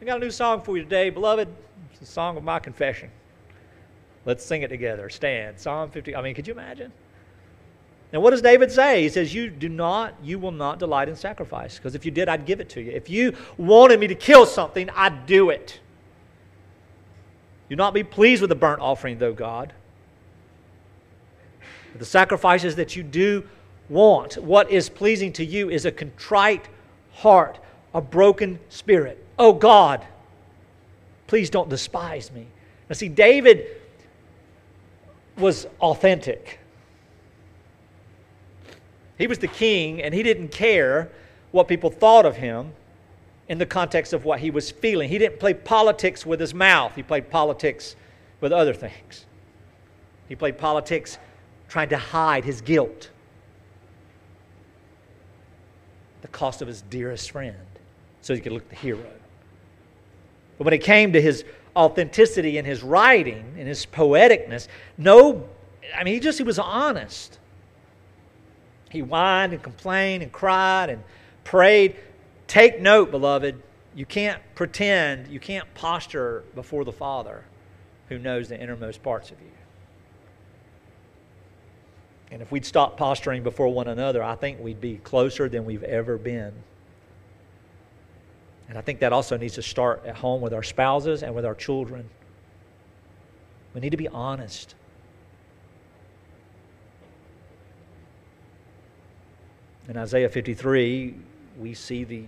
I 0.01 0.05
got 0.05 0.17
a 0.17 0.19
new 0.19 0.31
song 0.31 0.61
for 0.61 0.77
you 0.77 0.83
today, 0.83 1.09
beloved. 1.09 1.47
It's 1.91 1.99
the 1.99 2.05
song 2.05 2.37
of 2.37 2.43
my 2.43 2.59
confession. 2.59 3.09
Let's 4.25 4.45
sing 4.45 4.61
it 4.61 4.67
together. 4.67 5.09
Stand. 5.09 5.59
Psalm 5.59 5.89
50. 5.89 6.15
I 6.15 6.21
mean, 6.21 6.35
could 6.35 6.47
you 6.47 6.53
imagine? 6.53 6.91
And 8.15 8.23
what 8.23 8.31
does 8.31 8.41
David 8.41 8.71
say? 8.71 9.01
He 9.01 9.09
says, 9.09 9.33
You 9.33 9.49
do 9.49 9.67
not, 9.67 10.13
you 10.23 10.39
will 10.39 10.53
not 10.53 10.79
delight 10.79 11.09
in 11.09 11.17
sacrifice. 11.17 11.75
Because 11.75 11.95
if 11.95 12.05
you 12.05 12.11
did, 12.11 12.29
I'd 12.29 12.45
give 12.45 12.61
it 12.61 12.69
to 12.69 12.81
you. 12.81 12.93
If 12.93 13.09
you 13.09 13.35
wanted 13.57 13.99
me 13.99 14.07
to 14.07 14.15
kill 14.15 14.45
something, 14.45 14.89
I'd 14.91 15.25
do 15.25 15.49
it. 15.49 15.81
Do 17.69 17.75
not 17.75 17.93
be 17.93 18.05
pleased 18.05 18.39
with 18.39 18.47
the 18.47 18.55
burnt 18.55 18.79
offering, 18.79 19.19
though, 19.19 19.33
God. 19.33 19.73
But 21.91 21.99
the 21.99 22.05
sacrifices 22.05 22.77
that 22.77 22.95
you 22.95 23.03
do 23.03 23.43
want, 23.89 24.37
what 24.37 24.71
is 24.71 24.87
pleasing 24.87 25.33
to 25.33 25.43
you 25.43 25.69
is 25.69 25.85
a 25.85 25.91
contrite 25.91 26.69
heart, 27.15 27.59
a 27.93 27.99
broken 27.99 28.59
spirit. 28.69 29.21
Oh, 29.37 29.51
God, 29.51 30.07
please 31.27 31.49
don't 31.49 31.67
despise 31.67 32.31
me. 32.31 32.47
Now, 32.89 32.93
see, 32.93 33.09
David 33.09 33.67
was 35.37 35.67
authentic. 35.81 36.59
He 39.17 39.27
was 39.27 39.39
the 39.39 39.47
king, 39.47 40.01
and 40.01 40.13
he 40.13 40.23
didn't 40.23 40.49
care 40.49 41.09
what 41.51 41.67
people 41.67 41.89
thought 41.89 42.25
of 42.25 42.35
him 42.35 42.73
in 43.47 43.57
the 43.57 43.65
context 43.65 44.13
of 44.13 44.25
what 44.25 44.39
he 44.39 44.51
was 44.51 44.71
feeling. 44.71 45.09
He 45.09 45.17
didn't 45.17 45.39
play 45.39 45.53
politics 45.53 46.25
with 46.25 46.39
his 46.39 46.53
mouth, 46.53 46.95
he 46.95 47.03
played 47.03 47.29
politics 47.29 47.95
with 48.41 48.51
other 48.51 48.73
things. 48.73 49.25
He 50.27 50.35
played 50.35 50.57
politics 50.57 51.17
trying 51.69 51.89
to 51.89 51.97
hide 51.97 52.43
his 52.43 52.61
guilt, 52.61 53.09
the 56.21 56.27
cost 56.27 56.61
of 56.61 56.67
his 56.67 56.81
dearest 56.81 57.31
friend, 57.31 57.55
so 58.21 58.33
he 58.33 58.41
could 58.41 58.51
look 58.51 58.67
the 58.69 58.75
hero. 58.75 59.05
But 60.57 60.65
when 60.65 60.73
it 60.73 60.83
came 60.83 61.13
to 61.13 61.21
his 61.21 61.43
authenticity 61.75 62.57
in 62.57 62.65
his 62.65 62.81
writing 62.81 63.55
and 63.57 63.67
his 63.67 63.85
poeticness, 63.85 64.67
no, 64.97 65.47
I 65.95 66.03
mean, 66.03 66.15
he 66.15 66.19
just, 66.19 66.37
he 66.37 66.43
was 66.43 66.59
honest. 66.59 67.39
He 68.95 69.01
whined 69.01 69.51
and 69.51 69.61
complained 69.61 70.23
and 70.23 70.31
cried 70.31 70.89
and 70.89 71.03
prayed. 71.43 71.97
Take 72.47 72.79
note, 72.79 73.11
beloved, 73.11 73.61
you 73.93 74.05
can't 74.05 74.41
pretend, 74.55 75.27
you 75.27 75.39
can't 75.39 75.71
posture 75.73 76.45
before 76.55 76.85
the 76.85 76.93
Father 76.93 77.43
who 78.07 78.17
knows 78.17 78.47
the 78.47 78.57
innermost 78.57 79.03
parts 79.03 79.31
of 79.31 79.41
you. 79.41 79.51
And 82.31 82.41
if 82.41 82.53
we'd 82.53 82.65
stop 82.65 82.95
posturing 82.95 83.43
before 83.43 83.67
one 83.67 83.89
another, 83.89 84.23
I 84.23 84.35
think 84.35 84.61
we'd 84.61 84.79
be 84.79 84.95
closer 84.97 85.49
than 85.49 85.65
we've 85.65 85.83
ever 85.83 86.17
been. 86.17 86.53
And 88.69 88.77
I 88.77 88.81
think 88.81 89.01
that 89.01 89.11
also 89.11 89.35
needs 89.35 89.55
to 89.55 89.61
start 89.61 90.03
at 90.05 90.15
home 90.15 90.39
with 90.39 90.53
our 90.53 90.63
spouses 90.63 91.21
and 91.21 91.35
with 91.35 91.45
our 91.45 91.55
children. 91.55 92.09
We 93.73 93.81
need 93.81 93.91
to 93.91 93.97
be 93.97 94.07
honest. 94.07 94.73
In 99.87 99.97
Isaiah 99.97 100.29
53, 100.29 101.15
we 101.59 101.73
see 101.73 102.03
the 102.03 102.23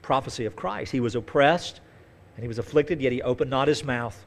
prophecy 0.00 0.46
of 0.46 0.56
Christ. 0.56 0.92
He 0.92 1.00
was 1.00 1.14
oppressed 1.14 1.80
and 2.36 2.42
he 2.42 2.48
was 2.48 2.58
afflicted, 2.58 3.00
yet 3.00 3.12
he 3.12 3.22
opened 3.22 3.50
not 3.50 3.68
his 3.68 3.84
mouth. 3.84 4.24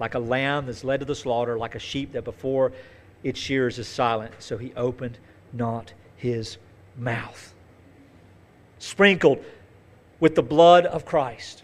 Like 0.00 0.14
a 0.14 0.18
lamb 0.18 0.66
that's 0.66 0.82
led 0.82 1.00
to 1.00 1.06
the 1.06 1.14
slaughter, 1.14 1.56
like 1.56 1.74
a 1.74 1.78
sheep 1.78 2.12
that 2.12 2.24
before 2.24 2.72
its 3.22 3.38
shears 3.38 3.78
is 3.78 3.88
silent, 3.88 4.34
so 4.40 4.58
he 4.58 4.72
opened 4.74 5.18
not 5.52 5.92
his 6.16 6.58
mouth. 6.96 7.54
Sprinkled 8.78 9.42
with 10.20 10.34
the 10.34 10.42
blood 10.42 10.84
of 10.86 11.04
Christ. 11.04 11.62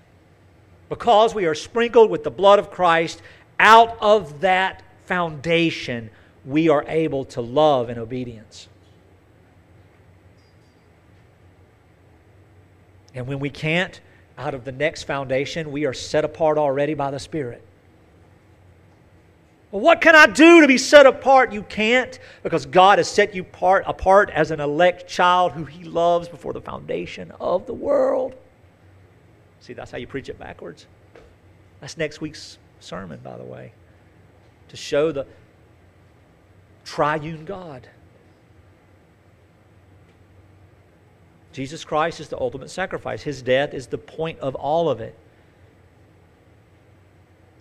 Because 0.89 1.35
we 1.35 1.47
are 1.47 1.55
sprinkled 1.55 2.11
with 2.11 2.25
the 2.25 2.31
blood 2.31 2.59
of 2.59 2.71
Christ, 2.71 3.21
out 3.59 3.99
of 4.01 4.41
that 4.41 4.83
foundation, 5.05 6.11
we 6.45 6.69
are 6.69 6.85
able 6.89 7.25
to 7.27 7.41
love 7.41 7.91
in 7.91 7.99
obedience. 7.99 8.69
And 13.15 13.27
when 13.27 13.41
we 13.41 13.51
can't, 13.51 14.01
out 14.39 14.55
of 14.55 14.65
the 14.65 14.73
next 14.73 15.05
foundation, 15.05 15.71
we 15.71 15.85
are 15.85 15.93
set 15.93 16.25
apart 16.25 16.57
already 16.59 16.95
by 16.95 17.11
the 17.11 17.19
Spirit. 17.19 17.63
Well, 19.71 19.83
what 19.83 20.01
can 20.01 20.17
I 20.17 20.27
do 20.27 20.63
to 20.63 20.67
be 20.67 20.79
set 20.79 21.07
apart? 21.07 21.53
You 21.53 21.63
can't 21.63 22.19
because 22.43 22.67
God 22.67 22.99
has 22.99 23.09
set 23.09 23.35
you 23.35 23.45
part, 23.45 23.85
apart 23.87 24.31
as 24.31 24.51
an 24.51 24.59
elect 24.59 25.09
child 25.09 25.53
who 25.53 25.65
He 25.65 25.85
loves 25.85 26.29
before 26.29 26.53
the 26.53 26.61
foundation 26.61 27.33
of 27.41 27.67
the 27.67 27.75
world. 27.75 28.35
See, 29.61 29.75
that's 29.75 29.91
how 29.91 29.99
you 29.99 30.07
preach 30.07 30.29
it 30.29 30.39
backwards. 30.39 30.87
That's 31.81 31.97
next 31.97 32.21
week's 32.21 32.59
sermon, 32.81 33.21
by 33.23 33.37
the 33.37 33.45
way, 33.45 33.73
to 34.69 34.77
show 34.77 35.13
the 35.13 35.27
triune 36.85 37.45
God. 37.45 37.89
Jesus 41.53 41.85
Christ 41.85 42.21
is 42.21 42.29
the 42.29 42.39
ultimate 42.39 42.71
sacrifice. 42.71 43.23
His 43.23 43.43
death 43.43 43.75
is 43.75 43.89
the 43.89 43.99
point 43.99 44.39
of 44.39 44.55
all 44.55 44.89
of 44.89 45.01
it. 45.01 45.17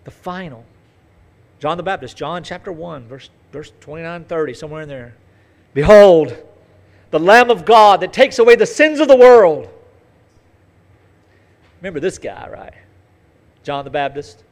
The 0.04 0.10
final. 0.10 0.64
John 1.58 1.76
the 1.76 1.82
Baptist, 1.82 2.16
John 2.16 2.42
chapter 2.42 2.72
1, 2.72 3.06
verse, 3.06 3.30
verse 3.52 3.72
29 3.80 4.24
30, 4.24 4.54
somewhere 4.54 4.82
in 4.82 4.88
there. 4.88 5.14
Behold, 5.74 6.36
the 7.10 7.20
Lamb 7.20 7.50
of 7.50 7.64
God 7.64 8.00
that 8.00 8.12
takes 8.12 8.38
away 8.38 8.56
the 8.56 8.66
sins 8.66 8.98
of 9.00 9.08
the 9.08 9.16
world. 9.16 9.68
Remember 11.80 12.00
this 12.00 12.18
guy, 12.18 12.48
right? 12.48 12.74
John 13.62 13.84
the 13.84 13.90
Baptist. 13.90 14.42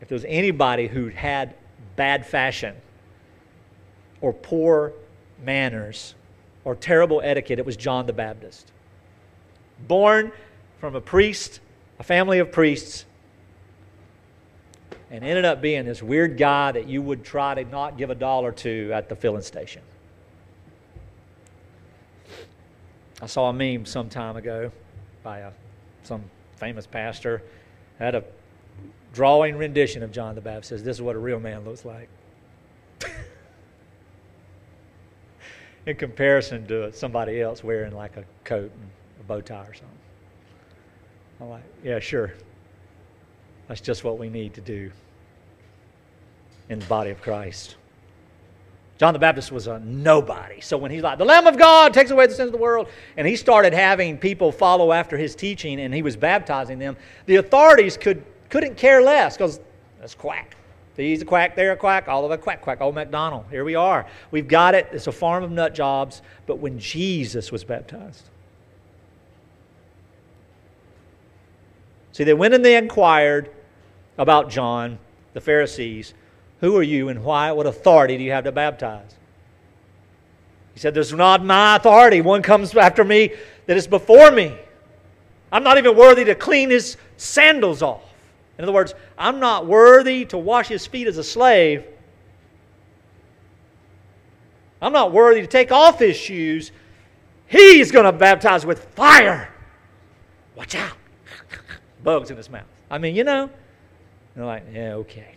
If 0.00 0.08
there 0.08 0.16
was 0.16 0.24
anybody 0.26 0.86
who 0.88 1.08
had 1.08 1.54
bad 1.96 2.26
fashion 2.26 2.74
or 4.20 4.32
poor 4.32 4.92
manners, 5.42 6.15
or 6.66 6.74
terrible 6.74 7.20
etiquette, 7.22 7.60
it 7.60 7.64
was 7.64 7.76
John 7.76 8.06
the 8.06 8.12
Baptist. 8.12 8.72
Born 9.86 10.32
from 10.80 10.96
a 10.96 11.00
priest, 11.00 11.60
a 12.00 12.02
family 12.02 12.40
of 12.40 12.50
priests, 12.50 13.04
and 15.08 15.22
ended 15.22 15.44
up 15.44 15.62
being 15.62 15.84
this 15.84 16.02
weird 16.02 16.36
guy 16.36 16.72
that 16.72 16.88
you 16.88 17.00
would 17.00 17.24
try 17.24 17.54
to 17.54 17.64
not 17.64 17.96
give 17.96 18.10
a 18.10 18.16
dollar 18.16 18.50
to 18.50 18.90
at 18.92 19.08
the 19.08 19.14
filling 19.14 19.42
station. 19.42 19.80
I 23.22 23.26
saw 23.26 23.48
a 23.48 23.52
meme 23.52 23.86
some 23.86 24.08
time 24.08 24.36
ago 24.36 24.72
by 25.22 25.38
a, 25.38 25.52
some 26.02 26.24
famous 26.56 26.84
pastor 26.84 27.42
had 28.00 28.16
a 28.16 28.24
drawing 29.14 29.56
rendition 29.56 30.02
of 30.02 30.10
John 30.10 30.34
the 30.34 30.40
Baptist. 30.40 30.70
Says 30.70 30.82
this 30.82 30.96
is 30.96 31.02
what 31.02 31.14
a 31.14 31.20
real 31.20 31.38
man 31.38 31.64
looks 31.64 31.84
like. 31.84 32.08
In 35.86 35.96
comparison 35.96 36.66
to 36.66 36.92
somebody 36.92 37.40
else 37.40 37.62
wearing 37.62 37.94
like 37.94 38.16
a 38.16 38.24
coat 38.44 38.70
and 38.72 38.90
a 39.20 39.24
bow 39.24 39.40
tie 39.40 39.62
or 39.62 39.74
something. 39.74 39.88
I'm 41.40 41.48
like, 41.48 41.62
yeah, 41.84 42.00
sure. 42.00 42.34
That's 43.68 43.80
just 43.80 44.04
what 44.04 44.18
we 44.18 44.28
need 44.28 44.54
to 44.54 44.60
do 44.60 44.90
in 46.68 46.80
the 46.80 46.86
body 46.86 47.10
of 47.10 47.22
Christ. 47.22 47.76
John 48.98 49.12
the 49.12 49.18
Baptist 49.18 49.52
was 49.52 49.66
a 49.66 49.78
nobody. 49.80 50.60
So 50.60 50.78
when 50.78 50.90
he's 50.90 51.02
like, 51.02 51.18
the 51.18 51.24
Lamb 51.24 51.46
of 51.46 51.58
God 51.58 51.92
takes 51.92 52.10
away 52.10 52.26
the 52.26 52.34
sins 52.34 52.46
of 52.46 52.52
the 52.52 52.58
world, 52.58 52.88
and 53.16 53.26
he 53.26 53.36
started 53.36 53.74
having 53.74 54.16
people 54.16 54.50
follow 54.50 54.90
after 54.92 55.18
his 55.18 55.34
teaching 55.34 55.80
and 55.80 55.92
he 55.92 56.02
was 56.02 56.16
baptizing 56.16 56.78
them, 56.78 56.96
the 57.26 57.36
authorities 57.36 57.96
could, 57.96 58.24
couldn't 58.48 58.76
care 58.76 59.02
less 59.02 59.36
because 59.36 59.60
that's 60.00 60.14
quack. 60.14 60.56
He's 60.96 61.20
a 61.20 61.26
quack, 61.26 61.56
they're 61.56 61.72
a 61.72 61.76
quack, 61.76 62.08
all 62.08 62.24
of 62.24 62.30
a 62.30 62.38
quack, 62.38 62.62
quack. 62.62 62.80
Old 62.80 62.94
MacDonald, 62.94 63.44
here 63.50 63.64
we 63.64 63.74
are. 63.74 64.06
We've 64.30 64.48
got 64.48 64.74
it. 64.74 64.88
It's 64.92 65.06
a 65.06 65.12
farm 65.12 65.44
of 65.44 65.50
nut 65.50 65.74
jobs. 65.74 66.22
But 66.46 66.58
when 66.58 66.78
Jesus 66.78 67.52
was 67.52 67.64
baptized, 67.64 68.24
see, 72.12 72.24
they 72.24 72.34
went 72.34 72.54
and 72.54 72.64
they 72.64 72.76
inquired 72.76 73.50
about 74.16 74.48
John, 74.48 74.98
the 75.34 75.40
Pharisees. 75.40 76.14
Who 76.60 76.76
are 76.76 76.82
you 76.82 77.10
and 77.10 77.22
why? 77.22 77.52
What 77.52 77.66
authority 77.66 78.16
do 78.16 78.24
you 78.24 78.32
have 78.32 78.44
to 78.44 78.52
baptize? 78.52 79.14
He 80.72 80.80
said, 80.80 80.94
There's 80.94 81.12
not 81.12 81.44
my 81.44 81.76
authority. 81.76 82.22
One 82.22 82.42
comes 82.42 82.74
after 82.74 83.04
me 83.04 83.32
that 83.66 83.76
is 83.76 83.86
before 83.86 84.30
me. 84.30 84.56
I'm 85.52 85.62
not 85.62 85.78
even 85.78 85.96
worthy 85.96 86.24
to 86.24 86.34
clean 86.34 86.70
his 86.70 86.96
sandals 87.16 87.82
off. 87.82 88.05
In 88.58 88.64
other 88.64 88.72
words, 88.72 88.94
I'm 89.18 89.38
not 89.38 89.66
worthy 89.66 90.24
to 90.26 90.38
wash 90.38 90.68
his 90.68 90.86
feet 90.86 91.06
as 91.06 91.18
a 91.18 91.24
slave. 91.24 91.84
I'm 94.80 94.92
not 94.92 95.12
worthy 95.12 95.40
to 95.40 95.46
take 95.46 95.72
off 95.72 95.98
his 95.98 96.16
shoes. 96.16 96.72
He's 97.46 97.92
going 97.92 98.04
to 98.04 98.12
baptize 98.12 98.64
with 98.64 98.84
fire. 98.94 99.52
Watch 100.54 100.74
out. 100.74 100.96
Bugs 102.02 102.30
in 102.30 102.36
his 102.36 102.50
mouth. 102.50 102.64
I 102.90 102.98
mean, 102.98 103.14
you 103.14 103.24
know. 103.24 103.50
They're 104.34 104.44
like, 104.44 104.64
yeah, 104.72 104.94
okay. 104.94 105.34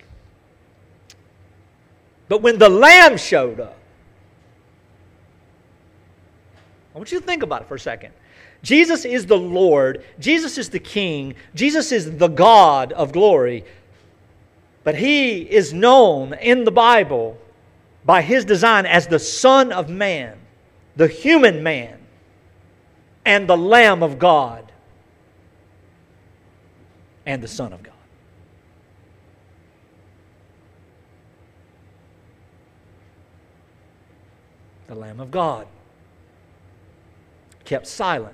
But 2.27 2.41
when 2.41 2.57
the 2.57 2.69
lamb 2.69 3.17
showed 3.17 3.59
up, 3.59 3.77
I 6.93 6.97
want 6.97 7.11
you 7.11 7.19
to 7.19 7.25
think 7.25 7.43
about 7.43 7.63
it 7.63 7.67
for 7.67 7.75
a 7.75 7.79
second. 7.79 8.13
Jesus 8.61 9.05
is 9.05 9.25
the 9.25 9.37
Lord, 9.37 10.03
Jesus 10.19 10.57
is 10.57 10.69
the 10.69 10.79
King, 10.79 11.35
Jesus 11.55 11.91
is 11.91 12.17
the 12.17 12.27
God 12.27 12.91
of 12.91 13.13
glory, 13.13 13.63
but 14.83 14.95
he 14.95 15.41
is 15.41 15.73
known 15.73 16.33
in 16.33 16.65
the 16.65 16.71
Bible 16.71 17.37
by 18.03 18.21
his 18.21 18.43
design 18.43 18.85
as 18.85 19.07
the 19.07 19.19
Son 19.19 19.71
of 19.71 19.89
Man, 19.89 20.37
the 20.95 21.07
human 21.07 21.63
man, 21.63 21.99
and 23.25 23.47
the 23.47 23.57
Lamb 23.57 24.03
of 24.03 24.19
God, 24.19 24.69
and 27.25 27.41
the 27.41 27.47
Son 27.47 27.71
of 27.71 27.81
God. 27.81 27.93
The 34.87 34.95
Lamb 34.95 35.19
of 35.19 35.29
God 35.29 35.67
kept 37.63 37.85
silent 37.85 38.33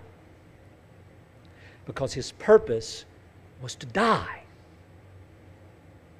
because 1.85 2.13
his 2.13 2.31
purpose 2.33 3.05
was 3.61 3.75
to 3.75 3.85
die. 3.85 4.43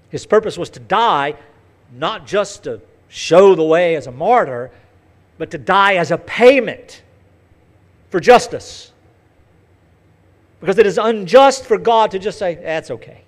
His 0.09 0.25
purpose 0.25 0.57
was 0.57 0.69
to 0.71 0.79
die 0.79 1.35
not 1.93 2.25
just 2.25 2.63
to 2.63 2.81
show 3.09 3.55
the 3.55 3.63
way 3.63 3.95
as 3.95 4.07
a 4.07 4.11
martyr, 4.11 4.71
but 5.37 5.51
to 5.51 5.57
die 5.57 5.95
as 5.95 6.11
a 6.11 6.17
payment 6.17 7.03
for 8.09 8.19
justice. 8.19 8.91
Because 10.59 10.77
it 10.77 10.85
is 10.85 10.97
unjust 10.97 11.65
for 11.65 11.77
God 11.77 12.11
to 12.11 12.19
just 12.19 12.39
say, 12.39 12.55
that's 12.55 12.91
okay. 12.91 13.21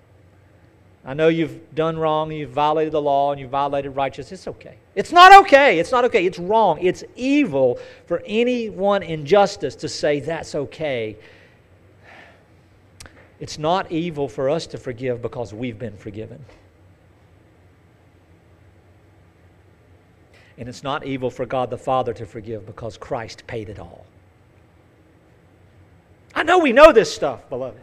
I 1.05 1.13
know 1.13 1.29
you've 1.29 1.73
done 1.73 1.97
wrong, 1.97 2.31
you've 2.31 2.49
violated 2.49 2.91
the 2.91 3.01
law, 3.01 3.31
and 3.31 3.39
you've 3.39 3.49
violated 3.49 3.95
righteousness. 3.95 4.41
It's 4.41 4.47
okay. 4.47 4.75
It's 4.93 5.13
not 5.13 5.33
okay. 5.43 5.79
It's 5.79 5.91
not 5.91 6.03
okay. 6.05 6.25
It's 6.25 6.37
wrong. 6.37 6.79
It's 6.81 7.03
evil 7.15 7.79
for 8.07 8.21
anyone 8.25 9.03
in 9.03 9.25
justice 9.25 9.75
to 9.75 9.87
say 9.87 10.19
that's 10.19 10.53
okay. 10.53 11.15
It's 13.39 13.59
not 13.59 13.91
evil 13.91 14.27
for 14.27 14.49
us 14.49 14.65
to 14.67 14.77
forgive 14.77 15.21
because 15.21 15.53
we've 15.53 15.77
been 15.77 15.95
forgiven. 15.95 16.43
And 20.57 20.67
it's 20.67 20.81
not 20.81 21.05
evil 21.05 21.29
for 21.29 21.45
God 21.45 21.69
the 21.69 21.77
Father 21.77 22.13
to 22.13 22.25
forgive 22.25 22.65
because 22.65 22.97
Christ 22.97 23.45
paid 23.45 23.69
it 23.69 23.77
all. 23.77 24.05
I 26.33 26.43
know 26.43 26.59
we 26.59 26.71
know 26.71 26.91
this 26.91 27.13
stuff, 27.13 27.47
beloved. 27.49 27.81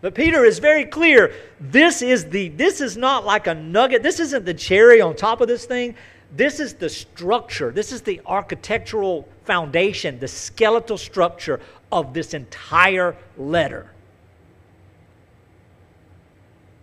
But 0.00 0.14
Peter 0.14 0.44
is 0.44 0.58
very 0.58 0.84
clear. 0.84 1.32
This 1.58 2.02
is 2.02 2.26
the 2.28 2.50
this 2.50 2.82
is 2.82 2.94
not 2.94 3.24
like 3.24 3.46
a 3.46 3.54
nugget. 3.54 4.02
This 4.02 4.20
isn't 4.20 4.44
the 4.44 4.52
cherry 4.52 5.00
on 5.00 5.16
top 5.16 5.40
of 5.40 5.48
this 5.48 5.64
thing. 5.64 5.94
This 6.30 6.60
is 6.60 6.74
the 6.74 6.90
structure. 6.90 7.70
This 7.70 7.92
is 7.92 8.02
the 8.02 8.20
architectural 8.26 9.26
foundation, 9.44 10.18
the 10.18 10.28
skeletal 10.28 10.98
structure 10.98 11.60
of 11.94 12.12
this 12.12 12.34
entire 12.34 13.16
letter. 13.38 13.88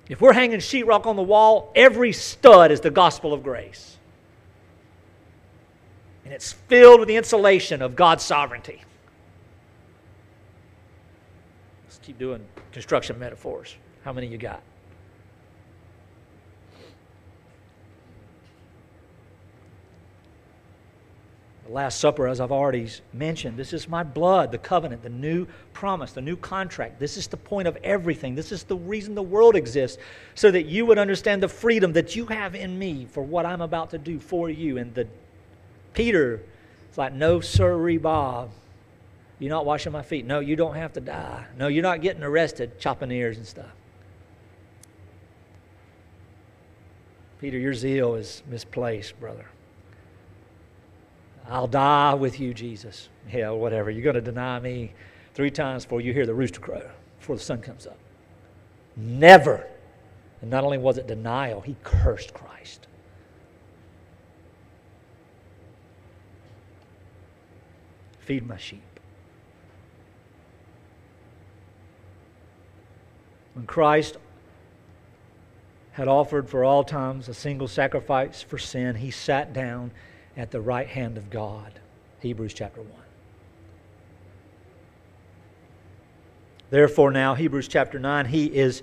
If 0.08 0.22
we're 0.22 0.34
hanging 0.34 0.60
sheetrock 0.60 1.06
on 1.06 1.18
the 1.18 1.22
wall, 1.22 1.72
every 1.76 2.14
stud 2.14 2.72
is 2.72 2.80
the 2.80 2.90
gospel 2.90 3.34
of 3.34 3.44
grace. 3.44 3.98
And 6.24 6.34
it's 6.34 6.54
filled 6.54 7.02
with 7.02 7.08
the 7.10 7.18
insulation 7.18 7.82
of 7.82 7.96
God's 7.96 8.24
sovereignty. 8.24 8.82
Let's 11.86 12.00
keep 12.00 12.18
doing 12.18 12.44
construction 12.72 13.20
metaphors. 13.20 13.76
How 14.04 14.14
many 14.14 14.28
you 14.28 14.38
got? 14.38 14.62
Last 21.72 22.00
Supper, 22.00 22.28
as 22.28 22.42
I've 22.42 22.52
already 22.52 22.90
mentioned, 23.14 23.56
this 23.58 23.72
is 23.72 23.88
my 23.88 24.04
blood, 24.04 24.52
the 24.52 24.58
covenant, 24.58 25.04
the 25.04 25.10
new 25.10 25.48
promise, 25.72 26.12
the 26.12 26.22
new 26.22 26.36
contract. 26.36 27.00
This 27.00 27.16
is 27.16 27.28
the 27.28 27.38
point 27.38 27.68
of 27.68 27.78
everything. 27.84 28.36
This 28.36 28.52
is 28.52 28.64
the 28.64 28.76
reason 28.76 29.16
the 29.16 29.22
world 29.22 29.56
exists, 29.56 29.98
so 30.36 30.52
that 30.52 30.66
you 30.66 30.86
would 30.86 30.98
understand 30.98 31.42
the 31.42 31.48
freedom 31.48 31.94
that 31.94 32.16
you 32.16 32.26
have 32.26 32.56
in 32.56 32.78
me 32.78 33.06
for 33.06 33.24
what 33.24 33.46
I'm 33.46 33.62
about 33.62 33.92
to 33.92 33.98
do 33.98 34.20
for 34.20 34.50
you. 34.50 34.78
And 34.78 34.94
the 34.94 35.08
Peter, 35.94 36.42
it's 36.90 36.98
like, 36.98 37.14
no, 37.14 37.40
sir, 37.40 37.98
Bob. 38.00 38.52
You're 39.40 39.50
not 39.50 39.66
washing 39.66 39.92
my 39.92 40.04
feet. 40.04 40.26
No, 40.26 40.40
you 40.40 40.56
don't 40.56 40.76
have 40.76 40.94
to 40.94 41.02
die. 41.02 41.46
No, 41.58 41.68
you're 41.68 41.82
not 41.82 42.02
getting 42.02 42.22
arrested, 42.22 42.80
chopping 42.80 43.12
ears 43.12 43.38
and 43.38 43.48
stuff. 43.48 43.72
Peter, 47.40 47.58
your 47.58 47.74
zeal 47.74 48.14
is 48.16 48.44
misplaced, 48.48 49.20
brother. 49.20 49.48
I'll 51.48 51.68
die 51.68 52.14
with 52.14 52.40
you, 52.40 52.54
Jesus. 52.54 53.10
Hell, 53.28 53.58
whatever. 53.58 53.90
You're 53.90 54.04
going 54.04 54.16
to 54.16 54.22
deny 54.22 54.60
me 54.60 54.94
three 55.34 55.52
times 55.52 55.86
before 55.86 56.02
you 56.02 56.14
hear 56.14 56.26
the 56.26 56.34
rooster 56.34 56.60
crow, 56.60 56.90
before 57.20 57.36
the 57.36 57.42
sun 57.42 57.62
comes 57.62 57.88
up. 57.88 57.98
Never. 58.96 59.68
And 60.42 60.50
not 60.50 60.64
only 60.64 60.78
was 60.78 60.98
it 60.98 61.08
denial, 61.08 61.62
he 61.62 61.76
cursed 61.84 62.34
Christ. 62.34 62.88
Feed 68.20 68.48
my 68.48 68.58
sheep. 68.58 68.82
When 73.54 73.66
Christ 73.66 74.18
had 75.94 76.08
offered 76.08 76.50
for 76.50 76.64
all 76.64 76.84
times 76.84 77.28
a 77.28 77.34
single 77.34 77.68
sacrifice 77.68 78.42
for 78.42 78.58
sin, 78.58 78.96
he 78.96 79.12
sat 79.12 79.54
down 79.54 79.92
at 80.38 80.52
the 80.52 80.62
right 80.62 80.88
hand 80.88 81.18
of 81.18 81.30
God. 81.30 81.74
Hebrews 82.20 82.54
chapter 82.54 82.82
1. 82.82 82.92
Therefore, 86.70 87.12
now, 87.12 87.36
Hebrews 87.36 87.68
chapter 87.68 88.00
9, 88.00 88.28
he 88.28 88.46
is 88.46 88.82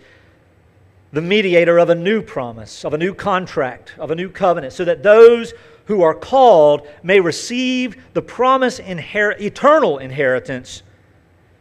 the 1.10 1.22
mediator 1.22 1.78
of 1.78 1.88
a 1.88 1.94
new 1.94 2.20
promise, 2.20 2.84
of 2.84 2.92
a 2.92 2.98
new 2.98 3.14
contract, 3.14 3.94
of 3.98 4.10
a 4.10 4.14
new 4.14 4.28
covenant, 4.28 4.74
so 4.74 4.84
that 4.84 5.02
those 5.02 5.54
who 5.86 6.02
are 6.02 6.14
called 6.14 6.86
may 7.02 7.18
receive 7.18 7.96
the 8.12 8.20
promised 8.20 8.80
inher- 8.80 9.40
eternal 9.40 9.96
inheritance, 9.98 10.82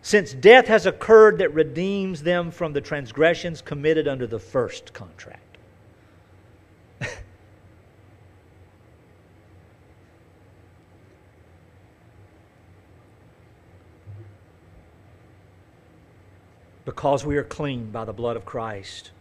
since 0.01 0.33
death 0.33 0.67
has 0.67 0.85
occurred 0.85 1.37
that 1.37 1.53
redeems 1.53 2.23
them 2.23 2.51
from 2.51 2.73
the 2.73 2.81
transgressions 2.81 3.61
committed 3.61 4.05
under 4.05 4.27
the 4.27 4.39
first 4.39 4.91
contract. 4.91 5.46
Because 16.87 17.25
we 17.25 17.35
are 17.35 17.43
clean 17.43 17.91
by 17.91 18.05
the 18.05 18.13
blood 18.13 18.37
of 18.37 18.45
Christ, 18.45 19.11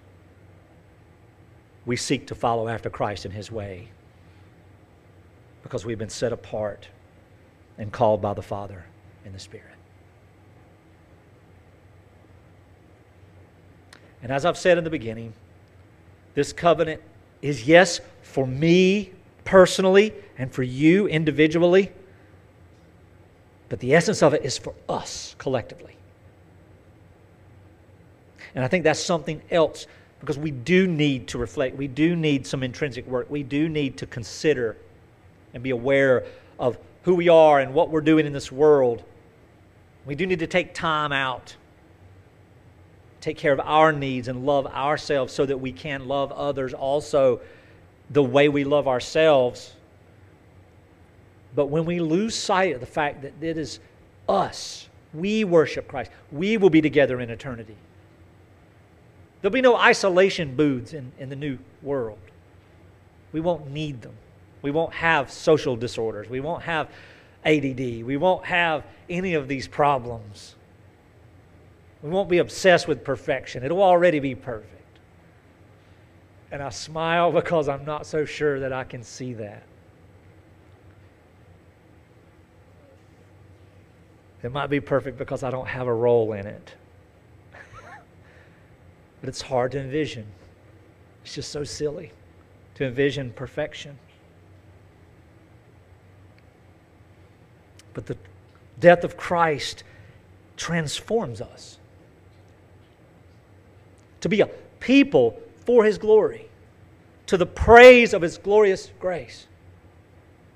we 1.84 1.96
seek 1.96 2.28
to 2.28 2.34
follow 2.36 2.68
after 2.68 2.88
Christ 2.88 3.26
in 3.26 3.32
his 3.32 3.50
way 3.50 3.88
because 5.64 5.84
we've 5.84 5.98
been 5.98 6.08
set 6.08 6.32
apart 6.32 6.86
and 7.76 7.90
called 7.90 8.22
by 8.22 8.34
the 8.34 8.42
Father 8.42 8.84
in 9.24 9.32
the 9.32 9.40
Spirit. 9.40 9.74
And 14.22 14.30
as 14.30 14.44
I've 14.44 14.56
said 14.56 14.78
in 14.78 14.84
the 14.84 14.90
beginning, 14.90 15.32
this 16.36 16.52
covenant 16.52 17.02
is, 17.42 17.66
yes, 17.66 18.00
for 18.22 18.46
me 18.46 19.10
personally 19.44 20.14
and 20.38 20.52
for 20.52 20.62
you 20.62 21.08
individually, 21.08 21.90
but 23.68 23.80
the 23.80 23.92
essence 23.92 24.22
of 24.22 24.34
it 24.34 24.44
is 24.44 24.56
for 24.56 24.72
us 24.88 25.34
collectively. 25.38 25.95
And 28.56 28.64
I 28.64 28.68
think 28.68 28.84
that's 28.84 28.98
something 28.98 29.42
else 29.50 29.86
because 30.18 30.38
we 30.38 30.50
do 30.50 30.86
need 30.86 31.28
to 31.28 31.38
reflect. 31.38 31.76
We 31.76 31.88
do 31.88 32.16
need 32.16 32.46
some 32.46 32.62
intrinsic 32.62 33.06
work. 33.06 33.30
We 33.30 33.42
do 33.42 33.68
need 33.68 33.98
to 33.98 34.06
consider 34.06 34.78
and 35.52 35.62
be 35.62 35.70
aware 35.70 36.24
of 36.58 36.78
who 37.02 37.14
we 37.14 37.28
are 37.28 37.60
and 37.60 37.74
what 37.74 37.90
we're 37.90 38.00
doing 38.00 38.24
in 38.24 38.32
this 38.32 38.50
world. 38.50 39.04
We 40.06 40.14
do 40.14 40.26
need 40.26 40.38
to 40.38 40.46
take 40.46 40.72
time 40.72 41.12
out, 41.12 41.54
take 43.20 43.36
care 43.36 43.52
of 43.52 43.60
our 43.60 43.92
needs, 43.92 44.26
and 44.26 44.46
love 44.46 44.66
ourselves 44.66 45.34
so 45.34 45.44
that 45.44 45.58
we 45.58 45.70
can 45.70 46.08
love 46.08 46.32
others 46.32 46.72
also 46.72 47.40
the 48.08 48.22
way 48.22 48.48
we 48.48 48.64
love 48.64 48.88
ourselves. 48.88 49.74
But 51.54 51.66
when 51.66 51.84
we 51.84 52.00
lose 52.00 52.34
sight 52.34 52.74
of 52.74 52.80
the 52.80 52.86
fact 52.86 53.20
that 53.22 53.34
it 53.42 53.58
is 53.58 53.80
us, 54.26 54.88
we 55.12 55.44
worship 55.44 55.88
Christ, 55.88 56.10
we 56.32 56.56
will 56.56 56.70
be 56.70 56.80
together 56.80 57.20
in 57.20 57.28
eternity. 57.28 57.76
There'll 59.46 59.52
be 59.52 59.60
no 59.60 59.76
isolation 59.76 60.56
booths 60.56 60.92
in, 60.92 61.12
in 61.20 61.28
the 61.28 61.36
new 61.36 61.56
world. 61.80 62.18
We 63.30 63.38
won't 63.40 63.70
need 63.70 64.02
them. 64.02 64.14
We 64.60 64.72
won't 64.72 64.92
have 64.92 65.30
social 65.30 65.76
disorders. 65.76 66.28
We 66.28 66.40
won't 66.40 66.64
have 66.64 66.88
ADD. 67.44 68.02
We 68.02 68.16
won't 68.16 68.44
have 68.44 68.82
any 69.08 69.34
of 69.34 69.46
these 69.46 69.68
problems. 69.68 70.56
We 72.02 72.10
won't 72.10 72.28
be 72.28 72.38
obsessed 72.38 72.88
with 72.88 73.04
perfection. 73.04 73.62
It'll 73.62 73.84
already 73.84 74.18
be 74.18 74.34
perfect. 74.34 74.98
And 76.50 76.60
I 76.60 76.70
smile 76.70 77.30
because 77.40 77.68
I'm 77.68 77.84
not 77.84 78.04
so 78.04 78.24
sure 78.24 78.58
that 78.58 78.72
I 78.72 78.82
can 78.82 79.04
see 79.04 79.32
that. 79.34 79.62
It 84.42 84.50
might 84.50 84.70
be 84.70 84.80
perfect 84.80 85.16
because 85.16 85.44
I 85.44 85.52
don't 85.52 85.68
have 85.68 85.86
a 85.86 85.94
role 85.94 86.32
in 86.32 86.48
it. 86.48 86.74
But 89.20 89.28
it's 89.28 89.42
hard 89.42 89.72
to 89.72 89.80
envision. 89.80 90.26
It's 91.24 91.34
just 91.34 91.50
so 91.50 91.64
silly 91.64 92.12
to 92.76 92.84
envision 92.84 93.32
perfection. 93.32 93.98
But 97.94 98.06
the 98.06 98.16
death 98.78 99.04
of 99.04 99.16
Christ 99.16 99.82
transforms 100.56 101.40
us 101.40 101.78
to 104.20 104.28
be 104.28 104.40
a 104.40 104.46
people 104.80 105.38
for 105.64 105.84
his 105.84 105.98
glory, 105.98 106.48
to 107.26 107.36
the 107.36 107.46
praise 107.46 108.14
of 108.14 108.22
his 108.22 108.38
glorious 108.38 108.90
grace. 109.00 109.46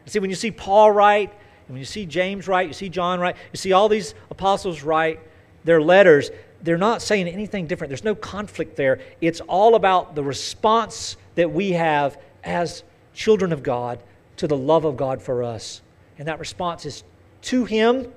See, 0.06 0.18
when 0.18 0.30
you 0.30 0.36
see 0.36 0.50
Paul 0.50 0.90
write, 0.90 1.30
and 1.30 1.74
when 1.74 1.78
you 1.78 1.84
see 1.84 2.04
James 2.04 2.48
write, 2.48 2.66
you 2.66 2.72
see 2.72 2.88
John 2.88 3.20
write, 3.20 3.36
you 3.52 3.56
see 3.56 3.72
all 3.72 3.88
these 3.88 4.14
apostles 4.30 4.82
write 4.82 5.20
their 5.64 5.80
letters, 5.80 6.30
they're 6.62 6.78
not 6.78 7.02
saying 7.02 7.28
anything 7.28 7.66
different. 7.66 7.88
There's 7.90 8.04
no 8.04 8.14
conflict 8.14 8.76
there. 8.76 9.00
It's 9.20 9.40
all 9.40 9.74
about 9.74 10.14
the 10.14 10.22
response 10.22 11.16
that 11.34 11.50
we 11.50 11.72
have 11.72 12.18
as 12.44 12.82
children 13.14 13.52
of 13.52 13.62
God 13.62 14.02
to 14.36 14.46
the 14.46 14.56
love 14.56 14.84
of 14.84 14.96
God 14.96 15.22
for 15.22 15.42
us. 15.42 15.82
And 16.18 16.28
that 16.28 16.38
response 16.38 16.84
is 16.86 17.04
to 17.42 17.64
Him 17.64 18.12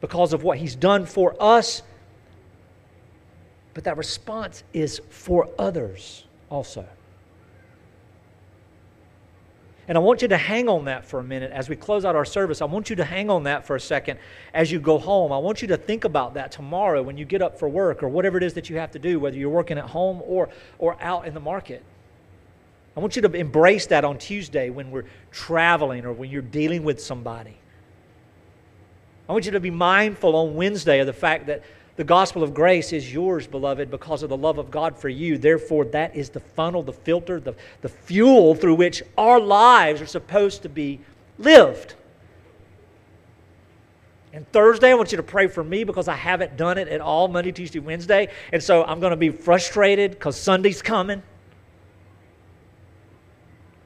because 0.00 0.32
of 0.32 0.42
what 0.42 0.58
He's 0.58 0.76
done 0.76 1.06
for 1.06 1.34
us, 1.40 1.82
but 3.74 3.84
that 3.84 3.96
response 3.96 4.62
is 4.72 5.00
for 5.08 5.48
others 5.58 6.24
also. 6.50 6.86
And 9.88 9.96
I 9.96 10.02
want 10.02 10.20
you 10.20 10.28
to 10.28 10.36
hang 10.36 10.68
on 10.68 10.84
that 10.84 11.06
for 11.06 11.18
a 11.18 11.24
minute 11.24 11.50
as 11.50 11.70
we 11.70 11.74
close 11.74 12.04
out 12.04 12.14
our 12.14 12.26
service. 12.26 12.60
I 12.60 12.66
want 12.66 12.90
you 12.90 12.96
to 12.96 13.04
hang 13.04 13.30
on 13.30 13.44
that 13.44 13.66
for 13.66 13.74
a 13.74 13.80
second 13.80 14.20
as 14.52 14.70
you 14.70 14.80
go 14.80 14.98
home. 14.98 15.32
I 15.32 15.38
want 15.38 15.62
you 15.62 15.68
to 15.68 15.78
think 15.78 16.04
about 16.04 16.34
that 16.34 16.52
tomorrow 16.52 17.02
when 17.02 17.16
you 17.16 17.24
get 17.24 17.40
up 17.40 17.58
for 17.58 17.70
work 17.70 18.02
or 18.02 18.08
whatever 18.08 18.36
it 18.36 18.42
is 18.42 18.52
that 18.54 18.68
you 18.68 18.76
have 18.76 18.90
to 18.92 18.98
do, 18.98 19.18
whether 19.18 19.38
you're 19.38 19.48
working 19.48 19.78
at 19.78 19.86
home 19.86 20.20
or, 20.26 20.50
or 20.78 21.02
out 21.02 21.26
in 21.26 21.32
the 21.32 21.40
market. 21.40 21.82
I 22.98 23.00
want 23.00 23.16
you 23.16 23.22
to 23.22 23.32
embrace 23.32 23.86
that 23.86 24.04
on 24.04 24.18
Tuesday 24.18 24.68
when 24.68 24.90
we're 24.90 25.06
traveling 25.30 26.04
or 26.04 26.12
when 26.12 26.30
you're 26.30 26.42
dealing 26.42 26.84
with 26.84 27.00
somebody. 27.00 27.56
I 29.26 29.32
want 29.32 29.46
you 29.46 29.52
to 29.52 29.60
be 29.60 29.70
mindful 29.70 30.36
on 30.36 30.54
Wednesday 30.54 31.00
of 31.00 31.06
the 31.06 31.12
fact 31.14 31.46
that 31.46 31.62
the 31.98 32.04
gospel 32.04 32.44
of 32.44 32.54
grace 32.54 32.92
is 32.92 33.12
yours, 33.12 33.48
beloved, 33.48 33.90
because 33.90 34.22
of 34.22 34.28
the 34.28 34.36
love 34.36 34.58
of 34.58 34.70
God 34.70 34.96
for 34.96 35.08
you. 35.08 35.36
Therefore, 35.36 35.84
that 35.86 36.14
is 36.14 36.30
the 36.30 36.38
funnel, 36.38 36.84
the 36.84 36.92
filter, 36.92 37.40
the, 37.40 37.56
the 37.80 37.88
fuel 37.88 38.54
through 38.54 38.76
which 38.76 39.02
our 39.18 39.40
lives 39.40 40.00
are 40.00 40.06
supposed 40.06 40.62
to 40.62 40.68
be 40.68 41.00
lived. 41.38 41.96
And 44.32 44.46
Thursday, 44.52 44.92
I 44.92 44.94
want 44.94 45.10
you 45.10 45.16
to 45.16 45.24
pray 45.24 45.48
for 45.48 45.64
me 45.64 45.82
because 45.82 46.06
I 46.06 46.14
haven't 46.14 46.56
done 46.56 46.78
it 46.78 46.86
at 46.86 47.00
all 47.00 47.26
Monday, 47.26 47.50
Tuesday, 47.50 47.80
Wednesday. 47.80 48.28
And 48.52 48.62
so 48.62 48.84
I'm 48.84 49.00
going 49.00 49.10
to 49.10 49.16
be 49.16 49.30
frustrated 49.30 50.12
because 50.12 50.40
Sunday's 50.40 50.80
coming. 50.80 51.20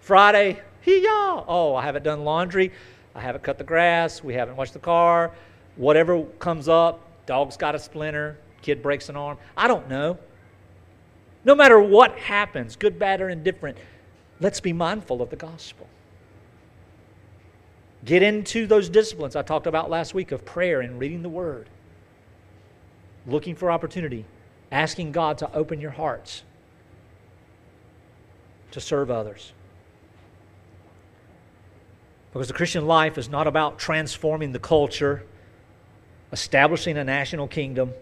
Friday, 0.01 0.61
hee 0.83 1.03
yaw. 1.03 1.45
Oh, 1.49 1.75
I 1.75 1.85
haven't 1.85 2.03
done 2.03 2.25
laundry. 2.25 2.73
I 3.15 3.21
haven't 3.21 3.43
cut 3.43 3.57
the 3.57 3.65
grass. 3.65 4.23
We 4.23 4.35
haven't 4.35 4.57
washed 4.57 4.75
the 4.75 4.81
car. 4.81 5.31
Whatever 5.77 6.25
comes 6.39 6.69
up, 6.69 7.09
dog's 7.27 7.57
got 7.57 7.75
a 7.75 7.79
splinter, 7.79 8.39
kid 8.63 8.83
breaks 8.83 9.09
an 9.09 9.17
arm. 9.17 9.39
I 9.57 9.69
don't 9.69 9.89
know. 9.89 10.19
No 11.45 11.55
matter 11.55 11.81
what 11.81 12.19
happens, 12.19 12.77
good, 12.77 12.99
bad, 12.99 13.21
or 13.21 13.29
indifferent, 13.29 13.79
let's 14.41 14.61
be 14.61 14.73
mindful 14.73 15.21
of 15.21 15.31
the 15.31 15.37
gospel. 15.37 15.89
Get 18.05 18.23
into 18.23 18.67
those 18.67 18.89
disciplines 18.89 19.37
I 19.37 19.43
talked 19.43 19.67
about 19.67 19.91
last 19.91 20.15
week 20.15 20.33
of 20.33 20.45
prayer 20.45 20.81
and 20.81 20.99
reading 20.99 21.23
the 21.23 21.29
word, 21.29 21.69
looking 23.27 23.55
for 23.55 23.71
opportunity, 23.71 24.25
asking 24.71 25.13
God 25.13 25.39
to 25.39 25.53
open 25.55 25.81
your 25.81 25.93
hearts 25.93 26.43
to 28.73 28.81
serve 28.81 29.11
others. 29.11 29.53
Because 32.33 32.49
the 32.49 32.55
Christian 32.55 32.87
life 32.87 33.19
is 33.19 33.29
not 33.29 33.47
about 33.47 33.79
transforming 33.79 34.53
the 34.53 34.59
culture, 34.59 35.25
establishing 36.33 36.97
a 36.97 37.05
national 37.05 37.47
kingdom, 37.47 37.93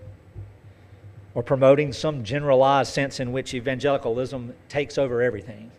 or 1.35 1.43
promoting 1.43 1.93
some 1.93 2.24
generalized 2.24 2.93
sense 2.93 3.20
in 3.20 3.33
which 3.33 3.55
evangelicalism 3.55 4.55
takes 4.68 4.99
over 4.99 5.22
everything. 5.22 5.70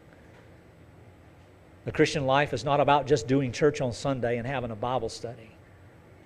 The 1.86 1.92
Christian 1.92 2.26
life 2.26 2.54
is 2.54 2.64
not 2.64 2.80
about 2.80 3.08
just 3.08 3.28
doing 3.28 3.52
church 3.52 3.82
on 3.82 3.92
Sunday 3.92 4.38
and 4.38 4.46
having 4.46 4.72
a 4.72 4.76
Bible 4.76 5.10
study. 5.10 5.50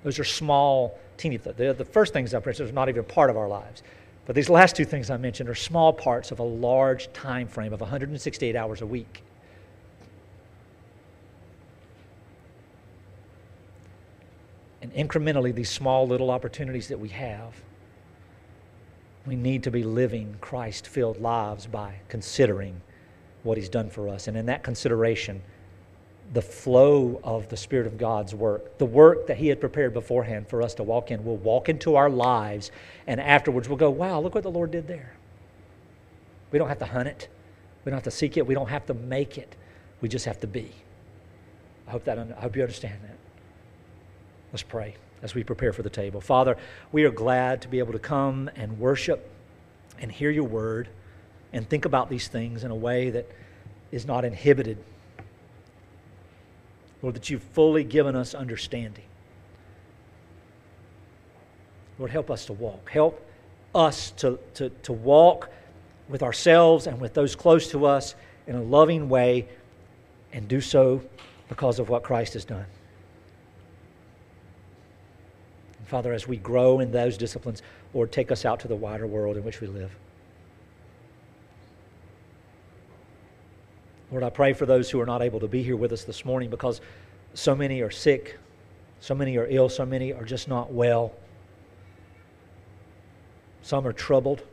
Those 0.04 0.20
are 0.20 0.24
small, 0.24 1.00
teeny 1.18 1.38
things. 1.38 1.58
The 1.58 1.86
first 1.86 2.14
things 2.14 2.34
I 2.34 2.40
mentioned 2.40 2.70
are 2.70 2.74
not 2.74 2.90
even 2.90 3.04
part 3.04 3.30
of 3.30 3.38
our 3.38 3.48
lives. 3.48 3.82
But 4.26 4.36
these 4.36 4.50
last 4.50 4.76
two 4.76 4.86
things 4.86 5.10
I 5.10 5.18
mentioned 5.18 5.50
are 5.50 5.56
small 5.56 5.94
parts 5.94 6.32
of 6.32 6.40
a 6.40 6.44
large 6.44 7.12
time 7.14 7.48
frame 7.48 7.74
of 7.74 7.82
168 7.82 8.56
hours 8.56 8.82
a 8.82 8.86
week. 8.86 9.24
And 14.86 14.94
incrementally, 14.94 15.52
these 15.52 15.72
small 15.72 16.08
little 16.08 16.30
opportunities 16.30 16.90
that 16.90 17.00
we 17.00 17.10
have, 17.10 17.56
we 19.26 19.36
need 19.36 19.64
to 19.64 19.72
be 19.72 19.84
living 19.84 20.38
Christ 20.42 20.86
filled 20.86 21.20
lives 21.20 21.66
by 21.66 21.96
considering 22.08 22.80
what 23.42 23.58
He's 23.58 23.68
done 23.68 23.90
for 23.90 24.08
us. 24.08 24.28
And 24.28 24.38
in 24.38 24.46
that 24.46 24.62
consideration, 24.62 25.42
the 26.34 26.42
flow 26.44 27.20
of 27.24 27.50
the 27.50 27.58
Spirit 27.58 27.88
of 27.88 27.98
God's 27.98 28.36
work, 28.36 28.78
the 28.78 28.86
work 28.86 29.26
that 29.26 29.38
He 29.38 29.48
had 29.48 29.60
prepared 29.60 29.92
beforehand 29.92 30.48
for 30.48 30.62
us 30.62 30.76
to 30.76 30.84
walk 30.84 31.10
in, 31.10 31.26
will 31.26 31.38
walk 31.38 31.68
into 31.68 31.96
our 31.96 32.10
lives, 32.10 32.70
and 33.08 33.20
afterwards 33.20 33.68
we'll 33.68 33.80
go, 33.80 33.90
wow, 33.90 34.20
look 34.20 34.36
what 34.36 34.44
the 34.44 34.52
Lord 34.52 34.70
did 34.70 34.88
there. 34.88 35.14
We 36.52 36.60
don't 36.60 36.70
have 36.70 36.78
to 36.80 36.86
hunt 36.86 37.08
it, 37.08 37.28
we 37.86 37.90
don't 37.90 37.98
have 37.98 38.04
to 38.04 38.12
seek 38.12 38.38
it, 38.38 38.46
we 38.46 38.54
don't 38.54 38.70
have 38.70 38.86
to 38.86 38.94
make 38.94 39.40
it. 39.40 39.56
We 40.00 40.10
just 40.10 40.26
have 40.26 40.40
to 40.42 40.48
be. 40.48 40.72
I 41.88 41.92
hope, 41.92 42.04
that, 42.04 42.20
I 42.20 42.42
hope 42.42 42.56
you 42.56 42.62
understand 42.62 43.00
that. 43.02 43.25
Let's 44.56 44.64
pray 44.64 44.96
as 45.22 45.36
we 45.36 45.44
prepare 45.44 45.74
for 45.74 45.84
the 45.84 45.90
table. 45.90 46.22
Father, 46.22 46.56
we 46.94 47.04
are 47.04 47.12
glad 47.12 47.62
to 47.64 47.68
be 47.68 47.80
able 47.80 47.92
to 47.92 48.00
come 48.00 48.50
and 48.56 48.80
worship 48.80 49.30
and 50.00 50.10
hear 50.10 50.32
your 50.32 50.46
word 50.46 50.88
and 51.52 51.68
think 51.68 51.84
about 51.84 52.10
these 52.10 52.30
things 52.30 52.64
in 52.64 52.72
a 52.72 52.76
way 52.76 53.10
that 53.10 53.30
is 53.92 54.06
not 54.06 54.24
inhibited. 54.24 54.78
Lord, 57.02 57.16
that 57.16 57.30
you've 57.30 57.44
fully 57.44 57.84
given 57.84 58.16
us 58.16 58.34
understanding. 58.34 59.04
Lord, 62.00 62.12
help 62.12 62.32
us 62.32 62.46
to 62.46 62.54
walk. 62.54 62.90
Help 62.90 63.22
us 63.76 64.12
to, 64.12 64.40
to, 64.54 64.70
to 64.70 64.94
walk 64.94 65.50
with 66.08 66.24
ourselves 66.24 66.88
and 66.88 67.02
with 67.02 67.14
those 67.14 67.36
close 67.36 67.70
to 67.72 67.86
us 67.86 68.16
in 68.48 68.56
a 68.56 68.64
loving 68.64 69.10
way 69.10 69.50
and 70.32 70.48
do 70.48 70.62
so 70.62 71.02
because 71.50 71.78
of 71.78 71.90
what 71.90 72.04
Christ 72.04 72.36
has 72.36 72.46
done. 72.46 72.68
Father, 75.86 76.14
as 76.14 76.28
we 76.28 76.38
grow 76.38 76.80
in 76.80 76.92
those 76.92 77.18
disciplines, 77.18 77.62
Lord, 77.94 78.12
take 78.12 78.32
us 78.32 78.46
out 78.46 78.60
to 78.62 78.68
the 78.68 78.76
wider 78.76 79.08
world 79.08 79.38
in 79.38 79.44
which 79.44 79.62
we 79.62 79.68
live. 79.68 79.96
Lord, 84.12 84.24
I 84.24 84.30
pray 84.30 84.54
for 84.54 84.66
those 84.66 84.90
who 84.90 85.00
are 85.02 85.06
not 85.06 85.22
able 85.22 85.40
to 85.40 85.48
be 85.48 85.64
here 85.64 85.76
with 85.76 85.92
us 85.92 86.04
this 86.04 86.26
morning 86.26 86.50
because 86.50 86.82
so 87.34 87.56
many 87.56 87.82
are 87.82 87.92
sick, 87.92 88.38
so 89.00 89.14
many 89.14 89.38
are 89.38 89.48
ill, 89.50 89.70
so 89.70 89.86
many 89.86 90.14
are 90.14 90.24
just 90.24 90.48
not 90.48 90.72
well. 90.72 91.14
Some 93.62 93.86
are 93.86 93.94
troubled. 93.94 94.44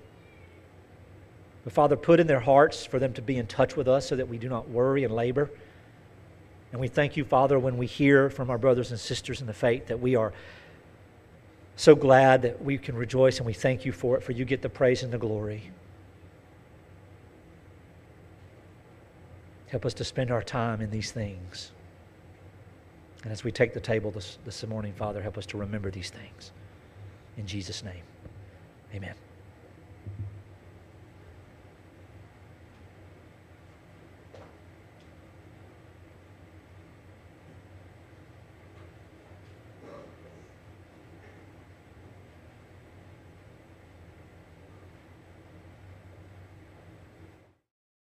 But 1.64 1.72
Father, 1.72 1.97
put 1.97 2.18
in 2.18 2.26
their 2.26 2.41
hearts 2.41 2.85
for 2.85 2.99
them 2.99 3.12
to 3.14 3.22
be 3.22 3.37
in 3.37 3.47
touch 3.47 3.76
with 3.76 3.89
us 3.89 4.09
so 4.09 4.16
that 4.16 4.28
we 4.28 4.37
do 4.37 4.49
not 4.49 4.68
worry 4.68 5.05
and 5.05 5.14
labor. 5.14 5.51
And 6.72 6.80
we 6.80 6.89
thank 6.89 7.16
you, 7.16 7.24
Father, 7.24 7.59
when 7.59 7.76
we 7.76 7.87
hear 7.87 8.30
from 8.30 8.51
our 8.51 8.59
brothers 8.59 8.91
and 8.91 8.99
sisters 8.99 9.41
in 9.41 9.47
the 9.47 9.53
faith 9.53 9.87
that 9.89 10.01
we 10.01 10.16
are 10.16 10.33
so 11.77 11.95
glad 11.95 12.43
that 12.43 12.62
we 12.62 12.79
can 12.79 12.97
rejoice 12.97 13.39
and 13.39 13.47
we 13.47 13.53
thank 13.53 13.85
you 13.85 13.93
for 13.93 14.16
it, 14.16 14.23
for 14.23 14.33
you 14.33 14.45
get 14.45 14.62
the 14.62 14.68
praise 14.68 15.03
and 15.03 15.12
the 15.12 15.18
glory. 15.18 15.70
Help 19.68 19.87
us 19.87 19.95
to 19.95 20.05
spend 20.05 20.31
our 20.31 20.43
time 20.43 20.81
in 20.81 20.91
these 20.91 21.12
things. 21.12 21.73
And 23.23 23.33
as 23.33 23.43
we 23.43 23.53
take 23.53 23.73
the 23.73 23.81
table 23.81 24.11
this, 24.11 24.39
this 24.45 24.66
morning, 24.66 24.93
Father, 24.93 25.23
help 25.23 25.39
us 25.39 25.47
to 25.47 25.57
remember 25.57 25.91
these 25.91 26.11
things. 26.11 26.53
In 27.39 27.47
Jesus' 27.47 27.83
name, 27.83 28.03
amen. 28.95 29.14